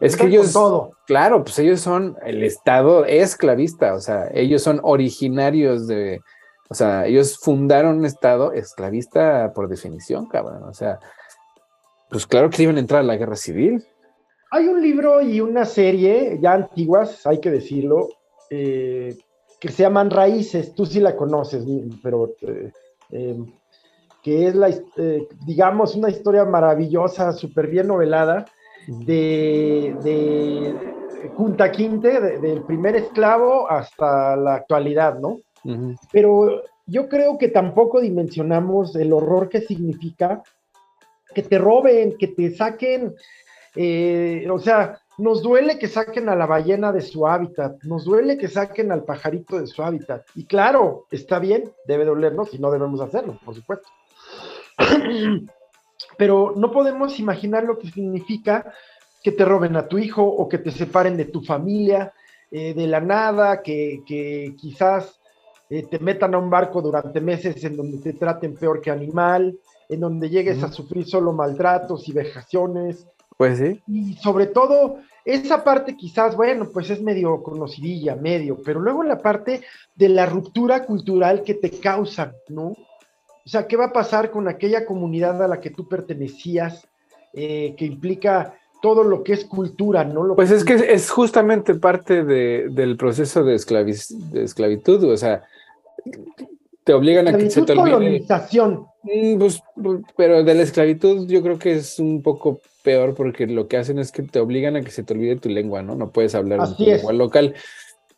es 0.00 0.16
que 0.16 0.26
ellos, 0.26 0.52
todo. 0.52 0.90
claro, 1.06 1.44
pues 1.44 1.58
ellos 1.58 1.80
son 1.80 2.16
el 2.24 2.42
Estado 2.42 3.04
esclavista, 3.04 3.94
o 3.94 4.00
sea, 4.00 4.28
ellos 4.34 4.62
son 4.62 4.80
originarios 4.82 5.86
de, 5.86 6.20
o 6.68 6.74
sea, 6.74 7.06
ellos 7.06 7.38
fundaron 7.38 7.98
un 7.98 8.06
Estado 8.06 8.52
esclavista 8.52 9.52
por 9.54 9.68
definición, 9.68 10.26
cabrón, 10.26 10.64
o 10.64 10.74
sea, 10.74 10.98
pues 12.10 12.26
claro 12.26 12.50
que 12.50 12.62
iban 12.64 12.76
a 12.76 12.80
entrar 12.80 13.00
a 13.00 13.04
la 13.04 13.16
guerra 13.16 13.36
civil. 13.36 13.84
Hay 14.50 14.66
un 14.68 14.82
libro 14.82 15.20
y 15.22 15.40
una 15.40 15.64
serie 15.64 16.38
ya 16.40 16.52
antiguas, 16.52 17.26
hay 17.26 17.40
que 17.40 17.50
decirlo, 17.50 18.08
eh, 18.50 19.16
que 19.60 19.68
se 19.68 19.82
llaman 19.82 20.10
Raíces, 20.10 20.74
tú 20.74 20.86
sí 20.86 21.00
la 21.00 21.16
conoces, 21.16 21.64
pero 22.02 22.34
eh, 22.42 22.70
em, 23.10 23.46
que 24.22 24.48
es 24.48 24.54
la, 24.54 24.68
eh, 24.96 25.28
digamos, 25.46 25.94
una 25.94 26.10
historia 26.10 26.44
maravillosa, 26.44 27.32
súper 27.32 27.68
bien 27.68 27.86
novelada 27.86 28.46
de, 28.86 29.96
de 30.02 30.94
Junta 31.36 31.70
Quinte, 31.70 32.20
del 32.38 32.62
primer 32.62 32.96
esclavo 32.96 33.70
hasta 33.70 34.36
la 34.36 34.54
actualidad, 34.56 35.18
¿no? 35.18 35.40
Pero 36.12 36.62
yo 36.86 37.08
creo 37.08 37.38
que 37.38 37.48
tampoco 37.48 38.00
dimensionamos 38.00 38.94
el 38.96 39.12
horror 39.12 39.48
que 39.48 39.62
significa 39.62 40.42
que 41.34 41.42
te 41.42 41.58
roben, 41.58 42.16
que 42.18 42.28
te 42.28 42.54
saquen, 42.54 43.14
eh, 43.74 44.46
o 44.50 44.58
sea, 44.58 45.00
nos 45.18 45.42
duele 45.42 45.78
que 45.78 45.88
saquen 45.88 46.28
a 46.28 46.36
la 46.36 46.46
ballena 46.46 46.92
de 46.92 47.00
su 47.00 47.26
hábitat, 47.26 47.82
nos 47.84 48.04
duele 48.04 48.36
que 48.36 48.48
saquen 48.48 48.92
al 48.92 49.04
pajarito 49.04 49.58
de 49.58 49.66
su 49.66 49.82
hábitat. 49.82 50.24
Y 50.34 50.44
claro, 50.44 51.06
está 51.10 51.38
bien, 51.38 51.72
debe 51.86 52.04
dolernos 52.04 52.52
y 52.52 52.58
no 52.58 52.70
debemos 52.70 53.00
hacerlo, 53.00 53.38
por 53.44 53.54
supuesto. 53.54 53.88
pero 56.16 56.54
no 56.56 56.70
podemos 56.72 57.18
imaginar 57.18 57.64
lo 57.64 57.78
que 57.78 57.90
significa 57.90 58.72
que 59.22 59.32
te 59.32 59.44
roben 59.44 59.76
a 59.76 59.88
tu 59.88 59.98
hijo 59.98 60.22
o 60.22 60.48
que 60.48 60.58
te 60.58 60.70
separen 60.70 61.16
de 61.16 61.24
tu 61.24 61.42
familia 61.42 62.12
eh, 62.50 62.74
de 62.74 62.86
la 62.86 63.00
nada, 63.00 63.62
que, 63.62 64.02
quizás 64.56 65.18
eh, 65.70 65.82
te 65.90 65.98
metan 65.98 66.34
a 66.34 66.38
un 66.38 66.50
barco 66.50 66.82
durante 66.82 67.20
meses 67.20 67.64
en 67.64 67.76
donde 67.76 67.98
te 67.98 68.12
traten 68.12 68.54
peor 68.54 68.80
que 68.80 68.90
animal, 68.90 69.58
en 69.88 70.00
donde 70.00 70.28
llegues 70.28 70.62
a 70.62 70.70
sufrir 70.70 71.06
solo 71.06 71.32
maltratos 71.32 72.08
y 72.08 72.12
vejaciones. 72.12 73.06
Pues 73.36 73.58
sí. 73.58 73.82
Y 73.88 74.14
sobre 74.14 74.46
todo, 74.46 74.98
esa 75.24 75.64
parte 75.64 75.96
quizás, 75.96 76.36
bueno, 76.36 76.68
pues 76.72 76.90
es 76.90 77.02
medio 77.02 77.42
conocidilla, 77.42 78.14
medio, 78.14 78.60
pero 78.62 78.78
luego 78.78 79.02
la 79.02 79.18
parte 79.18 79.62
de 79.94 80.08
la 80.10 80.26
ruptura 80.26 80.84
cultural 80.84 81.42
que 81.42 81.54
te 81.54 81.70
causan, 81.70 82.34
¿no? 82.48 82.76
O 83.46 83.48
sea, 83.48 83.66
¿qué 83.66 83.76
va 83.76 83.86
a 83.86 83.92
pasar 83.92 84.30
con 84.30 84.48
aquella 84.48 84.86
comunidad 84.86 85.42
a 85.42 85.48
la 85.48 85.60
que 85.60 85.70
tú 85.70 85.86
pertenecías, 85.86 86.86
eh, 87.32 87.74
que 87.76 87.84
implica 87.84 88.54
todo 88.80 89.02
lo 89.02 89.22
que 89.22 89.32
es 89.32 89.46
cultura, 89.46 90.04
¿no? 90.04 90.34
pues 90.34 90.50
es 90.50 90.62
que 90.62 90.74
es 90.74 91.10
justamente 91.10 91.74
parte 91.74 92.22
del 92.22 92.96
proceso 92.98 93.42
de, 93.42 93.52
de, 93.52 94.44
esclavitud, 94.44 95.04
o 95.04 95.16
sea, 95.16 95.42
te 96.84 96.92
obligan 96.92 97.26
a 97.28 97.36
que 97.36 97.48
se 97.48 97.62
te 97.62 97.72
olvide. 97.72 97.92
colonización. 97.92 98.86
Mm, 99.02 99.38
pues, 99.38 99.62
pero 100.18 100.44
de 100.44 100.54
la 100.54 100.62
esclavitud 100.62 101.26
yo 101.26 101.42
creo 101.42 101.58
que 101.58 101.76
es 101.76 101.98
un 101.98 102.22
poco 102.22 102.60
peor 102.82 103.14
porque 103.14 103.46
lo 103.46 103.68
que 103.68 103.78
hacen 103.78 103.98
es 103.98 104.12
que 104.12 104.22
te 104.22 104.38
obligan 104.38 104.76
a 104.76 104.82
que 104.82 104.90
se 104.90 105.02
te 105.02 105.14
olvide 105.14 105.36
tu 105.36 105.48
lengua, 105.48 105.82
¿no? 105.82 105.94
No 105.94 106.10
puedes 106.10 106.34
hablar 106.34 106.60
en 106.60 106.76
tu 106.76 106.84
lengua 106.84 107.14
local 107.14 107.54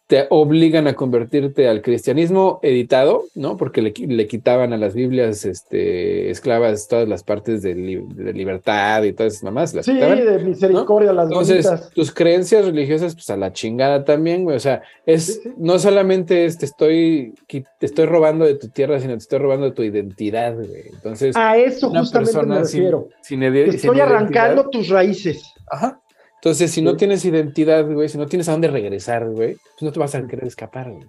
te 0.07 0.27
obligan 0.31 0.87
a 0.87 0.95
convertirte 0.95 1.69
al 1.69 1.83
cristianismo 1.83 2.61
editado, 2.63 3.25
¿no? 3.35 3.57
Porque 3.57 3.83
le, 3.83 4.27
quitaban 4.29 4.73
a 4.73 4.77
las 4.77 4.95
Biblias 4.95 5.45
este, 5.45 6.31
esclavas 6.31 6.87
todas 6.87 7.09
las 7.09 7.25
partes 7.25 7.63
de, 7.63 7.75
libertad 7.75 9.03
y 9.03 9.13
todas 9.13 9.33
esas 9.33 9.43
mamás. 9.43 9.75
sí, 9.83 9.95
de 9.95 10.39
misericordia, 10.45 11.13
las 11.13 11.27
Entonces, 11.27 11.91
tus 11.93 12.13
creencias 12.13 12.65
religiosas, 12.67 13.15
pues 13.15 13.29
a 13.31 13.37
la 13.37 13.53
chingada 13.53 14.05
también, 14.05 14.45
güey. 14.45 14.57
O 14.57 14.61
sea, 14.61 14.83
es 15.07 15.41
no 15.57 15.79
solamente 15.81 16.49
te 16.57 16.65
estoy, 16.65 17.35
te 17.49 17.87
estoy 17.87 18.07
robando 18.07 18.45
de 18.45 18.55
tu 18.55 18.69
tierra, 18.69 19.01
sino 19.01 19.15
te 19.15 19.19
estoy 19.19 19.41
robando 19.41 19.67
de 19.67 19.73
tu 19.73 19.83
identidad, 19.83 20.55
güey. 20.55 20.83
Entonces, 20.93 21.35
a 21.37 21.57
eso 21.57 21.91
justamente 21.91 22.47
me 22.47 22.59
refiero. 22.61 23.09
te 23.29 23.65
estoy 23.71 23.99
arrancando 23.99 24.71
tus 24.71 24.89
raíces. 24.89 25.53
Ajá. 25.69 26.01
Entonces, 26.47 26.71
si 26.71 26.81
no 26.81 26.97
tienes 26.97 27.25
identidad, 27.25 27.93
güey, 27.93 28.09
si 28.09 28.17
no 28.19 28.27
tienes 28.29 28.49
a 28.49 28.53
dónde 28.53 28.69
regresar, 28.69 29.29
güey, 29.29 29.57
pues 29.57 29.83
no 29.83 29.91
te 29.91 29.99
vas 29.99 30.15
a 30.15 30.25
querer 30.29 30.47
escapar, 30.47 30.93
güey. 30.93 31.05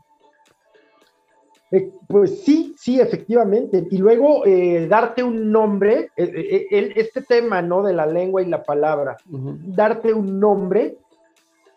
Eh, 1.69 1.91
pues 2.07 2.43
sí, 2.43 2.73
sí, 2.75 2.99
efectivamente. 2.99 3.85
Y 3.91 3.99
luego 3.99 4.47
eh, 4.47 4.88
darte 4.88 5.21
un 5.21 5.51
nombre, 5.51 6.09
eh, 6.17 6.93
este 6.95 7.21
tema, 7.21 7.61
¿no? 7.61 7.83
De 7.83 7.93
la 7.93 8.07
lengua 8.07 8.41
y 8.41 8.47
la 8.47 8.63
palabra, 8.63 9.15
darte 9.27 10.11
un 10.11 10.39
nombre 10.39 10.97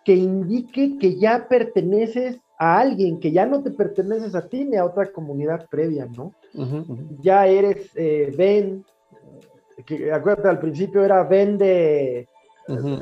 que 0.06 0.14
indique 0.14 0.96
que 0.98 1.18
ya 1.18 1.46
perteneces 1.46 2.40
a 2.58 2.80
alguien, 2.80 3.20
que 3.20 3.30
ya 3.30 3.44
no 3.44 3.62
te 3.62 3.72
perteneces 3.72 4.34
a 4.34 4.48
ti 4.48 4.64
ni 4.64 4.78
a 4.78 4.86
otra 4.86 5.12
comunidad 5.12 5.68
previa, 5.68 6.06
¿no? 6.06 6.32
Ya 7.20 7.46
eres 7.46 7.92
Ben, 7.94 8.86
que 9.84 10.10
acuérdate, 10.10 10.48
al 10.48 10.60
principio 10.60 11.04
era 11.04 11.24
Ben 11.24 11.58
de 11.58 12.26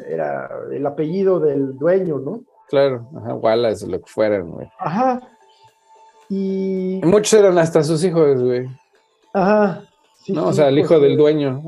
era 0.06 0.50
el 0.72 0.86
apellido 0.86 1.40
del 1.40 1.76
dueño, 1.76 2.18
¿no? 2.18 2.42
Claro, 2.68 3.08
ajá, 3.16 3.34
Wallace, 3.34 3.86
lo 3.86 4.00
que 4.00 4.06
fueran, 4.06 4.50
güey. 4.50 4.68
Ajá. 4.78 5.20
Y... 6.28 7.00
Muchos 7.04 7.32
eran 7.32 7.58
hasta 7.58 7.82
sus 7.82 8.04
hijos, 8.04 8.42
güey. 8.42 8.68
Ajá. 9.32 9.84
Sí, 10.22 10.32
no, 10.32 10.48
o 10.48 10.52
sea, 10.52 10.68
el 10.68 10.78
hijo 10.78 10.88
pues, 10.88 11.02
del 11.02 11.16
dueño. 11.16 11.62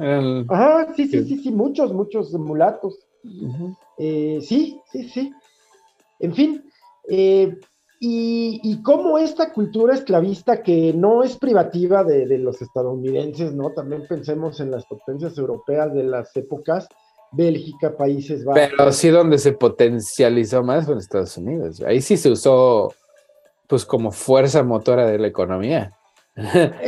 Ajá, 0.49 0.93
sí, 0.95 1.07
sí, 1.09 1.25
sí, 1.25 1.39
sí, 1.43 1.51
muchos, 1.51 1.93
muchos 1.95 2.33
mulatos. 2.35 2.99
Eh, 3.97 4.41
sí, 4.43 4.81
sí, 4.91 5.09
sí. 5.09 5.33
En 6.19 6.35
fin, 6.35 6.63
eh, 7.09 7.57
y, 7.99 8.61
y 8.63 8.83
cómo 8.83 9.19
esta 9.19 9.53
cultura 9.53 9.95
esclavista 9.95 10.63
que 10.63 10.93
no 10.95 11.23
es 11.23 11.37
privativa 11.37 12.05
de, 12.05 12.27
de, 12.27 12.39
los 12.39 12.61
estadounidenses, 12.63 13.55
¿no? 13.55 13.73
También 13.73 14.07
pensemos 14.09 14.61
en 14.61 14.71
las 14.71 14.87
potencias 14.87 15.37
europeas 15.39 15.93
de 15.93 16.05
las 16.05 16.35
épocas, 16.37 16.89
Bélgica, 17.33 17.97
Países 17.97 18.45
Bajos. 18.45 18.63
Pero 18.77 18.93
sí 18.93 19.09
donde 19.09 19.39
se 19.39 19.53
potencializó 19.53 20.63
más 20.63 20.85
fue 20.85 20.95
en 20.95 21.01
Estados 21.01 21.37
Unidos. 21.37 21.81
Ahí 21.83 22.01
sí 22.01 22.17
se 22.17 22.31
usó 22.31 22.93
pues 23.67 23.85
como 23.85 24.11
fuerza 24.11 24.63
motora 24.65 25.07
de 25.07 25.19
la 25.19 25.29
economía. 25.29 25.93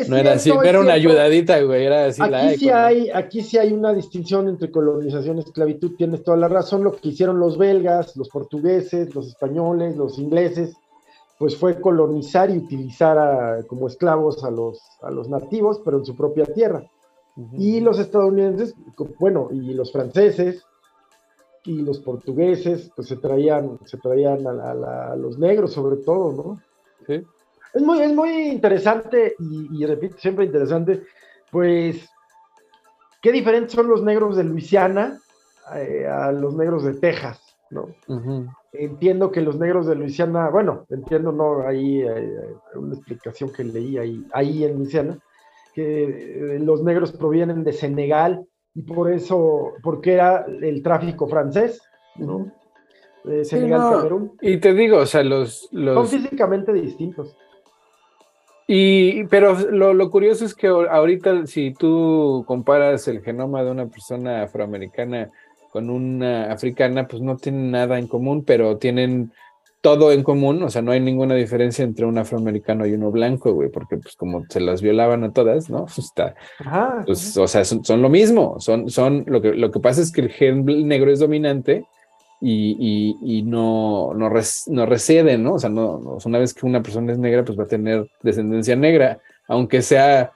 no 0.09 0.17
era 0.17 0.33
así, 0.33 0.51
era 0.65 0.81
una 0.81 0.95
ayudadita, 0.95 1.61
güey, 1.63 1.85
era 1.85 2.07
así 2.07 2.23
aquí 2.23 2.57
sí 2.57 2.71
hay, 2.71 3.11
Aquí 3.11 3.43
sí 3.43 3.59
hay 3.59 3.73
una 3.73 3.93
distinción 3.93 4.49
entre 4.49 4.71
colonización 4.71 5.37
y 5.37 5.41
esclavitud, 5.41 5.97
tienes 5.97 6.23
toda 6.23 6.37
la 6.37 6.49
razón, 6.49 6.85
lo 6.85 6.93
que 6.93 7.09
hicieron 7.09 7.39
los 7.39 7.59
belgas, 7.59 8.17
los 8.17 8.29
portugueses, 8.29 9.15
los 9.15 9.29
españoles, 9.29 9.97
los 9.97 10.19
ingleses, 10.19 10.75
pues 11.39 11.57
fue 11.57 11.81
colonizar 11.81 12.51
y 12.51 12.59
utilizar 12.59 13.67
como 13.67 13.89
esclavos 13.89 14.45
a 14.45 14.51
los, 14.51 14.81
a 15.03 15.11
los 15.11 15.29
nativos, 15.29 15.81
pero 15.85 15.99
en 15.99 16.05
su 16.05 16.17
propia 16.17 16.47
tierra. 16.47 16.85
Y 17.53 17.81
los 17.81 17.99
estadounidenses, 17.99 18.75
bueno, 19.19 19.49
y 19.53 19.73
los 19.73 19.91
franceses 19.91 20.67
y 21.65 21.81
los 21.83 22.01
portugueses, 22.01 22.91
pues 22.95 23.09
se 23.09 23.17
traían, 23.17 23.79
se 23.87 23.97
traían 23.99 24.47
a, 24.47 25.15
los 25.17 25.39
negros 25.39 25.73
sobre 25.73 25.97
todo, 25.97 26.33
¿no? 26.33 26.61
Sí. 27.07 27.25
Es 27.73 27.83
muy, 27.83 28.01
es 28.01 28.13
muy 28.13 28.49
interesante 28.49 29.35
y, 29.39 29.87
repito, 29.87 30.17
siempre 30.19 30.45
interesante, 30.45 31.05
pues 31.51 32.07
qué 33.23 33.33
diferentes 33.33 33.73
son 33.73 33.89
los 33.89 34.03
negros 34.03 34.37
de 34.37 34.45
Luisiana 34.45 35.19
eh, 35.75 36.07
a 36.07 36.33
los 36.33 36.55
negros 36.55 36.85
de 36.85 36.95
Texas, 36.95 37.41
¿no? 37.71 37.89
Entiendo 38.75 39.31
que 39.31 39.41
los 39.41 39.59
negros 39.59 39.87
de 39.87 39.95
Luisiana, 39.95 40.51
bueno, 40.51 40.85
entiendo, 40.91 41.33
no, 41.33 41.67
ahí 41.67 42.03
hay 42.03 42.29
una 42.75 42.95
explicación 42.95 43.51
que 43.51 43.65
leí 43.65 43.97
ahí, 43.97 44.27
ahí 44.33 44.65
en 44.65 44.77
Luisiana, 44.77 45.19
que 45.75 46.59
los 46.61 46.83
negros 46.83 47.13
provienen 47.13 47.65
de 47.65 47.73
Senegal 47.73 48.45
y 48.75 48.83
por 48.83 49.13
eso, 49.13 49.73
porque 49.83 50.15
era 50.15 50.47
el 50.63 50.83
tráfico 50.83 51.27
francés, 51.27 51.83
¿no? 52.17 52.53
Senegal, 53.43 53.93
Camerún. 53.93 54.33
Y 54.41 54.59
te 54.59 54.75
digo, 54.75 54.99
o 54.99 55.07
sea, 55.07 55.23
los, 55.23 55.69
Son 55.71 56.07
físicamente 56.07 56.73
distintos. 56.73 57.37
Y, 58.67 59.25
pero 59.25 59.59
lo, 59.71 59.93
lo, 59.93 60.11
curioso 60.11 60.45
es 60.45 60.55
que 60.55 60.69
ahorita, 60.69 61.47
si 61.47 61.75
tú 61.75 62.45
comparas 62.47 63.07
el 63.09 63.23
genoma 63.23 63.63
de 63.63 63.71
una 63.71 63.87
persona 63.87 64.43
afroamericana 64.43 65.31
con 65.71 65.91
una 65.91 66.53
africana, 66.53 67.07
pues 67.09 67.23
no 67.23 67.37
tienen 67.37 67.71
nada 67.71 67.99
en 67.99 68.07
común, 68.07 68.45
pero 68.45 68.79
tienen 68.79 69.33
todo 69.83 70.13
en 70.13 70.23
común, 70.23 70.63
o 70.63 70.71
sea, 70.71 70.81
no 70.81 70.93
hay 70.93 71.01
ninguna 71.01 71.35
diferencia 71.35 71.85
entre 71.85 72.07
un 72.07 72.17
afroamericano 72.17 72.87
y 72.87 72.93
uno 72.93 73.11
blanco, 73.11 73.53
güey, 73.53 73.69
porque 73.69 73.97
pues 73.97 74.15
como 74.15 74.45
se 74.49 74.61
las 74.61 74.81
violaban 74.81 75.25
a 75.25 75.33
todas, 75.33 75.69
¿no? 75.69 75.87
Pues, 75.87 75.99
está, 75.99 76.37
pues, 77.05 77.37
o 77.37 77.49
sea, 77.49 77.65
son, 77.65 78.01
lo 78.01 78.09
mismo, 78.09 78.61
son, 78.61 78.89
son, 78.89 79.25
lo 79.27 79.43
que, 79.43 79.53
lo 79.55 79.73
que 79.73 79.81
pasa 79.81 80.01
es 80.01 80.13
que 80.13 80.21
el 80.23 80.31
gen 80.31 80.65
negro 80.65 81.11
es 81.11 81.19
dominante 81.19 81.85
y, 82.41 83.17
y, 83.21 83.43
no, 83.43 84.15
no, 84.15 84.31
no 84.31 84.87
recede, 84.87 85.37
¿no? 85.37 85.55
O 85.55 85.59
sea, 85.59 85.71
no, 85.71 86.19
una 86.25 86.39
vez 86.39 86.55
que 86.55 86.65
una 86.65 86.83
persona 86.83 87.13
es 87.13 87.19
negra, 87.19 87.45
pues 87.45 87.59
va 87.59 87.65
a 87.65 87.69
tener 87.69 88.09
descendencia 88.23 88.77
negra, 88.77 89.19
aunque 89.49 89.83
sea 89.83 90.33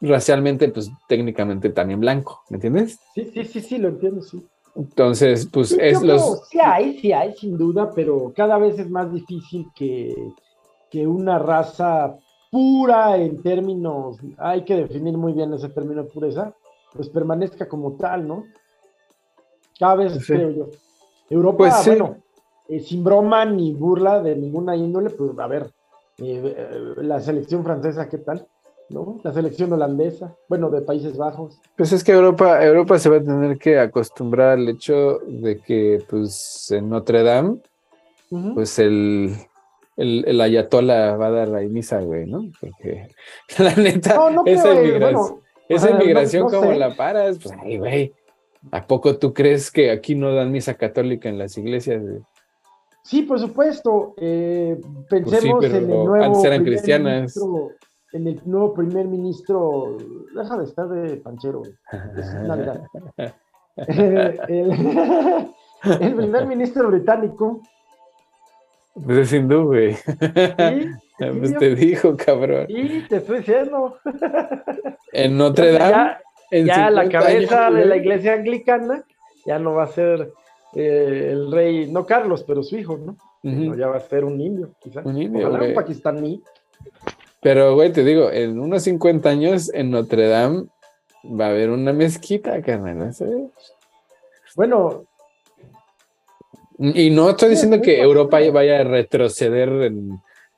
racialmente, 0.00 0.68
pues 0.68 0.90
técnicamente 1.08 1.70
también 1.70 2.00
blanco, 2.00 2.42
¿me 2.50 2.56
entiendes? 2.56 2.98
Sí, 3.14 3.30
sí, 3.32 3.44
sí, 3.44 3.60
sí, 3.60 3.78
lo 3.78 3.88
entiendo, 3.88 4.22
sí. 4.22 4.44
Entonces, 4.76 5.48
pues 5.52 5.72
es 5.72 6.02
los... 6.02 6.48
sí 6.48 6.58
hay, 6.60 6.98
sí 7.00 7.12
hay, 7.12 7.34
sin 7.36 7.58
duda, 7.58 7.90
pero 7.94 8.32
cada 8.34 8.56
vez 8.58 8.78
es 8.78 8.88
más 8.88 9.12
difícil 9.12 9.66
que, 9.74 10.14
que 10.90 11.06
una 11.06 11.38
raza 11.38 12.16
pura 12.50 13.16
en 13.16 13.42
términos, 13.42 14.18
hay 14.38 14.64
que 14.64 14.76
definir 14.76 15.16
muy 15.16 15.32
bien 15.32 15.52
ese 15.54 15.68
término 15.68 16.02
de 16.02 16.10
pureza, 16.10 16.52
pues 16.92 17.08
permanezca 17.08 17.68
como 17.68 17.92
tal, 17.92 18.26
¿no? 18.26 18.44
Cada 19.78 19.94
vez 19.96 20.26
creo 20.26 20.50
yo. 20.50 20.68
Europa, 21.28 21.58
pues 21.58 21.86
bueno, 21.86 22.16
eh, 22.68 22.80
sin 22.80 23.04
broma 23.04 23.44
ni 23.44 23.72
burla 23.72 24.20
de 24.20 24.34
ninguna 24.34 24.76
índole, 24.76 25.10
pues 25.10 25.30
a 25.38 25.46
ver, 25.46 25.70
eh, 26.18 26.54
eh, 26.56 26.94
la 27.02 27.20
selección 27.20 27.62
francesa, 27.62 28.08
¿qué 28.08 28.18
tal? 28.18 28.46
¿No? 28.90 29.20
La 29.22 29.32
selección 29.32 29.72
holandesa, 29.72 30.36
bueno, 30.48 30.68
de 30.70 30.82
Países 30.82 31.16
Bajos. 31.16 31.60
Pues 31.76 31.92
es 31.92 32.04
que 32.04 32.12
Europa, 32.12 32.64
Europa 32.64 32.98
se 32.98 33.08
va 33.08 33.16
a 33.16 33.22
tener 33.22 33.58
que 33.58 33.78
acostumbrar 33.78 34.58
al 34.58 34.68
hecho 34.68 35.18
de 35.26 35.58
que, 35.58 36.02
pues, 36.08 36.70
en 36.70 36.90
Notre 36.90 37.22
Dame, 37.22 37.58
pues 38.54 38.78
el, 38.78 39.34
el, 39.96 40.24
el 40.26 40.40
ayatola 40.40 41.16
va 41.16 41.26
a 41.26 41.30
dar 41.30 41.48
la 41.48 41.60
misa, 41.60 42.00
güey, 42.00 42.26
¿no? 42.26 42.44
Porque 42.60 43.08
la 43.58 43.74
neta, 43.74 44.20
esa 44.46 44.74
inmigración, 44.74 45.40
esa 45.68 45.90
inmigración 45.90 46.48
como 46.48 46.72
la 46.72 46.94
paras, 46.96 47.38
pues, 47.42 47.54
ay, 47.60 47.78
güey, 47.78 48.12
¿a 48.70 48.86
poco 48.86 49.16
tú 49.16 49.32
crees 49.32 49.70
que 49.70 49.90
aquí 49.90 50.14
no 50.14 50.34
dan 50.34 50.52
misa 50.52 50.74
católica 50.74 51.28
en 51.28 51.38
las 51.38 51.56
iglesias? 51.56 52.02
Sí, 53.02 53.22
por 53.22 53.40
supuesto. 53.40 54.14
Eh, 54.18 54.78
pues 55.08 55.22
pensemos 55.24 55.64
en 55.64 55.74
el 55.74 55.88
nuevo 55.88 56.14
antes 56.14 56.44
eran 56.44 56.64
cristianas 56.64 57.34
en 58.12 58.26
el 58.26 58.40
nuevo 58.44 58.74
primer 58.74 59.06
ministro, 59.06 59.96
deja 60.34 60.56
de 60.56 60.64
estar 60.64 60.88
de 60.88 61.16
panchero, 61.16 61.62
es 62.16 62.34
Navidad. 62.46 62.82
el, 63.76 64.40
el, 66.00 66.14
primer 66.14 66.46
ministro 66.46 66.90
británico. 66.90 67.60
Pues 68.94 69.18
es 69.18 69.32
hindú, 69.32 69.66
güey. 69.66 69.96
Pues 71.20 71.54
te 71.58 71.74
dijo, 71.74 72.16
cabrón. 72.16 72.66
Sí, 72.66 73.04
te 73.06 73.16
estoy 73.18 73.40
diciendo. 73.40 73.98
En 75.12 75.36
Notre 75.36 75.72
Dame. 75.72 76.16
Ya, 76.50 76.88
la 76.88 77.10
cabeza 77.10 77.70
de 77.70 77.84
la 77.84 77.96
iglesia 77.98 78.32
anglicana 78.32 79.04
ya 79.44 79.58
no 79.58 79.74
va 79.74 79.82
a 79.82 79.88
ser 79.88 80.32
eh, 80.74 81.28
el 81.32 81.52
rey, 81.52 81.92
no 81.92 82.06
Carlos, 82.06 82.42
pero 82.44 82.62
su 82.62 82.78
hijo, 82.78 82.96
¿no? 82.96 83.16
Ya 83.76 83.88
va 83.88 83.96
a 83.96 84.00
ser 84.00 84.24
un 84.24 84.40
indio, 84.40 84.70
quizás. 84.80 85.04
Un 85.04 85.20
indio. 85.20 85.48
Ojalá 85.48 85.66
un 85.66 85.74
pakistaní. 85.74 86.42
Pero, 87.40 87.74
güey, 87.74 87.92
te 87.92 88.04
digo, 88.04 88.30
en 88.30 88.60
unos 88.60 88.82
50 88.82 89.28
años 89.28 89.70
en 89.72 89.90
Notre 89.90 90.28
Dame 90.28 90.66
va 91.24 91.46
a 91.46 91.50
haber 91.50 91.70
una 91.70 91.92
mezquita, 91.92 92.60
carnal. 92.62 93.14
Bueno. 94.56 95.04
Y 96.78 97.10
no 97.10 97.30
estoy 97.30 97.50
diciendo 97.50 97.80
que 97.80 98.00
Europa 98.00 98.38
vaya 98.52 98.80
a 98.80 98.84
retroceder 98.84 99.92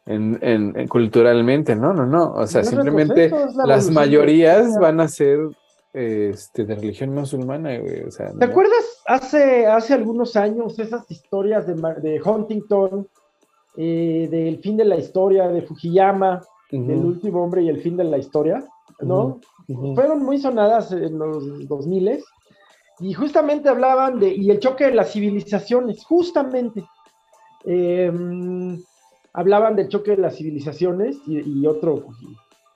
en, 0.07 0.89
culturalmente, 0.89 1.75
no, 1.75 1.93
no, 1.93 2.07
no. 2.07 2.33
O 2.35 2.47
sea, 2.47 2.65
simplemente 2.65 3.31
las 3.65 3.91
mayorías 3.91 4.77
van 4.79 5.01
a 5.01 5.09
ser 5.09 5.39
este, 5.93 6.65
de 6.65 6.75
religión 6.75 7.13
musulmana, 7.15 7.77
güey. 7.79 8.05
¿Te 8.39 8.45
acuerdas 8.45 9.03
hace, 9.07 9.67
hace 9.67 9.95
algunos 9.95 10.37
años 10.37 10.79
esas 10.79 11.09
historias 11.11 11.67
de, 11.67 11.75
de 12.01 12.21
Huntington, 12.23 13.09
eh, 13.77 14.29
del 14.31 14.59
fin 14.59 14.77
de 14.77 14.85
la 14.85 14.97
historia, 14.97 15.49
de 15.49 15.63
Fujiyama? 15.63 16.41
El 16.73 17.05
último 17.05 17.45
hombre 17.45 17.63
y 17.63 17.69
el 17.69 17.83
fin 17.83 17.99
de 17.99 18.05
la 18.05 18.17
historia, 18.17 18.67
¿no? 19.01 19.41
Fueron 19.95 20.25
muy 20.25 20.39
sonadas 20.39 20.91
en 20.93 21.19
los 21.19 21.69
2000 21.69 22.25
y 23.01 23.13
justamente 23.13 23.69
hablaban 23.69 24.19
de, 24.19 24.35
y 24.35 24.51
el 24.51 24.59
choque 24.59 24.87
de 24.87 24.95
las 24.95 25.13
civilizaciones, 25.13 26.05
justamente. 26.05 26.85
Em, 27.65 28.83
hablaban 29.35 29.77
del 29.77 29.89
choque 29.89 30.13
de 30.13 30.19
las 30.19 30.37
civilizaciones 30.37 31.17
y, 31.27 31.67
otro, 31.67 32.07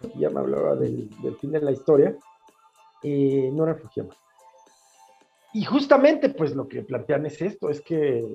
Fujiyama 0.01 0.41
hablaba 0.41 0.77
del, 0.77 1.09
fin 1.41 1.53
de 1.53 1.61
la 1.61 1.73
historia, 1.73 2.17
eh, 3.03 3.51
no 3.53 3.65
era 3.65 3.77
Fujiyama. 3.77 4.15
Y 5.55 5.65
justamente, 5.65 6.29
pues 6.29 6.55
lo 6.55 6.69
que 6.69 6.83
plantean 6.83 7.25
es 7.25 7.41
esto, 7.41 7.71
es 7.71 7.81
que, 7.81 8.27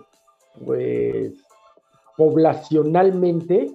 pues, 0.66 1.34
poblacionalmente 2.18 3.72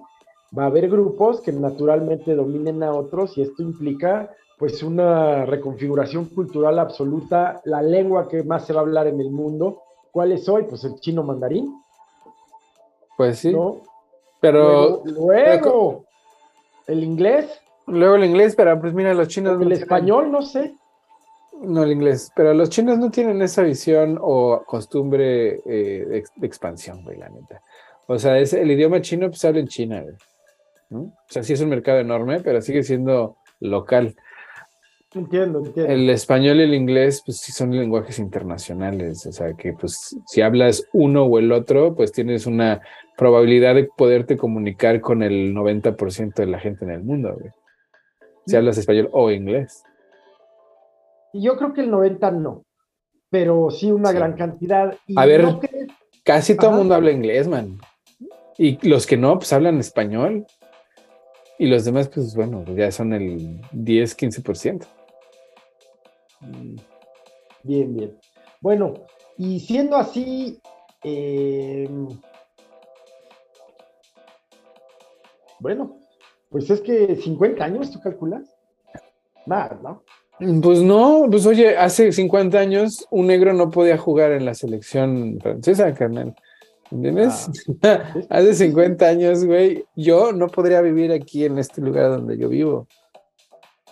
va 0.57 0.63
a 0.63 0.67
haber 0.67 0.89
grupos 0.89 1.41
que 1.41 1.51
naturalmente 1.51 2.35
dominen 2.35 2.83
a 2.83 2.91
otros 2.91 3.37
y 3.37 3.41
esto 3.41 3.63
implica 3.63 4.31
pues 4.57 4.81
una 4.81 5.45
reconfiguración 5.45 6.25
cultural 6.25 6.79
absoluta, 6.79 7.61
la 7.65 7.81
lengua 7.81 8.27
que 8.27 8.43
más 8.43 8.65
se 8.65 8.73
va 8.73 8.79
a 8.79 8.83
hablar 8.83 9.07
en 9.07 9.19
el 9.19 9.29
mundo. 9.29 9.83
¿Cuál 10.11 10.31
es 10.31 10.49
hoy? 10.49 10.63
Pues 10.63 10.83
el 10.83 10.95
chino 10.99 11.21
mandarín. 11.23 11.71
Pues 13.15 13.39
sí. 13.39 13.55
Pero 14.39 15.03
luego, 15.05 16.05
el 16.87 17.03
inglés. 17.03 17.61
Luego 17.85 18.15
el 18.15 18.25
inglés, 18.25 18.55
pero 18.55 18.79
pues 18.81 18.93
mira, 18.93 19.13
los 19.13 19.27
chinos... 19.27 19.61
El 19.61 19.71
español, 19.71 20.31
no 20.31 20.41
sé. 20.41 20.75
No, 21.61 21.83
el 21.83 21.91
inglés. 21.91 22.31
Pero 22.35 22.53
los 22.53 22.69
chinos 22.69 22.97
no 22.97 23.09
tienen 23.09 23.41
esa 23.41 23.61
visión 23.63 24.17
o 24.21 24.63
costumbre 24.65 25.61
eh, 25.65 26.23
de, 26.35 26.47
expansión, 26.47 27.03
güey, 27.03 27.17
la 27.17 27.29
neta. 27.29 27.61
O 28.07 28.17
sea, 28.19 28.37
es, 28.37 28.53
el 28.53 28.71
idioma 28.71 29.01
chino 29.01 29.27
pues 29.29 29.43
habla 29.45 29.59
en 29.59 29.67
China, 29.67 30.01
güey. 30.01 30.15
O 30.89 31.13
sea, 31.27 31.43
sí 31.43 31.53
es 31.53 31.61
un 31.61 31.69
mercado 31.69 31.99
enorme, 31.99 32.39
pero 32.39 32.61
sigue 32.61 32.83
siendo 32.83 33.37
local. 33.59 34.15
Entiendo, 35.13 35.59
entiendo. 35.59 35.91
El 35.91 36.09
español 36.09 36.57
y 36.57 36.63
el 36.63 36.73
inglés, 36.73 37.23
pues 37.25 37.37
sí 37.37 37.51
son 37.51 37.75
lenguajes 37.75 38.19
internacionales. 38.19 39.25
O 39.25 39.31
sea, 39.31 39.53
que 39.53 39.73
pues 39.73 40.15
si 40.25 40.41
hablas 40.41 40.83
uno 40.93 41.23
o 41.23 41.39
el 41.39 41.51
otro, 41.51 41.95
pues 41.95 42.11
tienes 42.11 42.45
una 42.45 42.81
probabilidad 43.17 43.75
de 43.75 43.89
poderte 43.97 44.37
comunicar 44.37 45.01
con 45.01 45.23
el 45.23 45.53
90% 45.55 46.35
de 46.35 46.45
la 46.45 46.59
gente 46.59 46.85
en 46.85 46.91
el 46.91 47.03
mundo, 47.03 47.35
güey. 47.37 47.51
Si 48.45 48.55
hablas 48.55 48.77
español 48.77 49.09
o 49.11 49.31
inglés. 49.31 49.83
Y 51.33 51.41
yo 51.41 51.57
creo 51.57 51.73
que 51.73 51.81
el 51.81 51.91
90 51.91 52.31
no, 52.31 52.63
pero 53.29 53.69
sí 53.71 53.91
una 53.91 54.11
gran 54.11 54.33
cantidad. 54.33 54.95
A 55.15 55.25
ver, 55.25 55.45
casi 56.23 56.55
todo 56.55 56.71
el 56.71 56.77
mundo 56.77 56.95
habla 56.95 57.11
inglés, 57.11 57.47
man. 57.47 57.79
Y 58.57 58.87
los 58.87 59.05
que 59.05 59.17
no, 59.17 59.37
pues 59.37 59.51
hablan 59.53 59.79
español. 59.79 60.45
Y 61.59 61.67
los 61.67 61.85
demás, 61.85 62.07
pues 62.09 62.35
bueno, 62.35 62.63
ya 62.75 62.91
son 62.91 63.13
el 63.13 63.61
10, 63.71 64.15
15%. 64.15 64.85
Mm, 66.41 66.75
bien, 67.63 67.95
bien. 67.95 68.17
Bueno, 68.61 68.93
y 69.37 69.59
siendo 69.59 69.97
así, 69.97 70.59
em, 71.03 72.07
bueno, 75.59 75.99
pues 76.49 76.69
es 76.69 76.81
que 76.81 77.15
50 77.15 77.63
años, 77.63 77.91
¿tú 77.91 77.99
calculas? 77.99 78.55
Nada, 79.45 79.79
¿no? 79.81 80.03
Pues 80.61 80.81
no, 80.83 81.25
pues 81.31 81.47
oye, 81.47 81.75
hace 81.75 82.11
50 82.11 82.59
años 82.59 83.07
un 83.09 83.25
negro 83.25 83.53
no 83.53 83.71
podía 83.71 83.97
jugar 83.97 84.31
en 84.33 84.45
la 84.45 84.53
selección 84.53 85.39
francesa, 85.41 85.91
carnal. 85.95 86.35
¿Entiendes? 86.91 87.49
Ah, 87.83 88.13
Hace 88.29 88.53
50 88.53 89.05
años, 89.05 89.43
güey, 89.45 89.85
yo 89.95 90.31
no 90.31 90.47
podría 90.47 90.81
vivir 90.81 91.11
aquí 91.11 91.45
en 91.45 91.57
este 91.57 91.81
lugar 91.81 92.09
donde 92.11 92.37
yo 92.37 92.49
vivo. 92.49 92.87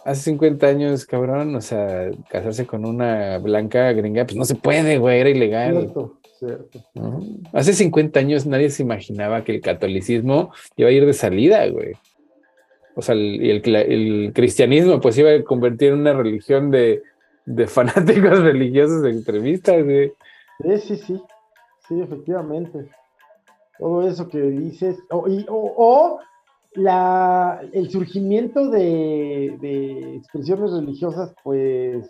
hace 0.06 0.22
50 0.32 0.68
años, 0.68 1.06
cabrón, 1.06 1.56
o 1.56 1.62
sea, 1.62 2.10
casarse 2.30 2.66
con 2.66 2.86
una 2.86 3.38
blanca 3.40 3.92
gringa, 3.94 4.24
pues 4.26 4.38
no 4.38 4.46
se 4.46 4.56
puede, 4.56 4.98
güey, 4.98 5.20
era 5.20 5.30
ilegal. 5.30 5.74
Cierto, 5.80 6.20
cierto. 6.40 6.80
¿no? 6.94 7.22
Hace 7.54 7.74
50 7.74 8.20
años 8.20 8.46
nadie 8.46 8.70
se 8.70 8.84
imaginaba 8.84 9.44
que 9.44 9.54
el 9.56 9.62
catolicismo 9.62 10.52
iba 10.78 10.90
a 10.90 10.92
ir 10.94 11.06
de 11.06 11.14
salida, 11.14 11.68
güey. 11.68 11.94
O 12.96 13.02
sea, 13.02 13.14
el, 13.14 13.44
y 13.44 13.50
el, 13.50 13.62
cla- 13.62 13.86
el 13.86 14.32
cristianismo 14.34 15.02
pues 15.02 15.18
iba 15.18 15.32
a 15.32 15.44
convertir 15.44 15.90
en 15.92 16.00
una 16.00 16.14
religión 16.14 16.72
de, 16.72 17.02
de 17.46 17.68
fanáticos 17.68 18.40
religiosos 18.42 19.04
extremistas, 19.06 19.84
güey. 19.84 20.14
Sí, 20.64 20.78
sí, 20.78 20.96
sí. 21.06 21.22
Sí, 21.88 22.00
efectivamente. 22.02 22.90
Todo 23.78 24.08
eso 24.08 24.28
que 24.28 24.40
dices. 24.42 24.98
O, 25.12 25.28
y- 25.28 25.46
o- 25.50 25.74
o 25.78 26.20
la, 26.74 27.62
el 27.74 27.90
surgimiento 27.90 28.70
de, 28.70 29.58
de 29.62 30.16
expresiones 30.18 30.72
religiosas, 30.72 31.34
pues, 31.44 32.10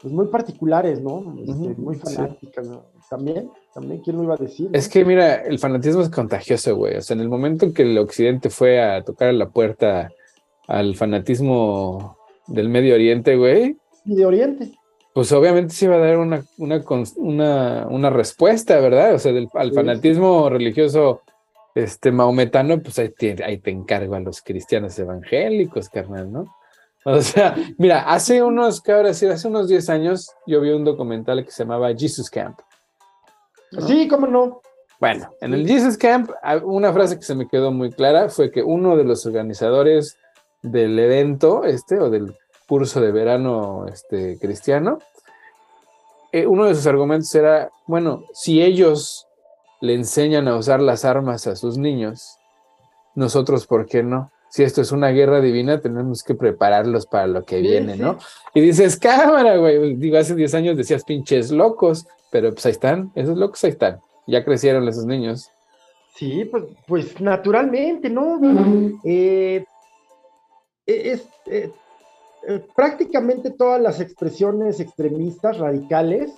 pues 0.00 0.12
muy 0.12 0.26
particulares, 0.28 1.00
¿no? 1.00 1.34
Este, 1.38 1.80
muy 1.80 1.94
sí. 1.96 2.02
fanáticas, 2.02 2.66
¿no? 2.68 2.84
También, 3.08 3.50
también, 3.72 4.00
¿quién 4.02 4.16
lo 4.16 4.24
iba 4.24 4.34
a 4.34 4.38
decir? 4.38 4.68
Es 4.72 4.88
no? 4.88 4.92
que 4.92 5.04
mira, 5.04 5.36
el 5.42 5.58
fanatismo 5.58 6.02
es 6.02 6.10
contagioso, 6.10 6.74
güey. 6.76 6.96
O 6.96 7.02
sea, 7.02 7.14
en 7.14 7.20
el 7.20 7.28
momento 7.28 7.64
en 7.66 7.72
que 7.74 7.82
el 7.82 7.96
occidente 7.98 8.50
fue 8.50 8.80
a 8.82 9.02
tocar 9.04 9.28
a 9.28 9.32
la 9.32 9.48
puerta 9.48 10.10
al 10.66 10.96
fanatismo 10.96 12.16
del 12.48 12.68
Medio 12.68 12.94
Oriente, 12.94 13.36
güey, 13.36 13.76
Y 14.04 14.14
de 14.16 14.26
Oriente. 14.26 14.72
Pues 15.16 15.32
obviamente 15.32 15.72
se 15.72 15.86
iba 15.86 15.94
a 15.94 15.98
dar 15.98 16.18
una, 16.18 16.44
una, 16.58 16.84
una, 17.16 17.86
una 17.88 18.10
respuesta, 18.10 18.78
¿verdad? 18.80 19.14
O 19.14 19.18
sea, 19.18 19.32
del, 19.32 19.48
al 19.54 19.72
fanatismo 19.72 20.50
religioso 20.50 21.22
este, 21.74 22.12
maometano, 22.12 22.82
pues 22.82 22.98
ahí 22.98 23.08
te, 23.08 23.42
ahí 23.42 23.56
te 23.56 23.70
encargo 23.70 24.14
a 24.14 24.20
los 24.20 24.42
cristianos 24.42 24.98
evangélicos, 24.98 25.88
carnal, 25.88 26.30
¿no? 26.30 26.54
O 27.06 27.22
sea, 27.22 27.56
mira, 27.78 28.02
hace 28.02 28.42
unos, 28.42 28.82
¿qué 28.82 28.92
ahora? 28.92 29.08
Hace 29.08 29.48
unos 29.48 29.68
10 29.68 29.88
años 29.88 30.32
yo 30.46 30.60
vi 30.60 30.68
un 30.68 30.84
documental 30.84 31.42
que 31.46 31.50
se 31.50 31.62
llamaba 31.62 31.94
Jesus 31.96 32.28
Camp. 32.28 32.58
¿no? 33.72 33.86
Sí, 33.86 34.08
cómo 34.08 34.26
no. 34.26 34.60
Bueno, 35.00 35.30
en 35.40 35.54
el 35.54 35.66
Jesus 35.66 35.96
Camp, 35.96 36.30
ah, 36.42 36.58
una 36.62 36.92
frase 36.92 37.16
que 37.16 37.24
se 37.24 37.34
me 37.34 37.48
quedó 37.48 37.72
muy 37.72 37.90
clara 37.90 38.28
fue 38.28 38.50
que 38.50 38.62
uno 38.62 38.98
de 38.98 39.04
los 39.04 39.24
organizadores 39.24 40.18
del 40.60 40.98
evento, 40.98 41.64
este, 41.64 41.98
o 42.00 42.10
del 42.10 42.36
curso 42.66 43.00
de 43.00 43.12
verano 43.12 43.86
este, 43.86 44.38
cristiano, 44.38 44.98
eh, 46.32 46.46
uno 46.46 46.66
de 46.66 46.74
sus 46.74 46.86
argumentos 46.86 47.34
era, 47.34 47.70
bueno, 47.86 48.24
si 48.34 48.62
ellos 48.62 49.26
le 49.80 49.94
enseñan 49.94 50.48
a 50.48 50.56
usar 50.56 50.80
las 50.80 51.04
armas 51.04 51.46
a 51.46 51.56
sus 51.56 51.78
niños, 51.78 52.38
nosotros, 53.14 53.66
¿por 53.66 53.86
qué 53.86 54.02
no? 54.02 54.30
Si 54.48 54.62
esto 54.62 54.80
es 54.80 54.92
una 54.92 55.08
guerra 55.10 55.40
divina, 55.40 55.80
tenemos 55.80 56.22
que 56.22 56.34
prepararlos 56.34 57.06
para 57.06 57.26
lo 57.26 57.44
que 57.44 57.56
Sí, 57.56 57.62
viene, 57.62 57.94
sí. 57.94 58.00
¿no? 58.00 58.18
Y 58.54 58.60
dices, 58.60 58.98
cámara, 58.98 59.56
güey. 59.56 59.94
Digo, 59.96 60.18
hace 60.18 60.34
10 60.34 60.54
años 60.54 60.76
decías 60.76 61.04
pinches 61.04 61.50
locos, 61.50 62.06
pero 62.30 62.52
pues 62.52 62.64
ahí 62.66 62.72
están, 62.72 63.12
esos 63.14 63.36
locos 63.36 63.62
ahí 63.64 63.70
están. 63.70 64.00
Ya 64.26 64.44
crecieron 64.44 64.88
esos 64.88 65.04
niños. 65.04 65.50
Sí, 66.14 66.44
pues, 66.46 66.64
pues 66.86 67.20
naturalmente, 67.20 68.08
¿no? 68.08 68.40
Eh, 69.04 69.64
es, 70.86 71.28
eh, 71.46 71.70
eh, 72.48 72.64
prácticamente 72.74 73.50
todas 73.50 73.80
las 73.80 74.00
expresiones 74.00 74.80
extremistas, 74.80 75.58
radicales, 75.58 76.32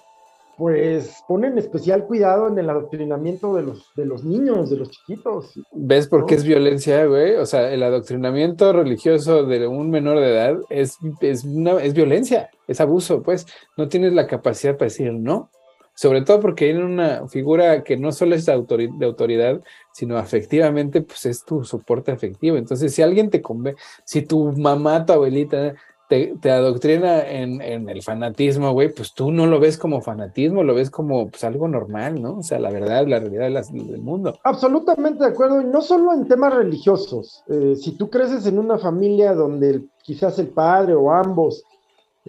pues 0.57 1.23
ponen 1.29 1.57
especial 1.57 2.05
cuidado 2.05 2.49
en 2.49 2.59
el 2.59 2.69
adoctrinamiento 2.69 3.55
de 3.55 3.63
los, 3.63 3.93
de 3.95 4.05
los 4.05 4.25
niños, 4.25 4.69
de 4.71 4.79
los 4.79 4.91
chiquitos. 4.91 5.53
¿Ves 5.71 6.09
por 6.09 6.27
qué 6.27 6.35
es 6.35 6.43
violencia, 6.43 7.07
güey? 7.07 7.37
O 7.37 7.47
sea, 7.47 7.73
el 7.73 7.81
adoctrinamiento 7.81 8.73
religioso 8.73 9.45
de 9.45 9.69
un 9.69 9.89
menor 9.89 10.19
de 10.19 10.33
edad 10.33 10.57
es, 10.69 10.99
es, 11.21 11.45
una, 11.45 11.81
es 11.81 11.95
violencia, 11.95 12.51
es 12.67 12.81
abuso, 12.81 13.23
pues. 13.23 13.47
No 13.77 13.87
tienes 13.87 14.15
la 14.15 14.27
capacidad 14.27 14.77
para 14.77 14.87
decir 14.87 15.13
no. 15.13 15.49
Sobre 15.95 16.23
todo 16.23 16.41
porque 16.41 16.65
hay 16.65 16.73
una 16.73 17.29
figura 17.29 17.85
que 17.85 17.97
no 17.97 18.11
solo 18.11 18.35
es 18.35 18.45
de, 18.47 18.55
autori- 18.57 18.99
de 18.99 19.07
autoridad, 19.07 19.61
sino 19.93 20.17
afectivamente, 20.17 21.03
pues 21.03 21.25
es 21.27 21.45
tu 21.45 21.63
soporte 21.63 22.11
afectivo. 22.11 22.57
Entonces, 22.57 22.93
si 22.93 23.03
alguien 23.03 23.31
te 23.31 23.41
conve, 23.41 23.77
si 24.05 24.23
tu 24.23 24.53
mamá, 24.53 25.07
tu 25.07 25.13
abuelita 25.13 25.75
te, 26.09 26.35
te 26.41 26.51
adoctrina 26.51 27.21
en, 27.29 27.61
en 27.61 27.89
el 27.89 28.03
fanatismo, 28.03 28.73
güey, 28.73 28.89
pues 28.93 29.13
tú 29.15 29.31
no 29.31 29.47
lo 29.47 29.61
ves 29.61 29.77
como 29.79 30.01
fanatismo, 30.01 30.63
lo 30.63 30.75
ves 30.75 30.91
como 30.91 31.29
pues, 31.29 31.45
algo 31.45 31.69
normal, 31.69 32.21
¿no? 32.23 32.39
O 32.39 32.43
sea, 32.43 32.59
la 32.59 32.71
verdad, 32.71 33.07
la 33.07 33.19
realidad 33.21 33.45
de 33.45 33.51
las- 33.51 33.73
del 33.73 34.01
mundo. 34.01 34.39
Absolutamente 34.43 35.23
de 35.25 35.31
acuerdo, 35.31 35.61
y 35.61 35.65
no 35.67 35.83
solo 35.83 36.13
en 36.15 36.27
temas 36.27 36.55
religiosos. 36.55 37.45
Eh, 37.49 37.75
si 37.77 37.93
tú 37.93 38.09
creces 38.09 38.47
en 38.47 38.59
una 38.59 38.79
familia 38.79 39.35
donde 39.35 39.71
el- 39.71 39.91
quizás 40.03 40.39
el 40.39 40.49
padre 40.49 40.95
o 40.95 41.11
ambos, 41.13 41.63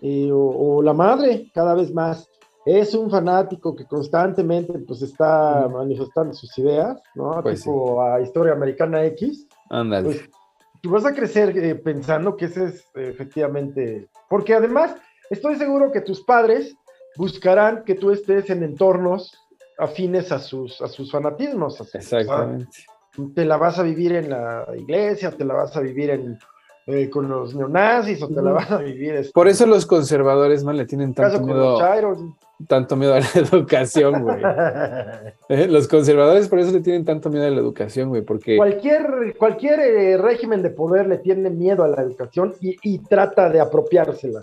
eh, 0.01 0.29
o, 0.31 0.37
o 0.77 0.81
la 0.81 0.93
madre 0.93 1.49
cada 1.53 1.73
vez 1.73 1.93
más, 1.93 2.27
es 2.65 2.93
un 2.93 3.09
fanático 3.09 3.75
que 3.75 3.85
constantemente 3.85 4.77
pues 4.79 5.01
está 5.01 5.67
Mm. 5.67 5.73
manifestando 5.73 6.33
sus 6.33 6.55
ideas, 6.57 7.01
¿no? 7.15 7.39
Pues 7.41 7.63
tipo 7.63 8.01
a 8.01 8.21
Historia 8.21 8.53
Americana 8.53 9.03
X, 9.05 9.47
Ándale. 9.69 10.05
pues 10.05 10.29
tú 10.81 10.89
vas 10.91 11.05
a 11.05 11.13
crecer 11.13 11.57
eh, 11.57 11.75
pensando 11.75 12.35
que 12.35 12.45
ese 12.45 12.65
es 12.65 12.81
eh, 12.95 13.09
efectivamente, 13.09 14.07
porque 14.29 14.53
además 14.53 14.95
estoy 15.29 15.55
seguro 15.55 15.91
que 15.91 16.01
tus 16.01 16.21
padres 16.23 16.75
buscarán 17.17 17.83
que 17.83 17.95
tú 17.95 18.11
estés 18.11 18.49
en 18.49 18.63
entornos 18.63 19.33
afines 19.77 20.31
a 20.31 20.39
sus, 20.39 20.81
a 20.81 20.87
sus 20.87 21.11
fanatismos. 21.11 21.79
a 21.81 21.83
sus- 21.85 21.95
Exactamente. 21.95 22.77
te 23.35 23.45
la 23.45 23.57
vas 23.57 23.79
a 23.79 23.83
vivir 23.83 24.13
en 24.13 24.29
la 24.29 24.65
iglesia, 24.77 25.31
te 25.31 25.45
la 25.45 25.53
vas 25.55 25.75
a 25.75 25.81
vivir 25.81 26.09
en, 26.11 26.37
eh, 26.89 27.09
con 27.09 27.29
los 27.29 27.53
neonazis 27.53 28.21
o 28.23 28.27
te 28.27 28.41
la 28.41 28.51
vas 28.51 28.71
a 28.71 28.77
vivir 28.77 29.15
este, 29.15 29.31
Por 29.31 29.47
eso 29.47 29.65
los 29.67 29.85
conservadores, 29.85 30.63
man, 30.63 30.75
le 30.75 30.85
tienen 30.85 31.13
tanto 31.13 31.39
miedo, 31.41 31.77
tanto 32.67 32.95
miedo 32.95 33.13
a 33.13 33.19
la 33.19 33.27
educación, 33.35 34.23
güey. 34.23 34.37
Eh, 35.49 35.67
Los 35.67 35.87
conservadores 35.87 36.47
por 36.47 36.59
eso 36.59 36.71
le 36.71 36.81
tienen 36.81 37.05
tanto 37.05 37.29
miedo 37.29 37.45
a 37.47 37.49
la 37.49 37.59
educación, 37.59 38.09
güey, 38.09 38.21
porque 38.21 38.57
cualquier 38.57 39.35
cualquier 39.37 39.79
eh, 39.79 40.17
régimen 40.17 40.61
de 40.61 40.69
poder 40.69 41.07
le 41.07 41.17
tiene 41.17 41.49
miedo 41.49 41.83
a 41.83 41.87
la 41.87 42.01
educación 42.03 42.53
y, 42.61 42.75
y 42.83 42.99
trata 42.99 43.49
de 43.49 43.59
apropiársela. 43.59 44.41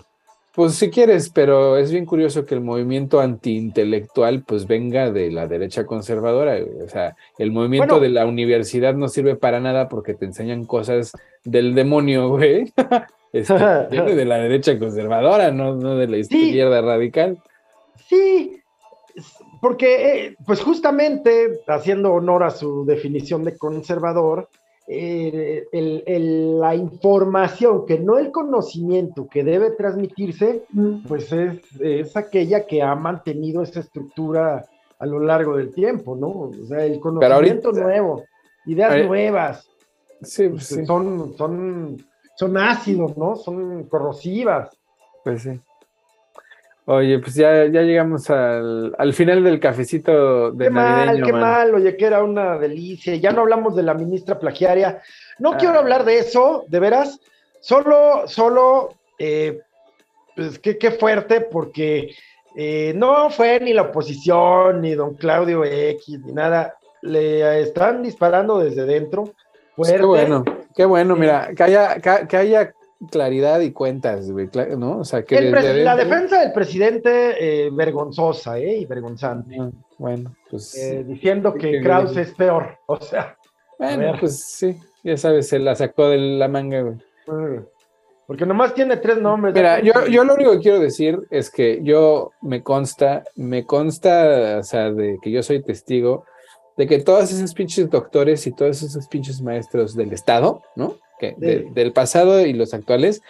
Pues 0.57 0.73
si 0.73 0.89
quieres, 0.89 1.29
pero 1.29 1.77
es 1.77 1.91
bien 1.91 2.07
curioso 2.07 2.43
que 2.43 2.55
el 2.55 2.61
movimiento 2.61 3.19
antiintelectual 3.19 4.41
pues 4.41 4.65
venga 4.65 5.11
de 5.11 5.29
la 5.29 5.45
derecha 5.45 5.85
conservadora. 5.85 6.57
O 6.83 6.89
sea, 6.89 7.15
el 7.37 7.51
movimiento 7.51 7.93
Bueno. 7.99 8.01
de 8.01 8.09
la 8.09 8.25
universidad 8.25 8.95
no 8.95 9.07
sirve 9.07 9.35
para 9.35 9.59
nada 9.59 9.87
porque 9.87 10.15
te 10.15 10.25
enseñan 10.25 10.65
cosas 10.65 11.11
del 11.43 11.75
demonio, 11.75 12.29
güey. 12.29 12.73
Este, 13.33 13.53
viene 13.91 14.15
de 14.15 14.25
la 14.25 14.37
derecha 14.39 14.79
conservadora, 14.79 15.51
no, 15.51 15.75
no 15.75 15.95
de 15.95 16.07
la 16.07 16.23
Sí. 16.23 16.47
izquierda 16.47 16.81
radical. 16.81 17.37
Sí, 18.09 18.63
porque 19.61 20.25
eh, 20.25 20.35
pues 20.45 20.61
justamente 20.61 21.59
haciendo 21.67 22.13
honor 22.13 22.43
a 22.45 22.49
su 22.49 22.83
definición 22.85 23.43
de 23.43 23.55
conservador, 23.57 24.49
eh, 24.87 25.67
el- 25.73 26.03
el- 26.07 26.59
la 26.59 26.73
información, 26.75 27.85
que 27.85 27.99
no 27.99 28.17
el 28.17 28.31
conocimiento 28.31 29.27
que 29.27 29.43
debe 29.43 29.71
transmitirse, 29.71 30.63
pues 31.07 31.31
es, 31.33 31.59
es 31.81 32.15
aquella 32.15 32.65
que 32.65 32.81
ha 32.81 32.95
mantenido 32.95 33.61
esa 33.63 33.81
estructura 33.81 34.65
a 34.99 35.05
lo 35.05 35.19
largo 35.19 35.57
del 35.57 35.73
tiempo, 35.73 36.15
¿no? 36.15 36.27
O 36.29 36.65
sea, 36.67 36.85
el 36.85 36.99
conocimiento 36.99 37.69
ahorita- 37.69 37.83
nuevo, 37.83 38.23
ideas 38.65 38.91
ahorita- 38.91 39.07
nuevas, 39.07 39.69
Sí, 40.21 40.47
pues, 40.49 40.65
sí, 40.65 40.85
son, 40.85 41.35
son, 41.37 41.97
son 42.35 42.57
ácidos, 42.57 43.15
¿no? 43.17 43.35
Son 43.35 43.83
corrosivas. 43.83 44.75
pues 45.23 45.43
sí. 45.43 45.59
Oye, 46.89 47.19
pues 47.19 47.35
ya, 47.35 47.65
ya 47.65 47.81
llegamos 47.81 48.29
al, 48.29 48.95
al 48.97 49.13
final 49.13 49.43
del 49.43 49.59
cafecito 49.59 50.51
de 50.51 50.65
Qué 50.65 50.69
mal, 50.71 51.21
qué 51.21 51.31
man. 51.33 51.41
mal, 51.41 51.75
oye, 51.75 51.97
que 51.97 52.05
era 52.05 52.23
una 52.23 52.57
delicia. 52.57 53.13
Ya 53.17 53.31
no 53.31 53.41
hablamos 53.41 53.75
de 53.75 53.83
la 53.83 53.93
ministra 53.93 54.39
plagiaria. 54.39 55.01
No 55.37 55.51
Ah. 55.53 55.57
quiero 55.57 55.79
hablar 55.79 56.05
de 56.05 56.19
eso, 56.19 56.63
de 56.69 56.79
veras. 56.79 57.19
Solo, 57.59 58.23
solo, 58.27 58.93
eh, 59.19 59.59
pues 60.33 60.59
qué, 60.59 60.77
qué 60.77 60.91
fuerte, 60.91 61.41
porque 61.41 62.15
eh, 62.55 62.93
no 62.95 63.29
fue 63.31 63.59
ni 63.59 63.73
la 63.73 63.81
oposición, 63.81 64.79
ni 64.81 64.95
don 64.95 65.15
Claudio 65.15 65.65
X, 65.65 66.21
ni 66.21 66.31
nada. 66.31 66.75
Le 67.01 67.61
están 67.63 68.01
disparando 68.01 68.59
desde 68.59 68.85
dentro. 68.85 69.33
Pues 69.75 69.91
qué 69.91 70.01
bueno, 70.01 70.45
qué 70.73 70.85
bueno, 70.85 71.17
mira, 71.17 71.49
que 71.53 71.63
haya, 71.63 71.95
que, 71.99 72.27
que 72.27 72.37
haya 72.37 72.73
claridad 73.11 73.59
y 73.61 73.71
cuentas, 73.71 74.31
güey, 74.31 74.49
¿no? 74.77 74.99
O 74.99 75.03
sea, 75.05 75.23
que 75.23 75.37
El 75.37 75.83
la 75.83 75.95
defensa 75.95 76.41
del 76.41 76.51
presidente, 76.51 77.65
eh, 77.65 77.69
vergonzosa, 77.71 78.57
¿eh? 78.59 78.77
Y 78.77 78.85
vergonzante. 78.85 79.55
Ah, 79.59 79.69
Bueno, 79.97 80.35
pues, 80.49 80.75
Eh, 80.75 81.03
diciendo 81.07 81.53
que 81.53 81.71
que- 81.71 81.81
Krause 81.81 82.17
es 82.17 82.33
peor. 82.33 82.77
O 82.85 82.99
sea, 82.99 83.37
bueno, 83.79 84.13
pues 84.19 84.43
sí, 84.43 84.75
ya 85.03 85.17
sabes, 85.17 85.47
se 85.47 85.59
la 85.59 85.75
sacó 85.75 86.09
de 86.09 86.17
la 86.17 86.47
manga, 86.47 86.81
güey. 86.81 86.97
Porque 88.25 88.45
nomás 88.45 88.73
tiene 88.73 88.97
tres 88.97 89.19
nombres. 89.19 89.53
Mira, 89.55 89.79
yo, 89.79 89.93
yo 90.07 90.23
lo 90.23 90.33
único 90.35 90.51
que 90.51 90.59
quiero 90.59 90.79
decir 90.79 91.19
es 91.29 91.49
que 91.49 91.79
yo 91.81 92.31
me 92.41 92.61
consta, 92.61 93.23
me 93.35 93.65
consta, 93.65 94.57
o 94.59 94.63
sea, 94.63 94.91
de 94.91 95.17
que 95.21 95.31
yo 95.31 95.41
soy 95.43 95.63
testigo 95.63 96.25
de 96.75 96.85
que 96.85 96.99
todos 96.99 97.31
esos 97.31 97.53
pinches 97.55 97.89
doctores 97.89 98.45
y 98.45 98.51
todos 98.51 98.83
esos 98.83 99.07
pinches 99.07 99.41
maestros 99.41 99.95
del 99.95 100.13
Estado, 100.13 100.61
¿no? 100.75 100.97
Que 101.19 101.35
de- 101.37 101.59
Sí. 101.59 101.65
del 101.73 101.93
pasado 101.93 102.45
y 102.45 102.53
los 102.53 102.73
actuales, 102.73 103.21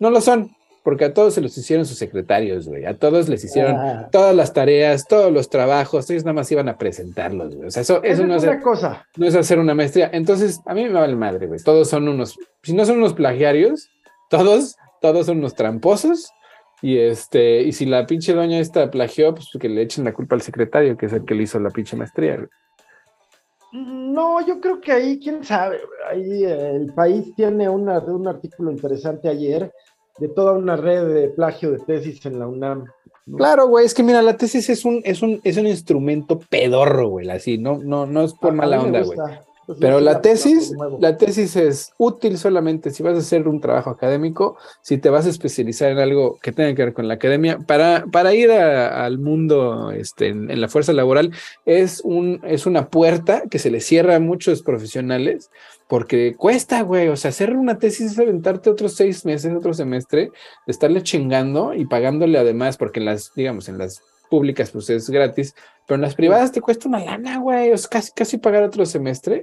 No 0.00 0.10
lo 0.10 0.20
son, 0.20 0.50
porque 0.82 1.04
a 1.04 1.14
todos 1.14 1.34
se 1.34 1.40
los 1.40 1.56
hicieron 1.56 1.86
sus 1.86 1.96
secretarios, 1.96 2.66
güey. 2.66 2.84
A 2.86 2.94
todos 2.98 3.28
les 3.28 3.44
hicieron 3.44 3.76
Ah. 3.76 4.08
todas 4.10 4.34
las 4.34 4.52
tareas, 4.52 5.06
todos 5.06 5.30
los 5.32 5.48
trabajos, 5.48 6.10
ellos 6.10 6.24
nada 6.24 6.32
más 6.34 6.50
iban 6.50 6.68
a 6.68 6.76
presentarlos, 6.76 7.54
güey. 7.54 7.68
O 7.68 7.70
sea, 7.70 7.82
eso, 7.82 8.02
eso 8.02 8.26
no 8.26 8.34
es 8.34 8.44
cosa. 8.64 9.06
no 9.16 9.26
es 9.28 9.36
hacer 9.36 9.60
una 9.60 9.74
maestría. 9.74 10.10
Entonces, 10.12 10.60
a 10.66 10.74
mí 10.74 10.82
me 10.82 10.92
vale 10.92 11.14
madre, 11.14 11.46
güey. 11.46 11.60
Todos 11.60 11.88
son 11.88 12.08
unos, 12.08 12.36
si 12.64 12.72
no 12.72 12.84
son 12.84 12.98
unos 12.98 13.14
plagiarios, 13.14 13.88
todos, 14.28 14.74
todos 15.00 15.26
son 15.26 15.38
unos 15.38 15.54
tramposos. 15.54 16.30
Y 16.80 16.98
este, 16.98 17.62
y 17.62 17.70
si 17.72 17.86
la 17.86 18.06
pinche 18.06 18.32
doña 18.34 18.58
esta 18.58 18.90
plagió, 18.90 19.36
pues 19.36 19.50
que 19.60 19.68
le 19.68 19.82
echen 19.82 20.02
la 20.04 20.12
culpa 20.12 20.34
al 20.34 20.42
secretario, 20.42 20.96
que 20.96 21.06
es 21.06 21.12
el 21.12 21.24
que 21.24 21.36
le 21.36 21.44
hizo 21.44 21.60
la 21.60 21.70
pinche 21.70 21.96
maestría. 21.96 22.34
güey. 22.38 22.48
No, 23.72 24.46
yo 24.46 24.60
creo 24.60 24.80
que 24.80 24.92
ahí, 24.92 25.18
quién 25.18 25.42
sabe, 25.44 25.80
ahí 26.10 26.44
eh, 26.44 26.76
el 26.76 26.92
país 26.92 27.34
tiene 27.34 27.68
una, 27.68 27.98
un 28.00 28.28
artículo 28.28 28.70
interesante 28.70 29.28
ayer 29.28 29.72
de 30.18 30.28
toda 30.28 30.52
una 30.52 30.76
red 30.76 31.06
de 31.08 31.28
plagio 31.28 31.72
de 31.72 31.78
tesis 31.78 32.24
en 32.26 32.38
la 32.38 32.46
UNAM. 32.46 32.84
¿no? 33.24 33.38
Claro, 33.38 33.68
güey, 33.68 33.86
es 33.86 33.94
que 33.94 34.02
mira, 34.02 34.20
la 34.20 34.36
tesis 34.36 34.68
es 34.68 34.84
un, 34.84 35.00
es 35.04 35.22
un, 35.22 35.40
es 35.42 35.56
un 35.56 35.66
instrumento 35.66 36.38
pedorro, 36.38 37.08
güey, 37.08 37.30
así, 37.30 37.56
no, 37.56 37.78
no, 37.78 38.04
no 38.04 38.24
es 38.24 38.34
por 38.34 38.52
mala 38.52 38.82
onda, 38.82 39.02
güey. 39.02 39.18
Pues 39.66 39.78
Pero 39.80 40.00
la 40.00 40.20
tesis, 40.20 40.72
la 40.98 41.16
tesis 41.16 41.54
es 41.54 41.92
útil 41.96 42.36
solamente 42.36 42.90
si 42.90 43.02
vas 43.02 43.14
a 43.14 43.18
hacer 43.18 43.46
un 43.46 43.60
trabajo 43.60 43.90
académico, 43.90 44.56
si 44.80 44.98
te 44.98 45.08
vas 45.08 45.24
a 45.26 45.28
especializar 45.30 45.92
en 45.92 45.98
algo 45.98 46.38
que 46.42 46.50
tenga 46.50 46.74
que 46.74 46.84
ver 46.84 46.92
con 46.92 47.06
la 47.06 47.14
academia, 47.14 47.58
para, 47.60 48.04
para 48.10 48.34
ir 48.34 48.50
a- 48.50 49.04
al 49.04 49.18
mundo 49.18 49.92
este, 49.92 50.28
en, 50.28 50.50
en 50.50 50.60
la 50.60 50.68
fuerza 50.68 50.92
laboral, 50.92 51.32
es, 51.64 52.00
un, 52.04 52.40
es 52.44 52.66
una 52.66 52.88
puerta 52.88 53.44
que 53.48 53.60
se 53.60 53.70
le 53.70 53.80
cierra 53.80 54.16
a 54.16 54.20
muchos 54.20 54.62
profesionales 54.62 55.48
porque 55.88 56.34
cuesta, 56.36 56.80
güey, 56.82 57.08
o 57.08 57.16
sea, 57.16 57.28
hacer 57.28 57.54
una 57.54 57.78
tesis 57.78 58.12
es 58.12 58.18
aventarte 58.18 58.70
otros 58.70 58.94
seis 58.94 59.24
meses, 59.26 59.52
otro 59.54 59.74
semestre, 59.74 60.30
de 60.66 60.70
estarle 60.72 61.02
chingando 61.02 61.74
y 61.74 61.84
pagándole 61.84 62.38
además, 62.38 62.78
porque 62.78 62.98
en 63.00 63.06
las, 63.06 63.32
digamos, 63.34 63.68
en 63.68 63.76
las 63.78 64.02
públicas 64.32 64.70
pues 64.70 64.88
es 64.90 65.10
gratis, 65.10 65.54
pero 65.86 65.96
en 65.96 66.02
las 66.02 66.14
privadas 66.14 66.52
te 66.52 66.60
cuesta 66.62 66.88
una 66.88 67.04
lana, 67.04 67.38
güey, 67.38 67.76
sea, 67.76 67.90
casi, 67.90 68.10
casi 68.12 68.38
pagar 68.38 68.62
otro 68.62 68.86
semestre 68.86 69.42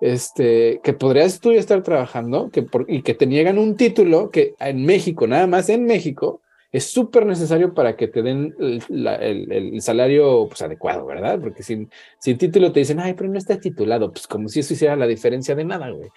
este, 0.00 0.80
que 0.82 0.92
podrías 0.92 1.40
tú 1.40 1.52
ya 1.52 1.58
estar 1.58 1.82
trabajando 1.82 2.48
que 2.50 2.62
por- 2.62 2.86
y 2.88 3.02
que 3.02 3.14
te 3.14 3.26
niegan 3.26 3.58
un 3.58 3.76
título 3.76 4.30
que 4.30 4.54
en 4.60 4.84
México, 4.86 5.26
nada 5.26 5.46
más 5.46 5.68
en 5.68 5.84
México, 5.84 6.40
es 6.72 6.84
súper 6.84 7.26
necesario 7.26 7.74
para 7.74 7.96
que 7.96 8.06
te 8.08 8.22
den 8.22 8.54
el, 8.60 8.82
la- 8.88 9.16
el- 9.16 9.50
el 9.52 9.82
salario 9.82 10.46
pues, 10.48 10.62
adecuado, 10.62 11.04
¿verdad? 11.04 11.38
Porque 11.40 11.62
sin, 11.64 11.90
sin 12.20 12.38
título 12.38 12.70
te 12.72 12.80
dicen, 12.80 13.00
ay, 13.00 13.14
pero 13.14 13.28
no 13.28 13.38
está 13.38 13.58
titulado, 13.58 14.12
pues 14.12 14.26
como 14.28 14.48
si 14.48 14.60
eso 14.60 14.74
hiciera 14.74 14.94
la 14.96 15.06
diferencia 15.08 15.54
de 15.56 15.64
nada, 15.64 15.90
güey. 15.90 16.08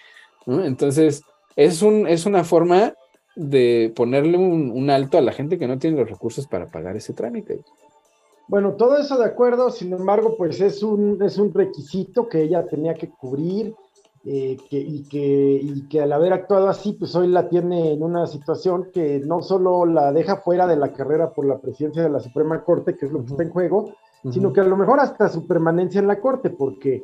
¿no? 0.46 0.64
Entonces, 0.64 1.22
es, 1.56 1.82
un, 1.82 2.08
es 2.08 2.26
una 2.28 2.44
forma 2.44 2.94
de 3.36 3.92
ponerle 3.96 4.38
un, 4.38 4.70
un 4.72 4.90
alto 4.92 5.18
a 5.18 5.22
la 5.22 5.32
gente 5.32 5.58
que 5.58 5.68
no 5.68 5.80
tiene 5.80 5.98
los 5.98 6.10
recursos 6.10 6.46
para 6.48 6.68
pagar 6.68 6.96
ese 6.96 7.14
trámite. 7.14 7.60
Bueno, 8.54 8.74
todo 8.74 9.00
eso 9.00 9.18
de 9.18 9.26
acuerdo, 9.26 9.72
sin 9.72 9.94
embargo, 9.94 10.36
pues 10.38 10.62
es 10.62 10.84
un, 10.84 11.20
es 11.24 11.40
un 11.40 11.52
requisito 11.52 12.30
que 12.30 12.44
ella 12.44 12.68
tenía 12.68 12.94
que 12.94 13.10
cubrir 13.10 13.74
eh, 14.26 14.58
que, 14.70 14.78
y, 14.78 15.10
que, 15.10 15.60
y 15.60 15.88
que 15.88 16.04
al 16.04 16.14
haber 16.14 16.34
actuado 16.34 16.70
así, 16.70 16.94
pues 16.94 17.16
hoy 17.16 17.30
la 17.30 17.50
tiene 17.50 17.94
en 17.94 18.04
una 18.04 18.28
situación 18.28 18.92
que 18.94 19.20
no 19.26 19.42
solo 19.42 19.88
la 19.88 20.12
deja 20.12 20.38
fuera 20.38 20.68
de 20.68 20.76
la 20.76 20.94
carrera 20.94 21.32
por 21.32 21.48
la 21.48 21.58
presidencia 21.58 22.04
de 22.04 22.12
la 22.12 22.20
Suprema 22.20 22.64
Corte, 22.64 22.96
que 22.96 23.08
es 23.08 23.12
lo 23.12 23.22
que 23.26 23.32
está 23.32 23.42
en 23.42 23.50
juego, 23.50 23.96
sino 24.30 24.54
que 24.54 24.62
a 24.62 24.66
lo 24.66 24.78
mejor 24.78 25.00
hasta 25.00 25.30
su 25.30 25.48
permanencia 25.48 26.00
en 26.00 26.08
la 26.08 26.22
Corte, 26.22 26.52
porque 26.52 27.04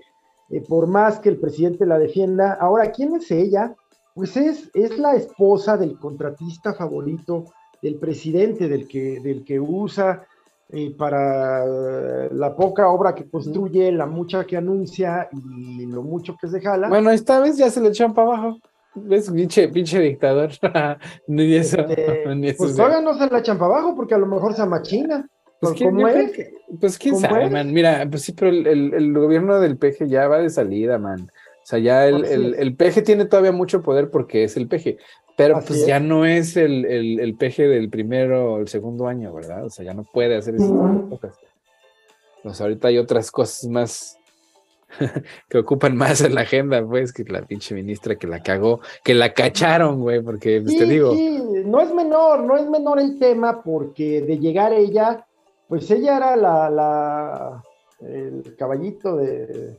eh, 0.51 0.61
por 0.61 0.85
más 0.85 1.17
que 1.17 1.29
el 1.29 1.39
presidente 1.39 1.87
la 1.87 1.97
defienda, 1.97 2.59
ahora, 2.61 2.91
¿quién 2.91 3.15
es 3.15 3.31
ella? 3.31 3.75
Pues 4.13 4.37
es, 4.37 4.69
es 4.75 4.99
la 4.99 5.15
esposa 5.15 5.77
del 5.77 5.97
contratista 5.97 6.75
favorito 6.75 7.45
del 7.81 7.95
presidente, 7.95 8.67
del 8.67 8.87
que, 8.87 9.19
del 9.19 9.43
que 9.43 9.59
usa 9.59 10.27
eh, 10.71 10.93
para 10.97 11.65
eh, 11.65 12.29
la 12.31 12.55
poca 12.55 12.89
obra 12.89 13.15
que 13.15 13.27
construye, 13.29 13.91
la 13.91 14.05
mucha 14.05 14.45
que 14.45 14.55
anuncia 14.57 15.27
y 15.31 15.85
lo 15.87 16.03
mucho 16.03 16.35
que 16.39 16.47
se 16.47 16.61
jala. 16.61 16.87
Bueno, 16.89 17.09
esta 17.11 17.39
vez 17.39 17.57
ya 17.57 17.69
se 17.69 17.81
le 17.81 17.89
echan 17.89 18.13
para 18.13 18.27
abajo. 18.27 18.59
¿Ves? 18.95 19.29
Pinche, 19.31 19.67
pinche 19.69 19.99
dictador. 19.99 20.51
ni 21.27 21.55
eso. 21.55 21.79
Este, 21.81 22.23
ni 22.35 22.47
eso 22.49 22.63
pues 22.63 22.75
todavía 22.75 23.01
no 23.01 23.17
se 23.17 23.27
la 23.29 23.39
echan 23.39 23.57
para 23.57 23.73
abajo 23.73 23.95
porque 23.95 24.13
a 24.15 24.17
lo 24.19 24.25
mejor 24.27 24.53
se 24.53 24.61
amachina. 24.61 25.27
Pues, 25.59 25.73
Pues, 25.77 26.31
¿quién- 26.31 26.47
pues 26.79 26.97
quién 26.97 27.15
¿Cómo 27.15 27.27
sabe, 27.27 27.49
man. 27.49 27.73
Mira, 27.73 28.07
pues 28.09 28.21
sí, 28.23 28.31
pero 28.33 28.49
el, 28.49 28.65
el- 28.65 28.93
el 28.93 29.13
gobierno 29.13 29.59
del 29.59 29.77
peje 29.77 30.07
ya 30.07 30.27
va 30.27 30.37
de 30.39 30.49
salida, 30.49 30.97
man. 30.97 31.21
O 31.21 31.65
sea, 31.69 31.79
ya 31.79 32.07
el, 32.07 32.23
el, 32.25 32.53
el 32.55 32.75
peje 32.75 33.01
tiene 33.01 33.25
todavía 33.25 33.51
mucho 33.51 33.81
poder 33.81 34.09
porque 34.09 34.43
es 34.45 34.55
el 34.57 34.67
peje, 34.67 34.97
pero 35.39 35.55
Así 35.55 35.67
pues 35.69 35.79
es. 35.79 35.87
ya 35.87 36.01
no 36.01 36.25
es 36.25 36.57
el, 36.57 36.83
el, 36.83 37.17
el 37.21 37.35
peje 37.35 37.65
del 37.65 37.89
primero 37.89 38.55
o 38.55 38.59
el 38.59 38.67
segundo 38.67 39.07
año, 39.07 39.33
¿verdad? 39.33 39.63
O 39.63 39.69
sea, 39.69 39.85
ya 39.85 39.93
no 39.93 40.03
puede 40.03 40.35
hacer 40.35 40.55
esas 40.55 40.69
cosas. 40.69 41.39
Pues 42.43 42.59
ahorita 42.59 42.89
hay 42.89 42.97
otras 42.97 43.31
cosas 43.31 43.69
más 43.69 44.17
que 45.49 45.57
ocupan 45.57 45.95
más 45.95 46.19
en 46.19 46.35
la 46.35 46.41
agenda, 46.41 46.85
pues, 46.85 47.13
que 47.13 47.23
la 47.23 47.43
pinche 47.43 47.73
ministra 47.73 48.17
que 48.17 48.27
la 48.27 48.43
cagó, 48.43 48.81
que 49.01 49.13
la 49.13 49.33
cacharon, 49.33 50.01
güey, 50.01 50.21
porque 50.21 50.59
pues, 50.59 50.77
te 50.77 50.83
digo, 50.83 51.13
sí, 51.13 51.41
no 51.63 51.79
es 51.79 51.93
menor, 51.93 52.43
no 52.43 52.57
es 52.57 52.69
menor 52.69 52.99
el 52.99 53.17
tema 53.17 53.63
porque 53.63 54.19
de 54.19 54.39
llegar 54.39 54.73
ella, 54.73 55.25
pues 55.69 55.89
ella 55.89 56.17
era 56.17 56.35
la, 56.35 56.69
la 56.69 57.63
el 58.01 58.57
caballito 58.57 59.15
de, 59.15 59.77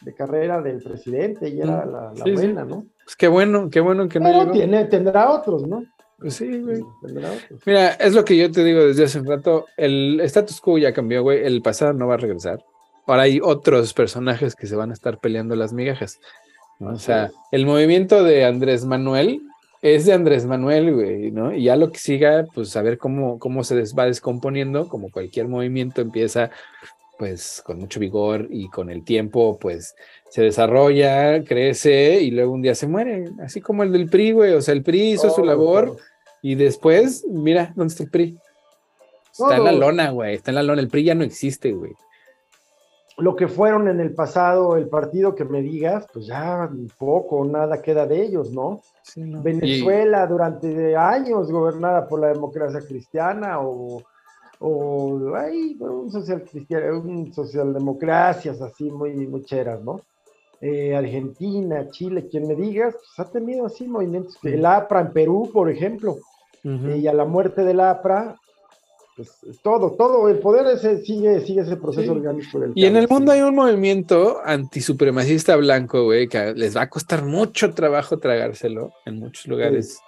de 0.00 0.14
carrera 0.16 0.60
del 0.60 0.82
presidente 0.82 1.48
y 1.48 1.60
era 1.60 1.86
la, 1.86 2.12
la 2.12 2.14
sí, 2.16 2.22
sí. 2.24 2.32
buena, 2.32 2.64
¿no? 2.64 2.86
Pues 3.04 3.16
qué 3.16 3.28
bueno, 3.28 3.68
qué 3.70 3.80
bueno 3.80 4.08
que 4.08 4.18
no 4.20 4.26
Pero 4.26 4.40
llegó. 4.40 4.52
tiene, 4.52 4.84
tendrá 4.86 5.30
otros, 5.30 5.66
¿no? 5.66 5.84
Pues 6.18 6.34
sí, 6.34 6.58
güey. 6.60 6.80
Tendrá 7.04 7.30
otros. 7.32 7.60
Mira, 7.66 7.88
es 7.94 8.14
lo 8.14 8.24
que 8.24 8.36
yo 8.36 8.50
te 8.50 8.64
digo 8.64 8.84
desde 8.86 9.04
hace 9.04 9.20
un 9.20 9.26
rato. 9.26 9.66
El 9.76 10.20
status 10.20 10.60
quo 10.60 10.78
ya 10.78 10.92
cambió, 10.92 11.22
güey. 11.22 11.44
El 11.44 11.60
pasado 11.60 11.92
no 11.92 12.06
va 12.06 12.14
a 12.14 12.18
regresar. 12.18 12.64
Ahora 13.06 13.22
hay 13.22 13.40
otros 13.42 13.92
personajes 13.92 14.54
que 14.54 14.66
se 14.66 14.76
van 14.76 14.90
a 14.90 14.94
estar 14.94 15.18
peleando 15.20 15.54
las 15.56 15.72
migajas. 15.72 16.18
¿no? 16.78 16.92
O 16.92 16.98
sea, 16.98 17.30
el 17.52 17.66
movimiento 17.66 18.24
de 18.24 18.44
Andrés 18.44 18.84
Manuel 18.86 19.42
es 19.82 20.06
de 20.06 20.14
Andrés 20.14 20.46
Manuel, 20.46 20.94
güey, 20.94 21.30
¿no? 21.30 21.52
Y 21.54 21.64
ya 21.64 21.76
lo 21.76 21.92
que 21.92 21.98
siga, 21.98 22.46
pues 22.54 22.74
a 22.74 22.80
ver 22.82 22.96
cómo, 22.96 23.38
cómo 23.38 23.62
se 23.64 23.76
des- 23.76 23.94
va 23.94 24.06
descomponiendo, 24.06 24.88
como 24.88 25.10
cualquier 25.10 25.46
movimiento 25.46 26.00
empieza, 26.00 26.50
pues 27.18 27.62
con 27.64 27.78
mucho 27.78 28.00
vigor 28.00 28.48
y 28.50 28.68
con 28.68 28.90
el 28.90 29.04
tiempo, 29.04 29.58
pues 29.60 29.94
se 30.30 30.42
desarrolla, 30.42 31.44
crece 31.44 32.20
y 32.20 32.30
luego 32.30 32.52
un 32.52 32.62
día 32.62 32.74
se 32.74 32.86
muere, 32.86 33.30
así 33.42 33.60
como 33.60 33.82
el 33.82 33.92
del 33.92 34.08
PRI, 34.08 34.32
güey. 34.32 34.52
O 34.54 34.62
sea, 34.62 34.74
el 34.74 34.82
PRI 34.82 35.12
hizo 35.12 35.30
su 35.30 35.36
Todos, 35.36 35.46
labor. 35.46 35.96
Y 36.42 36.56
después, 36.56 37.24
mira, 37.28 37.72
¿dónde 37.74 37.92
está 37.92 38.04
el 38.04 38.10
PRI? 38.10 38.38
Está 39.32 39.56
en 39.56 39.64
la 39.64 39.72
lona, 39.72 40.10
güey. 40.10 40.34
Está 40.34 40.50
en 40.50 40.56
la 40.56 40.62
lona. 40.62 40.80
El 40.80 40.88
PRI 40.88 41.04
ya 41.04 41.14
no 41.14 41.24
existe, 41.24 41.72
güey. 41.72 41.92
Lo 43.16 43.36
que 43.36 43.46
fueron 43.46 43.86
en 43.88 44.00
el 44.00 44.12
pasado 44.12 44.76
el 44.76 44.88
partido 44.88 45.36
que 45.36 45.44
me 45.44 45.62
digas, 45.62 46.06
pues 46.12 46.26
ya 46.26 46.68
poco 46.98 47.44
nada 47.44 47.80
queda 47.80 48.06
de 48.06 48.22
ellos, 48.22 48.50
¿no? 48.50 48.82
Sí, 49.02 49.20
no. 49.20 49.40
Venezuela 49.40 50.26
durante 50.26 50.96
años 50.96 51.50
gobernada 51.50 52.08
por 52.08 52.20
la 52.20 52.28
democracia 52.28 52.80
cristiana 52.80 53.60
o, 53.60 54.02
o 54.60 55.34
ay, 55.36 55.76
un 55.80 56.10
social 56.10 56.42
cristiano, 56.44 57.00
un 57.00 57.32
socialdemocracias 57.32 58.60
así 58.60 58.90
muy, 58.90 59.12
muy 59.26 59.44
cheras, 59.44 59.82
¿no? 59.82 60.00
Eh, 60.60 60.94
Argentina, 60.96 61.88
Chile, 61.90 62.26
quien 62.30 62.46
me 62.48 62.54
digas, 62.54 62.94
pues 62.94 63.18
ha 63.28 63.30
tenido 63.30 63.66
así 63.66 63.86
movimientos. 63.86 64.38
El 64.42 64.64
APRA 64.64 65.00
en 65.00 65.12
Perú, 65.12 65.50
por 65.52 65.70
ejemplo, 65.70 66.16
Y, 66.62 66.68
ujú. 66.68 66.86
eh, 66.88 66.98
y 66.98 67.06
a 67.06 67.12
la 67.12 67.26
muerte 67.26 67.64
del 67.64 67.80
APRA, 67.80 68.36
pues 69.16 69.30
todo, 69.62 69.92
todo, 69.92 70.28
el 70.28 70.38
poder 70.38 70.66
ese 70.74 71.04
sigue, 71.04 71.40
sigue 71.42 71.60
ese 71.60 71.76
proceso 71.76 72.04
Sí. 72.12 72.18
orgánico 72.18 72.58
del 72.58 72.72
Y 72.74 72.86
en 72.86 72.96
el 72.96 73.02
cambio, 73.06 73.16
mundo 73.16 73.32
sí. 73.32 73.38
hay 73.38 73.44
un 73.44 73.54
movimiento 73.54 74.38
antisupremacista 74.44 75.54
blanco, 75.56 76.04
güey, 76.04 76.26
que 76.28 76.54
les 76.54 76.76
va 76.76 76.82
a 76.82 76.88
costar 76.90 77.24
mucho 77.24 77.74
trabajo 77.74 78.18
tragárselo 78.18 78.92
en 79.04 79.18
muchos 79.18 79.46
lugares 79.46 80.00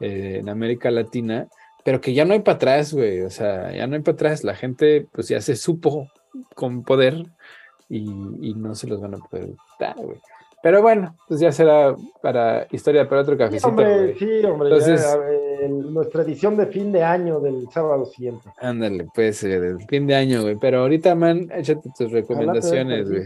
eh, 0.00 0.38
en 0.40 0.48
América 0.48 0.90
Latina, 0.90 1.48
pero 1.88 2.02
que 2.02 2.12
ya 2.12 2.26
no 2.26 2.34
hay 2.34 2.40
para 2.40 2.56
atrás, 2.56 2.92
güey. 2.92 3.22
O 3.22 3.30
sea, 3.30 3.72
ya 3.72 3.86
no 3.86 3.96
hay 3.96 4.02
para 4.02 4.12
atrás. 4.12 4.44
La 4.44 4.54
gente, 4.54 5.06
pues 5.10 5.26
ya 5.28 5.40
se 5.40 5.56
supo 5.56 6.06
con 6.54 6.82
poder 6.82 7.24
y, 7.88 8.02
y 8.42 8.52
no 8.54 8.74
se 8.74 8.86
los 8.88 9.00
van 9.00 9.14
a 9.14 9.16
poder 9.16 9.54
dar, 9.80 9.96
güey. 9.96 10.18
Pero 10.62 10.82
bueno, 10.82 11.16
pues 11.26 11.40
ya 11.40 11.50
será 11.50 11.96
para 12.20 12.66
historia 12.72 13.08
para 13.08 13.22
otro 13.22 13.36
Sí, 13.36 13.38
cafecito, 13.38 13.68
hombre, 13.68 13.86
güey. 13.96 14.18
sí, 14.18 14.44
hombre, 14.44 14.68
Entonces- 14.68 15.00
ya, 15.62 15.68
nuestra 15.68 16.24
edición 16.24 16.58
de 16.58 16.66
fin 16.66 16.92
de 16.92 17.02
año 17.04 17.40
del 17.40 17.66
sábado 17.70 18.04
siguiente. 18.04 18.50
Ándale, 18.60 19.06
pues, 19.14 19.42
eh, 19.44 19.58
del 19.58 19.80
fin 19.88 20.06
de 20.06 20.14
año, 20.14 20.42
güey. 20.42 20.56
Pero 20.60 20.80
ahorita, 20.80 21.14
man, 21.14 21.48
échate 21.54 21.88
tus 21.96 22.12
recomendaciones, 22.12 23.08
güey. 23.08 23.24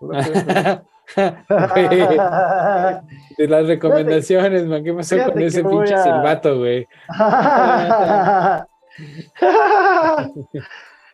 de 3.38 3.48
las 3.48 3.66
recomendaciones, 3.66 4.66
man, 4.66 4.82
¿qué 4.82 4.92
pasó 4.92 5.14
fíjate 5.14 5.32
con 5.32 5.42
ese 5.42 5.64
pinche 5.64 5.94
a- 5.94 6.02
silbato, 6.02 6.58
güey? 6.58 6.86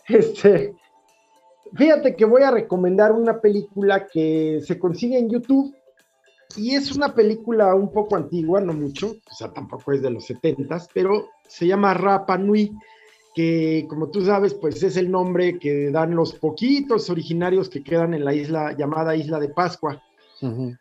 este, 0.08 0.74
fíjate 1.74 2.16
que 2.16 2.24
voy 2.24 2.42
a 2.42 2.50
recomendar 2.50 3.12
una 3.12 3.40
película 3.40 4.06
que 4.06 4.60
se 4.64 4.78
consigue 4.78 5.18
en 5.18 5.30
YouTube. 5.30 5.74
y 6.56 6.74
es 6.74 6.94
una 6.94 7.14
película 7.14 7.74
un 7.74 7.92
poco 7.92 8.16
antigua, 8.16 8.60
no 8.60 8.72
mucho, 8.72 9.14
o 9.30 9.34
sea, 9.34 9.52
tampoco 9.52 9.92
es 9.92 10.02
de 10.02 10.10
los 10.10 10.26
setentas, 10.26 10.88
pero 10.92 11.28
se 11.48 11.66
llama 11.66 11.94
Rapa 11.94 12.36
Nui, 12.38 12.72
que 13.34 13.86
como 13.88 14.10
tú 14.10 14.24
sabes, 14.24 14.54
pues 14.54 14.82
es 14.82 14.96
el 14.96 15.10
nombre 15.10 15.58
que 15.58 15.90
dan 15.90 16.14
los 16.14 16.34
poquitos 16.34 17.08
originarios 17.10 17.68
que 17.68 17.82
quedan 17.82 18.14
en 18.14 18.24
la 18.24 18.34
isla 18.34 18.76
llamada 18.76 19.16
Isla 19.16 19.40
de 19.40 19.48
Pascua. 19.48 20.02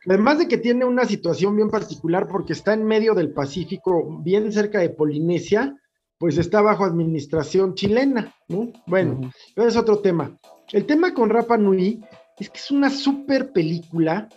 Además 0.08 0.40
de 0.40 0.48
que 0.48 0.58
tiene 0.58 0.86
una 0.86 1.06
situación 1.06 1.56
bien 1.56 1.70
particular 1.70 2.28
porque 2.28 2.54
está 2.54 2.74
en 2.74 2.84
medio 2.84 3.14
del 3.14 3.32
Pacífico, 3.32 4.20
bien 4.24 4.52
cerca 4.52 4.80
de 4.80 4.90
Polinesia, 4.90 5.78
pues 6.18 6.40
está 6.40 6.62
bajo 6.62 6.84
administración 6.84 7.76
chilena, 7.76 8.34
¿no? 8.48 8.72
Bueno, 8.88 9.32
es 9.56 9.78
otro 9.78 10.00
tema. 10.00 10.36
El 10.72 10.86
tema 10.86 11.14
con 11.14 11.30
Rapa 11.30 11.58
Nui 11.58 12.02
es 12.40 12.50
que 12.50 12.58
es 12.58 12.72
una 12.72 12.90
super 12.90 13.52
película 13.52 14.30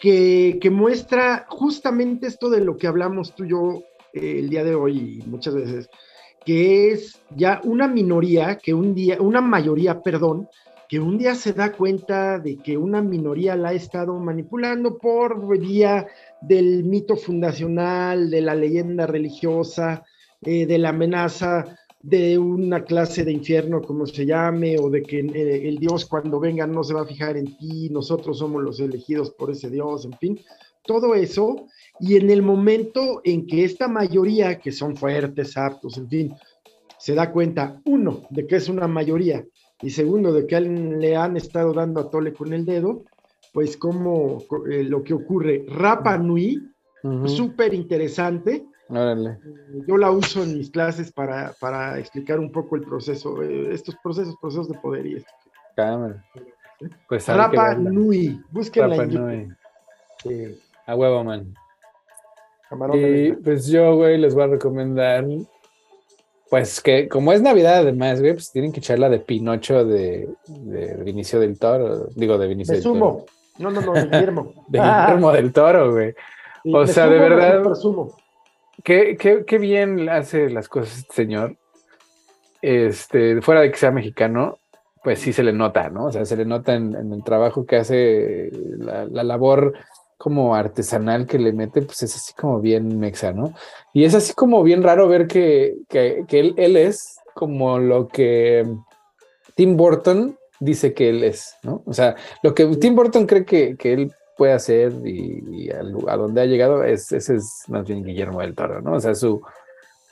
que, 0.00 0.70
muestra 0.72 1.46
justamente 1.48 2.26
esto 2.26 2.48
de 2.48 2.64
lo 2.64 2.76
que 2.76 2.86
hablamos 2.86 3.34
tú 3.34 3.44
y 3.44 3.50
yo 3.50 3.82
eh, 4.12 4.38
el 4.38 4.48
día 4.48 4.64
de 4.64 4.74
hoy 4.74 5.20
y 5.22 5.28
muchas 5.28 5.54
veces, 5.54 5.88
que 6.44 6.92
es 6.92 7.20
ya 7.36 7.60
una 7.64 7.86
minoría, 7.86 8.56
que 8.56 8.74
un 8.74 8.94
día, 8.94 9.18
una 9.20 9.40
mayoría, 9.40 10.02
perdón, 10.02 10.48
que 10.88 10.98
un 10.98 11.18
día 11.18 11.36
se 11.36 11.52
da 11.52 11.72
cuenta 11.72 12.40
de 12.40 12.56
que 12.56 12.76
una 12.76 13.00
minoría 13.00 13.54
la 13.54 13.68
ha 13.68 13.72
estado 13.72 14.18
manipulando 14.18 14.98
por 14.98 15.56
vía 15.56 16.06
del 16.40 16.82
mito 16.82 17.14
fundacional, 17.14 18.28
de 18.28 18.40
la 18.40 18.56
leyenda 18.56 19.06
religiosa, 19.06 20.04
eh, 20.42 20.66
de 20.66 20.78
la 20.78 20.88
amenaza 20.88 21.78
de 22.02 22.38
una 22.38 22.82
clase 22.82 23.24
de 23.24 23.32
infierno, 23.32 23.82
como 23.82 24.06
se 24.06 24.24
llame, 24.24 24.78
o 24.78 24.88
de 24.88 25.02
que 25.02 25.20
eh, 25.20 25.68
el 25.68 25.78
Dios 25.78 26.06
cuando 26.06 26.40
venga 26.40 26.66
no 26.66 26.82
se 26.82 26.94
va 26.94 27.02
a 27.02 27.06
fijar 27.06 27.36
en 27.36 27.56
ti, 27.56 27.88
nosotros 27.90 28.38
somos 28.38 28.62
los 28.62 28.80
elegidos 28.80 29.30
por 29.30 29.50
ese 29.50 29.68
Dios, 29.68 30.06
en 30.06 30.14
fin, 30.14 30.40
todo 30.84 31.14
eso, 31.14 31.66
y 31.98 32.16
en 32.16 32.30
el 32.30 32.42
momento 32.42 33.20
en 33.24 33.46
que 33.46 33.64
esta 33.64 33.88
mayoría, 33.88 34.58
que 34.58 34.72
son 34.72 34.96
fuertes, 34.96 35.56
aptos, 35.56 35.98
en 35.98 36.08
fin, 36.08 36.34
se 36.98 37.14
da 37.14 37.30
cuenta, 37.32 37.80
uno, 37.84 38.22
de 38.30 38.46
que 38.46 38.56
es 38.56 38.68
una 38.68 38.88
mayoría, 38.88 39.44
y 39.82 39.90
segundo, 39.90 40.32
de 40.32 40.46
que 40.46 40.60
le 40.60 41.16
han 41.16 41.36
estado 41.36 41.72
dando 41.72 42.00
a 42.00 42.10
tole 42.10 42.32
con 42.32 42.52
el 42.52 42.64
dedo, 42.64 43.04
pues 43.52 43.76
como 43.76 44.38
eh, 44.70 44.84
lo 44.84 45.02
que 45.02 45.14
ocurre, 45.14 45.64
Rapa 45.68 46.18
Nui, 46.18 46.62
súper 47.26 47.72
interesante, 47.74 48.66
yo 49.86 49.96
la 49.96 50.10
uso 50.10 50.42
en 50.42 50.58
mis 50.58 50.70
clases 50.70 51.12
para, 51.12 51.54
para, 51.60 51.98
explicar 51.98 52.40
un 52.40 52.50
poco 52.50 52.76
el 52.76 52.82
proceso, 52.82 53.40
eh, 53.42 53.72
estos 53.72 53.96
procesos, 54.02 54.36
procesos 54.40 54.68
de 54.68 54.78
poder 54.78 55.06
y 55.06 55.16
esto. 55.16 55.30
Cámara. 55.76 56.24
Pues 57.08 57.28
Rapa 57.28 57.74
Nui, 57.74 58.40
búsquenla 58.50 58.96
Rapa 58.96 59.06
Nui. 59.06 59.48
A 60.90 60.96
huevo, 60.96 61.22
man. 61.22 61.54
y 62.94 63.30
pues 63.34 63.68
yo, 63.68 63.94
güey, 63.94 64.18
les 64.18 64.34
voy 64.34 64.42
a 64.42 64.46
recomendar, 64.48 65.24
pues 66.50 66.80
que 66.80 67.08
como 67.08 67.32
es 67.32 67.40
Navidad 67.40 67.76
además, 67.76 68.20
güey, 68.20 68.32
pues 68.32 68.50
tienen 68.50 68.72
que 68.72 68.80
echar 68.80 68.98
la 68.98 69.08
de 69.08 69.20
Pinocho 69.20 69.84
de, 69.84 70.28
de 70.48 70.96
Vinicio 71.04 71.38
del 71.38 71.60
Toro, 71.60 72.08
digo, 72.16 72.38
de 72.38 72.48
Vinicio 72.48 72.74
del 72.74 72.82
Toro. 72.82 73.24
No, 73.58 73.70
no, 73.70 73.80
no, 73.80 73.92
de 73.92 74.06
Guillermo. 74.06 74.52
de 74.68 74.80
Guillermo 74.80 75.30
del 75.30 75.52
Toro, 75.52 75.92
güey. 75.92 76.12
O 76.64 76.84
sea, 76.88 77.06
de 77.06 77.18
verdad. 77.18 77.62
Qué, 78.82 79.16
qué, 79.16 79.44
qué, 79.46 79.58
bien 79.58 80.08
hace 80.08 80.50
las 80.50 80.68
cosas 80.68 80.98
este 80.98 81.14
señor. 81.14 81.56
Este, 82.62 83.40
fuera 83.42 83.60
de 83.60 83.70
que 83.70 83.78
sea 83.78 83.92
mexicano, 83.92 84.58
pues 85.04 85.20
sí 85.20 85.32
se 85.32 85.44
le 85.44 85.52
nota, 85.52 85.88
¿no? 85.88 86.06
O 86.06 86.12
sea, 86.12 86.24
se 86.24 86.36
le 86.36 86.44
nota 86.44 86.74
en, 86.74 86.94
el 86.94 87.22
trabajo 87.22 87.64
que 87.64 87.76
hace, 87.76 88.50
la, 88.78 89.22
labor 89.22 89.74
como 90.20 90.54
artesanal 90.54 91.26
que 91.26 91.38
le 91.38 91.54
mete, 91.54 91.80
pues 91.80 92.02
es 92.02 92.14
así 92.14 92.34
como 92.34 92.60
bien 92.60 92.98
mexa, 92.98 93.32
¿no? 93.32 93.54
Y 93.94 94.04
es 94.04 94.14
así 94.14 94.34
como 94.34 94.62
bien 94.62 94.82
raro 94.82 95.08
ver 95.08 95.26
que, 95.26 95.78
que, 95.88 96.26
que 96.28 96.40
él, 96.40 96.54
él, 96.58 96.76
es 96.76 97.18
como 97.32 97.78
lo 97.78 98.06
que 98.06 98.70
Tim 99.54 99.78
Burton 99.78 100.36
dice 100.58 100.92
que 100.92 101.08
él 101.08 101.24
es, 101.24 101.56
¿no? 101.62 101.82
O 101.86 101.94
sea, 101.94 102.16
lo 102.42 102.54
que 102.54 102.66
Tim 102.76 102.94
Burton 102.94 103.26
cree 103.26 103.46
que, 103.46 103.78
que 103.78 103.94
él 103.94 104.12
puede 104.36 104.52
hacer 104.52 104.92
y, 105.06 105.70
a, 105.70 106.16
donde 106.18 106.42
ha 106.42 106.44
llegado, 106.44 106.84
es, 106.84 107.10
ese 107.12 107.36
es 107.36 107.64
más 107.68 107.86
bien 107.86 108.04
Guillermo 108.04 108.42
del 108.42 108.54
Toro, 108.54 108.82
¿no? 108.82 108.96
O 108.96 109.00
sea, 109.00 109.14
su, 109.14 109.40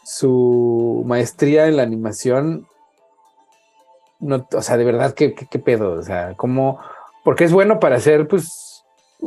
su 0.05 1.03
maestría 1.05 1.67
en 1.67 1.77
la 1.77 1.83
animación, 1.83 2.67
no, 4.21 4.49
o 4.55 4.63
sea, 4.63 4.79
de 4.79 4.85
verdad, 4.85 5.13
¿qué, 5.13 5.35
qué, 5.35 5.59
pedo? 5.59 5.93
O 5.93 6.03
sea, 6.03 6.33
como, 6.35 6.81
porque 7.25 7.45
es 7.45 7.53
bueno 7.53 7.79
para 7.79 7.97
hacer, 7.97 8.27
pues, 8.27 8.68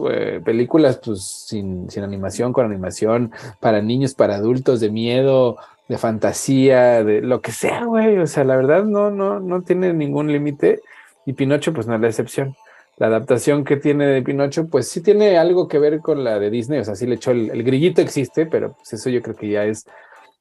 eh, 0.10 0.42
películas, 0.44 1.00
pues, 1.04 1.24
sin, 1.24 1.88
animación, 2.02 2.54
con 2.54 2.66
animación, 2.66 3.32
para 3.60 3.82
niños, 3.82 4.14
para 4.14 4.36
adultos, 4.36 4.80
de 4.80 4.90
miedo, 4.90 5.58
de 5.88 5.98
fantasía, 5.98 7.04
de 7.04 7.22
lo 7.22 7.42
que 7.42 7.52
sea, 7.52 7.86
güey. 7.86 8.18
O 8.18 8.28
sea, 8.28 8.44
la 8.44 8.56
verdad 8.56 8.84
no, 8.84 9.12
no, 9.12 9.40
no 9.40 9.62
tiene 9.62 9.94
ningún 9.94 10.32
límite. 10.32 10.82
Y 11.26 11.34
Pinocho, 11.34 11.74
pues 11.74 11.88
no 11.88 11.96
es 11.96 12.02
la 12.02 12.08
excepción 12.08 12.56
la 13.02 13.08
adaptación 13.08 13.64
que 13.64 13.78
tiene 13.78 14.06
de 14.06 14.22
Pinocho, 14.22 14.68
pues 14.68 14.88
sí 14.88 15.02
tiene 15.02 15.36
algo 15.40 15.68
que 15.68 15.80
ver 15.80 16.02
con 16.02 16.24
la 16.24 16.38
de 16.38 16.52
Disney, 16.52 16.82
o 16.82 16.86
sea, 16.86 16.94
sí 16.94 17.08
le 17.08 17.16
echó 17.16 17.32
el, 17.32 17.64
grillito 17.64 18.00
existe, 18.00 18.46
pero 18.46 18.74
pues 18.74 18.94
eso 18.94 19.10
yo 19.10 19.24
creo 19.24 19.36
que 19.36 19.50
ya 19.50 19.66
es 19.66 19.88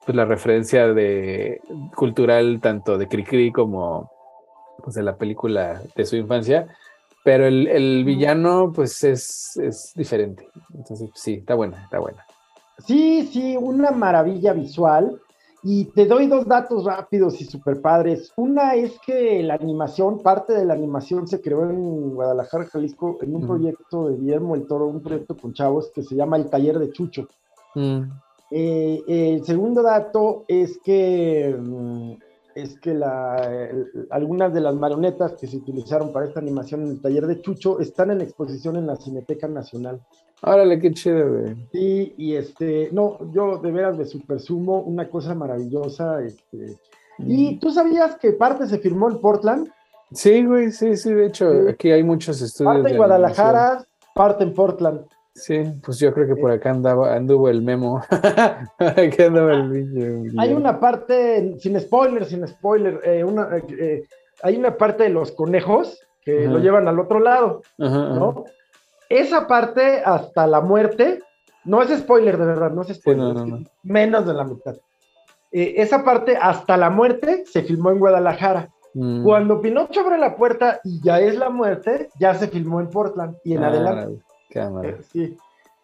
pues 0.04 0.14
la 0.14 0.26
referencia 0.26 0.92
de 0.92 1.62
cultural 1.96 2.60
tanto 2.60 2.98
de 2.98 3.08
Cricri 3.08 3.50
como 3.50 4.10
pues 4.84 4.94
de 4.94 5.02
la 5.02 5.16
película 5.16 5.80
de 5.96 6.04
su 6.04 6.16
infancia, 6.16 6.66
pero 7.24 7.46
el, 7.46 8.04
villano 8.04 8.72
pues 8.74 9.02
es, 9.04 9.56
es, 9.56 9.92
diferente. 9.94 10.48
Entonces 10.74 11.10
sí, 11.14 11.34
está 11.34 11.54
buena, 11.54 11.82
está 11.84 11.98
buena. 11.98 12.24
Sí, 12.86 13.28
sí, 13.32 13.56
una 13.56 13.90
maravilla 13.90 14.52
visual. 14.52 15.20
Y 15.62 15.84
te 15.86 16.06
doy 16.06 16.26
dos 16.26 16.46
datos 16.46 16.84
rápidos 16.84 17.38
y 17.40 17.44
super 17.44 17.82
padres. 17.82 18.32
Una 18.36 18.74
es 18.74 18.98
que 19.04 19.42
la 19.42 19.54
animación, 19.54 20.20
parte 20.20 20.54
de 20.54 20.64
la 20.64 20.72
animación 20.72 21.28
se 21.28 21.42
creó 21.42 21.68
en 21.68 22.14
Guadalajara, 22.14 22.64
Jalisco, 22.64 23.18
en 23.20 23.34
un 23.36 23.46
proyecto 23.46 24.08
de 24.08 24.16
Guillermo 24.16 24.54
el 24.54 24.66
Toro, 24.66 24.86
un 24.86 25.02
proyecto 25.02 25.36
con 25.36 25.52
chavos 25.52 25.90
que 25.94 26.02
se 26.02 26.14
llama 26.14 26.38
El 26.38 26.48
Taller 26.48 26.78
de 26.78 26.90
Chucho. 26.92 27.28
Mm. 27.74 28.04
Eh, 28.50 29.02
el 29.06 29.44
segundo 29.44 29.82
dato 29.82 30.44
es 30.48 30.78
que, 30.82 31.54
mm, 31.58 32.12
es 32.60 32.78
que 32.78 32.94
la, 32.94 33.68
algunas 34.10 34.52
de 34.52 34.60
las 34.60 34.74
marionetas 34.74 35.34
que 35.34 35.46
se 35.46 35.56
utilizaron 35.56 36.12
para 36.12 36.26
esta 36.26 36.40
animación 36.40 36.82
en 36.82 36.88
el 36.88 37.00
Taller 37.00 37.26
de 37.26 37.40
Chucho 37.40 37.80
están 37.80 38.10
en 38.10 38.20
exposición 38.20 38.76
en 38.76 38.86
la 38.86 38.96
Cineteca 38.96 39.48
Nacional. 39.48 40.00
Órale, 40.42 40.78
qué 40.78 40.92
güey. 41.22 41.68
Sí, 41.72 42.14
y 42.16 42.34
este, 42.34 42.88
no, 42.92 43.30
yo 43.32 43.58
de 43.58 43.70
veras 43.70 43.98
me 43.98 44.04
supersumo, 44.04 44.80
una 44.80 45.08
cosa 45.08 45.34
maravillosa, 45.34 46.22
este. 46.22 46.78
¿Y 47.18 47.58
tú 47.58 47.70
sabías 47.70 48.16
que 48.16 48.32
parte 48.32 48.66
se 48.66 48.78
firmó 48.78 49.10
en 49.10 49.20
Portland? 49.20 49.68
Sí, 50.12 50.44
güey, 50.44 50.70
sí, 50.72 50.96
sí, 50.96 51.12
de 51.12 51.26
hecho, 51.26 51.50
aquí 51.68 51.90
hay 51.90 52.02
muchos 52.02 52.40
estudios. 52.40 52.74
Parte 52.74 52.90
en 52.90 52.96
Guadalajara, 52.96 53.84
parte 54.14 54.44
en 54.44 54.54
Portland. 54.54 55.06
Sí, 55.34 55.62
pues 55.84 55.98
yo 55.98 56.12
creo 56.12 56.26
que 56.26 56.36
por 56.36 56.50
acá 56.50 56.70
andaba, 56.70 57.14
anduvo 57.14 57.48
el 57.48 57.62
memo. 57.62 58.02
acá 58.10 59.26
andaba 59.26 59.54
el 59.54 60.32
Hay 60.38 60.52
una 60.52 60.78
parte, 60.80 61.56
sin 61.58 61.78
spoiler, 61.80 62.24
sin 62.24 62.46
spoiler, 62.46 63.00
eh, 63.04 63.24
una, 63.24 63.56
eh, 63.56 63.64
eh, 63.78 64.02
hay 64.42 64.56
una 64.56 64.76
parte 64.76 65.04
de 65.04 65.10
los 65.10 65.32
conejos 65.32 66.00
que 66.24 66.46
lo 66.46 66.58
llevan 66.58 66.86
al 66.86 66.98
otro 67.00 67.18
lado, 67.18 67.62
¿no? 67.78 68.44
esa 69.10 69.46
parte 69.46 70.02
hasta 70.04 70.46
la 70.46 70.60
muerte, 70.60 71.20
no 71.64 71.82
es 71.82 71.98
spoiler 71.98 72.38
de 72.38 72.46
verdad, 72.46 72.70
no 72.70 72.82
es 72.82 72.94
spoiler, 72.94 73.34
menos 73.82 74.26
de 74.26 74.34
la 74.34 74.44
mitad. 74.44 74.76
Eh, 75.52 75.74
esa 75.78 76.04
parte 76.04 76.38
hasta 76.40 76.76
la 76.76 76.90
muerte 76.90 77.44
se 77.44 77.62
filmó 77.62 77.90
en 77.90 77.98
Guadalajara. 77.98 78.70
Mm. 78.94 79.24
Cuando 79.24 79.60
Pinocho 79.60 80.00
abre 80.00 80.18
la 80.18 80.36
puerta 80.36 80.80
y 80.84 81.00
ya 81.02 81.20
es 81.20 81.36
la 81.36 81.50
muerte, 81.50 82.08
ya 82.18 82.34
se 82.34 82.48
filmó 82.48 82.80
en 82.80 82.88
Portland 82.88 83.36
y 83.44 83.54
en 83.54 83.64
ah, 83.64 83.68
adelante. 83.68 84.22
Eh, 84.54 84.96
sí. 85.12 85.36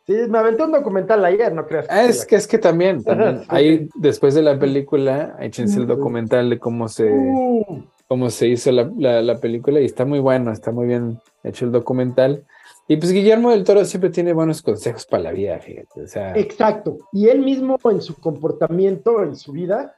Sí, 0.07 0.15
me 0.29 0.39
aventé 0.39 0.63
un 0.63 0.71
documental 0.71 1.25
ayer, 1.25 1.53
no 1.53 1.67
creas. 1.67 1.87
Ah, 1.91 2.05
es 2.05 2.25
que 2.25 2.37
es 2.37 2.47
que 2.47 2.59
también, 2.59 3.03
ahí 3.49 3.89
después 3.97 4.35
de 4.35 4.43
la 4.43 4.57
película, 4.57 5.37
échense 5.41 5.81
el 5.81 5.89
documental 5.89 6.49
de 6.49 6.61
cómo 6.61 6.87
se, 6.89 7.11
uh. 7.11 7.83
cómo 8.07 8.31
se 8.31 8.47
hizo 8.47 8.71
la, 8.71 8.85
la, 9.21 9.41
película 9.41 9.81
y 9.81 9.85
está 9.85 10.05
muy 10.05 10.21
bueno, 10.21 10.53
está 10.53 10.71
muy 10.71 10.87
bien 10.87 11.19
hecho 11.43 11.65
el 11.65 11.73
documental. 11.73 12.45
Y 12.87 12.99
pues 12.99 13.11
Guillermo 13.11 13.51
del 13.51 13.65
Toro 13.65 13.85
siempre 13.85 14.11
tiene 14.11 14.33
buenos 14.33 14.63
consejos 14.63 15.05
para 15.07 15.25
la 15.25 15.33
vida, 15.33 15.59
fíjate. 15.59 16.05
Exacto. 16.41 16.99
Y 17.13 17.29
él 17.29 17.41
mismo 17.41 17.77
en 17.91 18.01
su 18.01 18.15
comportamiento, 18.15 19.25
en 19.25 19.35
su 19.35 19.51
vida, 19.51 19.97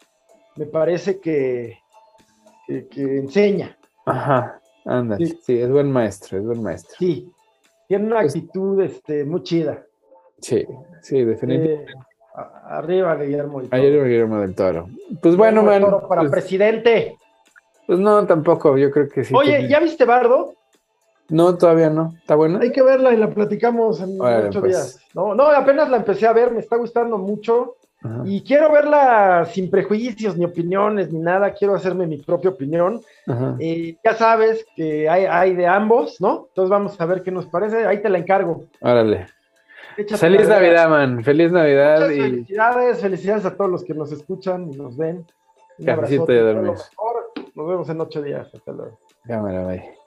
me 0.57 0.65
parece 0.65 1.21
que, 1.21 1.81
que, 2.67 3.19
enseña. 3.19 3.77
Ajá, 4.07 4.59
anda. 4.87 5.19
Sí. 5.19 5.61
es 5.61 5.71
buen 5.71 5.93
maestro, 5.93 6.39
es 6.39 6.45
buen 6.45 6.63
maestro. 6.63 6.97
Sí, 6.99 7.31
tiene 7.89 8.07
una 8.07 8.21
actitud 8.21 8.81
este, 8.83 9.25
muy 9.25 9.43
chida. 9.43 9.83
Sí, 10.41 10.65
sí, 11.01 11.25
definitivamente. 11.25 11.93
arriba 12.67 13.17
Guillermo 13.17 13.61
del 13.61 13.71
Toro. 13.71 13.83
Arriba 13.83 14.05
Guillermo 14.05 14.41
del 14.41 14.55
Toro. 14.55 14.89
Pues 15.21 15.37
bueno, 15.37 15.63
man. 15.63 15.83
para 16.07 16.21
pues 16.21 16.31
presidente. 16.31 17.19
Pues 17.87 17.99
no, 17.99 18.25
tampoco, 18.27 18.77
yo 18.77 18.91
creo 18.91 19.09
que 19.09 19.25
sí. 19.25 19.35
Oye, 19.35 19.67
¿ya 19.69 19.81
viste 19.81 20.05
Bardo? 20.05 20.55
No, 21.31 21.57
todavía 21.57 21.89
no. 21.89 22.15
¿Está 22.19 22.37
buena? 22.37 22.61
Hay 22.61 22.73
que 22.73 22.83
verla 22.83 23.13
y 23.13 23.17
la 23.17 23.31
platicamos 23.31 24.01
en 24.03 24.21
Órale, 24.21 24.49
ocho 24.49 24.61
pues. 24.61 24.73
días. 24.73 25.01
No, 25.15 25.35
no, 25.35 25.45
apenas 25.45 25.89
la 25.89 25.97
empecé 25.97 26.27
a 26.27 26.33
ver, 26.35 26.53
me 26.53 26.61
está 26.61 26.77
gustando 26.77 27.17
mucho. 27.17 27.77
Ajá. 28.03 28.23
Y 28.25 28.43
quiero 28.43 28.71
verla 28.71 29.45
sin 29.47 29.71
prejuicios, 29.71 30.37
ni 30.37 30.45
opiniones, 30.45 31.13
ni 31.13 31.19
nada. 31.19 31.53
Quiero 31.53 31.75
hacerme 31.75 32.07
mi 32.07 32.19
propia 32.19 32.51
opinión. 32.51 33.01
Eh, 33.59 33.97
ya 34.05 34.15
sabes 34.15 34.65
que 34.77 35.09
hay, 35.09 35.25
hay 35.25 35.55
de 35.55 35.67
ambos, 35.67 36.21
¿no? 36.21 36.47
Entonces 36.49 36.71
vamos 36.71 37.01
a 37.01 37.07
ver 37.07 37.23
qué 37.23 37.31
nos 37.31 37.47
parece. 37.47 37.87
Ahí 37.87 38.01
te 38.01 38.09
la 38.09 38.19
encargo. 38.19 38.65
Órale. 38.81 39.27
Échate 39.97 40.21
Feliz 40.21 40.49
Navidad, 40.49 40.89
man. 40.89 41.25
Feliz 41.25 41.51
Navidad 41.51 42.01
Muchas 42.01 42.17
y 42.17 42.21
felicidades, 42.21 43.01
felicidades 43.01 43.45
a 43.47 43.57
todos 43.57 43.71
los 43.71 43.85
que 43.85 43.95
nos 43.95 44.13
escuchan 44.13 44.73
y 44.73 44.77
nos 44.77 44.97
ven. 44.97 45.27
Un 45.79 45.87
Cafecito 45.87 46.23
abrazote, 46.23 46.41
lo 46.41 46.45
dormir. 46.55 46.73
Nos 47.55 47.69
vemos 47.69 47.89
en 47.89 48.01
ocho 48.01 48.23
días. 48.23 48.49
Hasta 48.55 48.73
luego. 48.73 49.01
cámara, 49.27 49.67
bye. 49.67 49.98